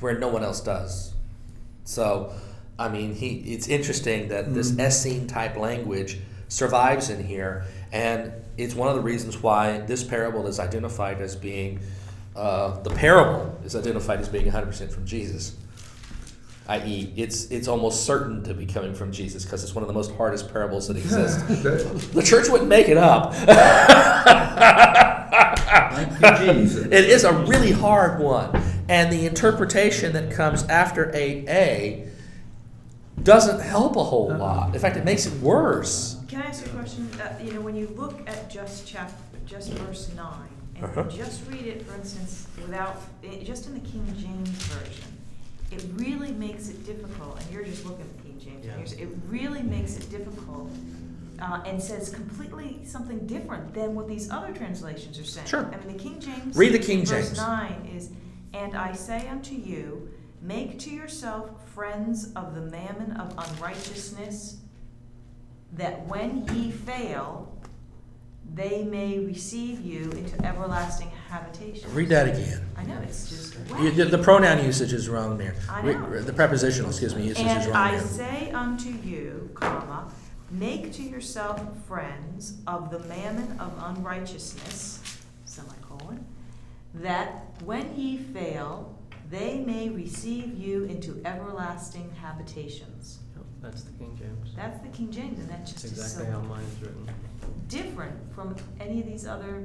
[0.00, 1.12] where no one else does.
[1.84, 2.32] So,
[2.78, 6.18] I mean, he it's interesting that this Essene type language
[6.48, 11.36] survives in here, and it's one of the reasons why this parable is identified as
[11.36, 11.80] being
[12.34, 15.54] uh, the parable is identified as being 100% from Jesus.
[16.68, 19.94] I.e., it's it's almost certain to be coming from Jesus because it's one of the
[19.94, 21.46] most hardest parables that exist.
[22.14, 23.32] the church wouldn't make it up.
[26.38, 26.86] Jesus.
[26.86, 28.62] It is a really hard one.
[28.88, 32.08] And the interpretation that comes after 8a
[33.22, 34.74] doesn't help a whole lot.
[34.74, 36.21] In fact, it makes it worse.
[36.32, 37.10] Can I ask you a question?
[37.20, 39.14] Uh, you know, when you look at just chapter,
[39.44, 41.02] just verse nine, and Uh-huh.
[41.02, 45.12] just read it, for instance, without, eh, just in the King James version,
[45.70, 48.96] it really makes it difficult, and you're just looking at the King James, and Yeah.
[48.98, 50.70] you're it really makes it difficult,
[51.38, 55.46] uh, and says completely something different than what these other translations are saying.
[55.48, 55.66] Sure.
[55.70, 56.56] I mean, the King James.
[56.56, 57.36] Read the King Verse James.
[57.36, 58.08] nine is,
[58.54, 60.08] and I say unto you,
[60.40, 64.56] make to yourself friends of the mammon of unrighteousness,
[65.74, 67.48] that when ye fail,
[68.54, 71.92] they may receive you into everlasting habitation.
[71.94, 72.60] Read that again.
[72.76, 75.54] I know, it's just You, the, the pronoun usage is wrong there.
[75.70, 76.20] I Re- know.
[76.20, 78.00] The prepositional, excuse me, usage is And wrong I there.
[78.00, 80.10] say unto you, comma,
[80.50, 85.00] make to yourself friends of the mammon of unrighteousness,
[85.46, 86.26] semicolon,
[86.94, 88.98] that when ye fail,
[89.30, 93.20] they may receive you into everlasting habitations.
[93.62, 94.54] Yep, That's the King James.
[94.56, 97.08] That's the King James, and that That's just is exactly how so mine's written.
[97.68, 99.64] different from any of these other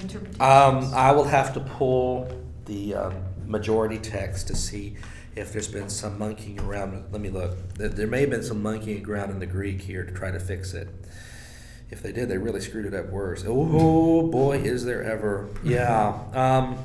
[0.00, 0.40] interpretations.
[0.40, 2.30] Um, I will have to pull
[2.66, 3.14] the um,
[3.46, 4.96] majority text to see
[5.34, 7.04] if there's been some monkeying around.
[7.10, 7.74] Let me look.
[7.74, 10.38] There, there may have been some monkeying around in the Greek here to try to
[10.40, 10.88] fix it.
[11.90, 13.44] If they did, they really screwed it up worse.
[13.46, 15.48] Oh boy, is there ever?
[15.62, 16.18] Yeah.
[16.32, 16.78] Um,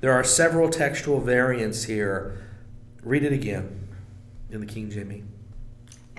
[0.00, 2.38] there are several textual variants here.
[3.02, 3.88] Read it again
[4.50, 5.24] in the King James.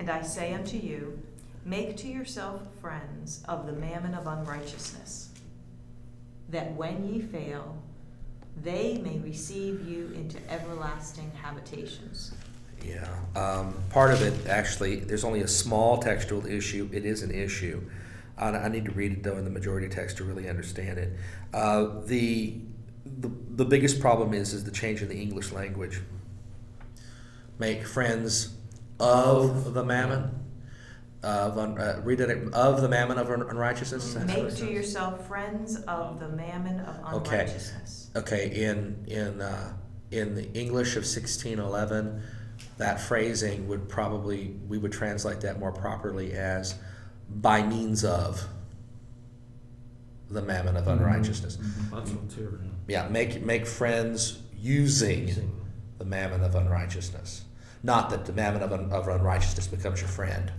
[0.00, 1.20] And I say unto you,
[1.66, 5.28] make to yourself friends of the mammon of unrighteousness,
[6.48, 7.76] that when ye fail,
[8.62, 12.32] they may receive you into everlasting habitations.
[12.82, 13.06] Yeah,
[13.36, 16.88] um, part of it, actually, there's only a small textual issue.
[16.94, 17.82] It is an issue.
[18.38, 21.12] I, I need to read it though in the majority text to really understand it.
[21.52, 22.54] Uh, the,
[23.04, 26.00] the the biggest problem is is the change in the English language.
[27.58, 28.56] Make friends
[29.00, 30.36] of the mammon.
[31.22, 34.04] Of un, uh, read it of the mammon of un- unrighteousness.
[34.06, 38.10] Is that what it Make to yourself friends of the mammon of unrighteousness.
[38.16, 38.64] Okay, okay.
[38.64, 39.74] in in uh,
[40.10, 42.22] in the English of sixteen eleven,
[42.78, 46.74] that phrasing would probably we would translate that more properly as
[47.28, 48.42] by means of
[50.30, 51.58] the mammon of unrighteousness.
[51.92, 52.58] That's what's here.
[52.88, 55.60] Yeah, make make friends using Using.
[55.98, 57.44] the mammon of unrighteousness.
[57.82, 60.52] Not that the mammon of, un, of unrighteousness becomes your friend.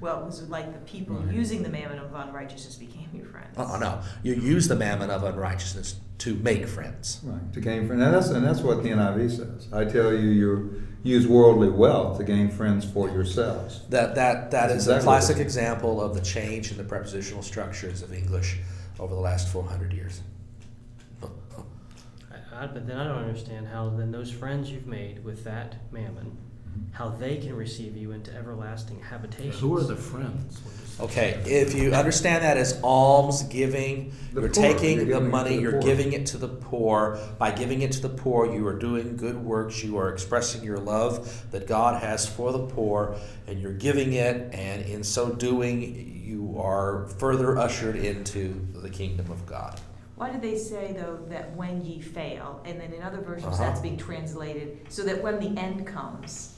[0.00, 1.34] Well, it was like the people Right.
[1.34, 3.54] using the mammon of unrighteousness became your friends.
[3.56, 7.20] Oh no, you use the mammon of unrighteousness to make friends.
[7.24, 9.68] Right, to gain friends, and that's, and that's what the NIV says.
[9.72, 13.82] I tell you, you use worldly wealth to gain friends for yourselves.
[13.88, 18.02] That that that That's is a classic example of the change in the prepositional structures
[18.02, 18.58] of English
[19.00, 20.20] over the last 400 years.
[21.22, 25.76] I, I, but then I don't understand how then those friends you've made with that
[25.92, 26.36] mammon,
[26.92, 29.52] how they can receive you into everlasting habitation.
[29.60, 30.60] Who are the friends?
[30.64, 34.96] when you say- Okay, if you understand that as alms giving, The you're poor, taking
[34.96, 35.80] you're the giving it to money, the you're poor.
[35.82, 37.18] giving it to the poor.
[37.38, 39.84] By giving it to the poor, you are doing good works.
[39.84, 43.14] You are expressing your love that God has for the poor,
[43.46, 49.30] and you're giving it, and in so doing, you are further ushered into the kingdom
[49.30, 49.80] of God.
[50.16, 53.62] Why did they say though that when ye fail, and then in other versions Uh-huh.
[53.62, 56.54] that's being translated so that when the end comes,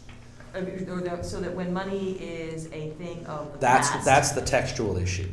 [0.54, 4.04] or, or that- so that when money is a thing of the That's past.
[4.04, 5.28] that's the textual issue.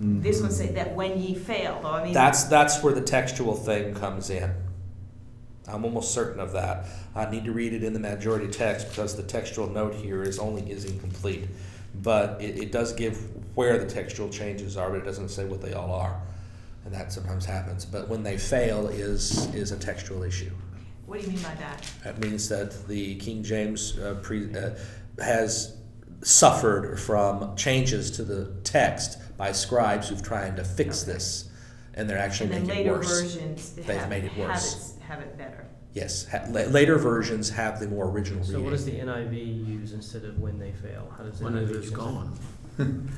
[0.00, 0.58] This one mm-hmm.
[0.58, 4.30] say that when ye fail, though I mean That's that's where the textual thing comes
[4.30, 4.52] in.
[5.66, 6.86] I'm almost certain of that.
[7.14, 10.38] I need to read it in the majority text because the textual note here is
[10.38, 11.48] only is incomplete.
[12.02, 13.18] But it, it does give
[13.56, 16.20] where the textual changes are, but it doesn't say what they all are.
[16.84, 17.84] And that sometimes happens.
[17.84, 20.52] But when they fail is is a textual issue.
[21.08, 21.90] What do you mean by that?
[22.04, 24.70] That means that the King James uh, pre, uh,
[25.22, 25.74] has
[26.22, 31.12] suffered from changes to the text by scribes who've tried to fix Okay.
[31.14, 31.48] this,
[31.94, 33.22] and they're actually and then making it later worse.
[33.22, 34.96] versions They've have, made it have worse.
[34.98, 35.64] it have it better.
[35.94, 38.64] Yes, ha- la- later versions have the more original So reading.
[38.66, 41.10] what does the NIV use instead of when they fail?
[41.16, 42.38] How does When it NIV is use gone.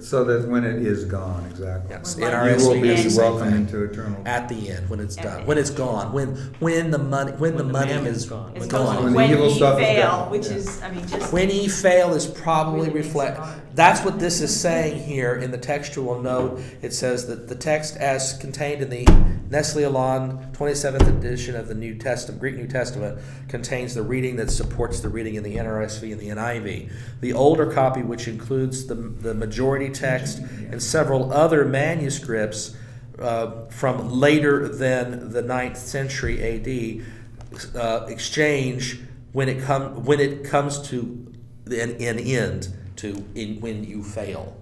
[0.00, 1.90] So that when it is gone, exactly.
[1.90, 4.22] Yes, When NRSV You will be the same welcomed into eternal.
[4.24, 6.28] At the end, when it's At done, the when it's gone, when
[6.60, 8.52] when the money when, the, money mammon's is gone.
[8.54, 8.94] It's When gone.
[8.96, 9.04] gone.
[9.04, 10.52] When the When evil ye stuff is fail, gone, which yeah.
[10.54, 13.38] is I mean just When ye fail is probably Really makes it reflect.
[13.38, 13.59] hard.
[13.74, 16.60] That's what this is saying here in the textual note.
[16.82, 19.06] It says that the text, as contained in the
[19.48, 24.50] Nestle Aland 27th edition of the New Testament, Greek New Testament, contains the reading that
[24.50, 26.92] supports the reading in the NRSV and the NIV.
[27.20, 32.76] The older copy, which includes the, the majority text and several other manuscripts
[33.20, 39.00] uh, from later than the 9th century AD, uh, exchange
[39.32, 41.32] when it come when it comes to
[41.66, 44.56] an, an end to in when you fail.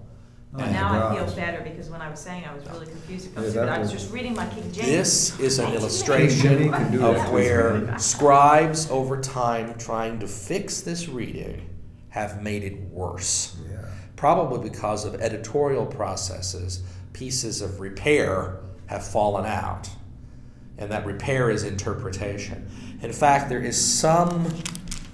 [0.55, 1.35] Oh, And now I feel gosh.
[1.35, 3.91] better because when I was saying I was really confused Yeah, because that I was
[3.91, 4.87] was- just reading my King James.
[4.87, 10.81] This is an illustration King can do of where scribes over time trying to fix
[10.81, 11.69] this reading
[12.09, 13.55] have made it worse.
[13.69, 13.85] Yeah.
[14.15, 16.81] Probably because of editorial processes,
[17.13, 18.57] pieces of repair
[18.87, 19.87] have fallen out.
[20.79, 22.67] And that repair is interpretation.
[23.03, 24.47] In fact, there is some,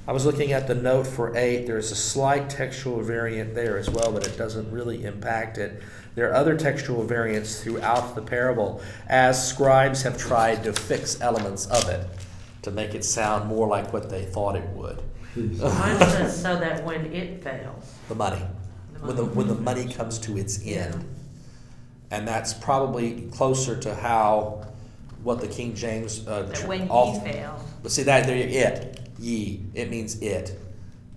[0.08, 3.90] I was looking at the note for eight, there's a slight textual variant there as
[3.90, 5.82] well, but it doesn't really impact it.
[6.14, 11.66] There are other textual variants throughout the parable as scribes have tried to fix elements
[11.68, 12.08] of it
[12.62, 15.02] to make it sound more like what they thought it would.
[15.36, 17.94] Mine says so that when it fails.
[18.08, 18.42] The money.
[19.02, 21.04] When the, when the money comes to its end.
[22.12, 24.68] And that's probably closer to how,
[25.24, 26.44] what the King James, uh.
[26.44, 27.60] That when all- ye fail.
[27.84, 30.60] But see, that, there, you- it, ye, it means it.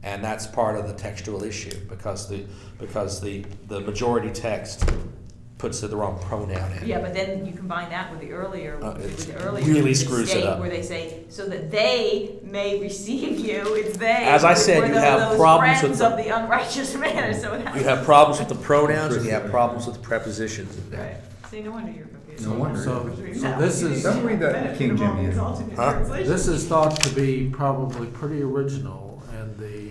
[0.02, 2.44] And that's part of the textual issue, because the,
[2.78, 4.88] because the, the majority text
[5.58, 6.86] puts the wrong pronoun in.
[6.86, 10.32] Yeah, but then you combine that with the earlier, Uh, with the earlier really screws
[10.32, 10.60] it up.
[10.60, 14.06] where they say, so that they may receive you, it's they.
[14.06, 17.56] As I said, you those- have those problems with the- of the unrighteous man, so.
[17.56, 20.78] You have problems with the pronouns, and you have problems with the prepositions.
[20.96, 21.16] Right,
[21.50, 22.17] see, no wonder you're confused.
[22.40, 22.82] No wonder.
[22.82, 25.30] So, so this is, Don't read that King Jimmy.
[25.74, 26.04] Huh?
[26.08, 29.90] this is thought to be probably pretty original, and the,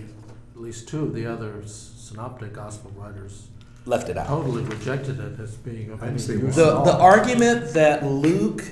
[0.56, 3.48] at least two of the other synoptic gospel writers
[3.86, 4.28] Left it out.
[4.28, 6.86] totally rejected it as being of I any see use at The, all.
[6.86, 8.64] the argument that Luke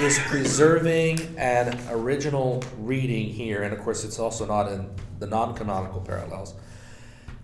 [0.00, 4.88] is preserving an original reading here, and of course it's also not in
[5.20, 6.54] the non canonical parallels,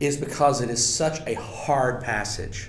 [0.01, 2.69] is because it is such a hard passage.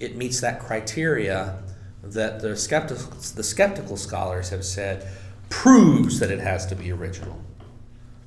[0.00, 1.62] It meets that criteria
[2.02, 5.06] that the skeptical, the skeptical scholars have said
[5.48, 7.38] proves that it has to be original.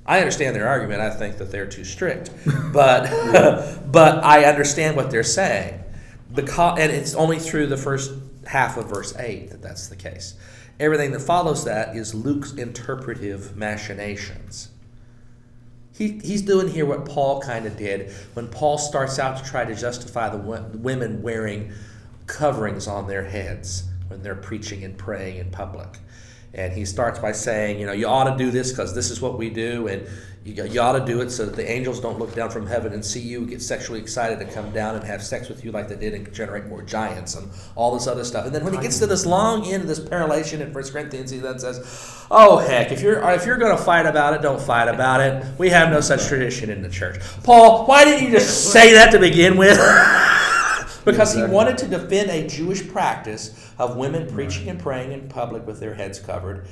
[0.05, 1.01] I understand their argument.
[1.01, 2.29] I think that they're too strict,
[2.73, 3.09] but
[3.91, 5.79] but I understand what they're saying.
[6.33, 8.13] Because and it's only through the first
[8.45, 10.35] half of verse eight that that's the case.
[10.79, 14.69] Everything that follows that is Luke's interpretive machinations.
[15.95, 19.63] He, he's doing here what Paul kind of did when Paul starts out to try
[19.63, 21.71] to justify the women wearing
[22.25, 25.99] coverings on their heads when they're preaching and praying in public.
[26.53, 29.21] And he starts by saying, you know, you ought to do this because this is
[29.21, 30.07] what we do, and
[30.45, 32.91] you, you ought to do it so that the angels don't look down from heaven
[32.91, 35.87] and see you, get sexually excited to come down and have sex with you like
[35.87, 38.45] they did and generate more giants and all this other stuff.
[38.45, 41.31] And then when he gets to this long end of this peroration in 1 Corinthians,
[41.31, 41.79] he then says,
[42.29, 45.45] "Oh heck, if you're if you're going to fight about it, don't fight about it.
[45.57, 49.11] We have no such tradition in the church." Paul, why didn't you just say that
[49.11, 49.77] to begin with?
[51.05, 55.65] because he wanted to defend a Jewish practice of women preaching and praying in public
[55.65, 56.67] with their heads covered.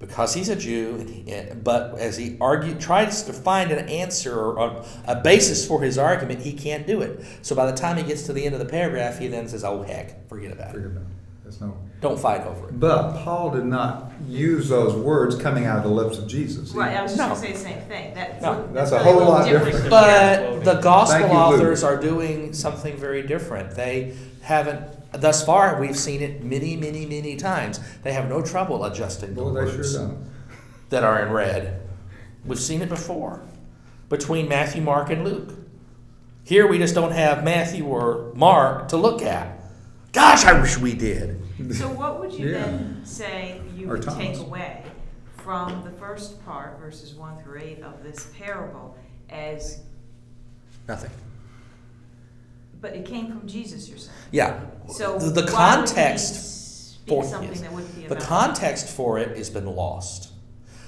[0.00, 4.34] Because he's a Jew, and he, but as he argued, tries to find an answer
[4.34, 7.22] or a, a basis for his argument, he can't do it.
[7.42, 9.62] So by the time he gets to the end of the paragraph, he then says,
[9.62, 10.86] "Oh heck, forget about it.
[10.86, 11.08] About it.
[11.42, 11.76] There's no.
[12.00, 15.90] Don't fight over it." But Paul did not use those words coming out of the
[15.90, 16.70] lips of Jesus.
[16.72, 17.28] Right, I was just No.
[17.34, 18.40] gonna say the same thing, that.
[18.40, 18.66] No.
[18.72, 19.90] That's a really whole lot different different.
[19.90, 23.72] But the gospel you, authors are doing something very different.
[23.72, 24.14] They
[24.50, 27.78] haven't, thus far, we've seen it many, many, many times.
[28.02, 30.28] They have no trouble adjusting the Well, they sure words don't.
[30.90, 31.80] that are in red.
[32.44, 33.42] We've seen it before
[34.08, 35.54] between Matthew, Mark, and Luke.
[36.42, 39.56] Here we just don't have Matthew or Mark to look at.
[40.12, 41.40] Gosh, I wish we did.
[41.72, 42.62] So what would you Yeah.
[42.62, 44.82] then say you Or would take away
[45.36, 48.96] from the first part, verses one through eight of this parable
[49.28, 49.78] as,
[50.88, 51.10] Nothing.
[52.80, 54.16] But it came from Jesus, you're saying?
[54.30, 54.60] Yeah.
[54.88, 57.60] So the, the why would he context for something yes.
[57.60, 60.32] that wouldn't be The context for it has been lost.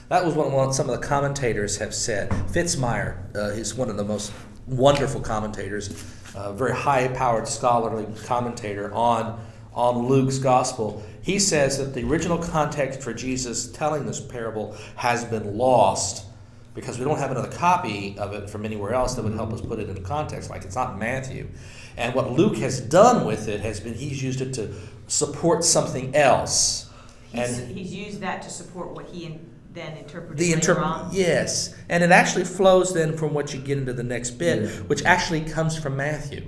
[0.09, 2.31] That was what some of the commentators have said.
[2.31, 4.33] Fitzmyer uh, is one of the most
[4.67, 5.89] wonderful commentators,
[6.35, 9.41] a very high-powered scholarly commentator on
[9.75, 11.03] on Luke's gospel.
[11.23, 16.27] He says that the original context for Jesus telling this parable has been lost
[16.75, 19.61] because we don't have another copy of it from anywhere else that would help us
[19.61, 20.51] put it in context.
[20.51, 21.49] Like it's not Matthew.
[21.97, 24.73] And what Luke has done with it has been he's used it to
[25.09, 26.91] support something else.
[27.33, 30.83] He's, And he's used that to support what he in- then interpreted the later inter-
[30.83, 31.09] on.
[31.13, 34.69] yes, and it actually flows then from what you get into the next bit, Yeah.
[34.87, 36.43] which actually comes from Matthew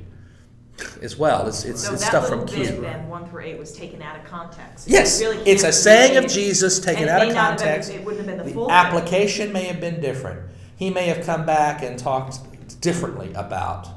[1.01, 1.47] as well.
[1.47, 2.81] It's it's, So it's that stuff from bit Q.
[2.83, 4.87] then, one through eight, was taken out of context.
[4.89, 7.91] Yes, It really it's a saying of Jesus taken out of not have been- context.
[7.93, 8.75] It wouldn't have been the The full thing.
[8.75, 10.41] application may have been different.
[10.77, 12.41] He may have come back and talked
[12.83, 13.89] differently about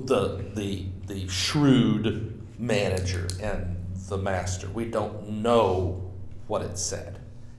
[0.00, 3.76] the the the shrewd manager and
[4.08, 4.68] the master.
[4.68, 6.12] We don't know
[6.46, 7.18] what it said,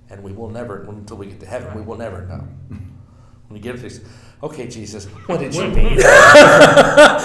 [0.09, 1.73] and we will never until we get to heaven.
[1.75, 2.47] We will never know.
[3.49, 4.01] When we get to this,
[4.43, 5.95] okay, Jesus, what did you mean?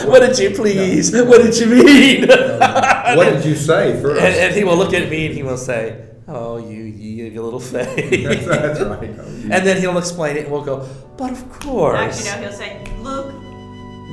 [0.08, 1.12] what did you please?
[1.12, 2.28] What did you mean?
[3.14, 4.22] What did you say first?
[4.22, 7.42] And, and he will look at me and he will say, "Oh, you, you, you
[7.42, 9.14] little faith." That's, that's right.
[9.18, 10.88] Oh, And then he'll explain it, and we'll go,
[11.18, 12.70] "But of course." Actually, no, he'll say,
[13.02, 13.43] Luke,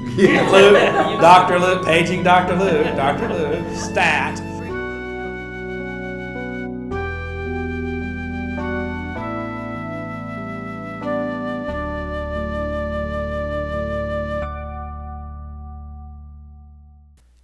[0.03, 0.49] Yeah.
[0.51, 4.39] Luke, Doctor Luke, paging Doctor Luke, Doctor Luke, stat.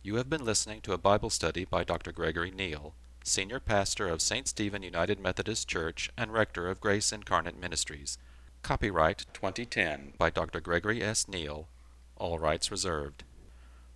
[0.03, 2.11] You have been listening to a Bible study by Dr.
[2.11, 2.93] Gregory Neal,
[3.23, 4.47] Senior Pastor of St.
[4.47, 8.17] Stephen United Methodist Church and Rector of Grace Incarnate Ministries.
[8.63, 10.59] Copyright 2010 by Dr.
[10.59, 11.27] Gregory S.
[11.27, 11.67] Neal,
[12.19, 13.23] all rights reserved.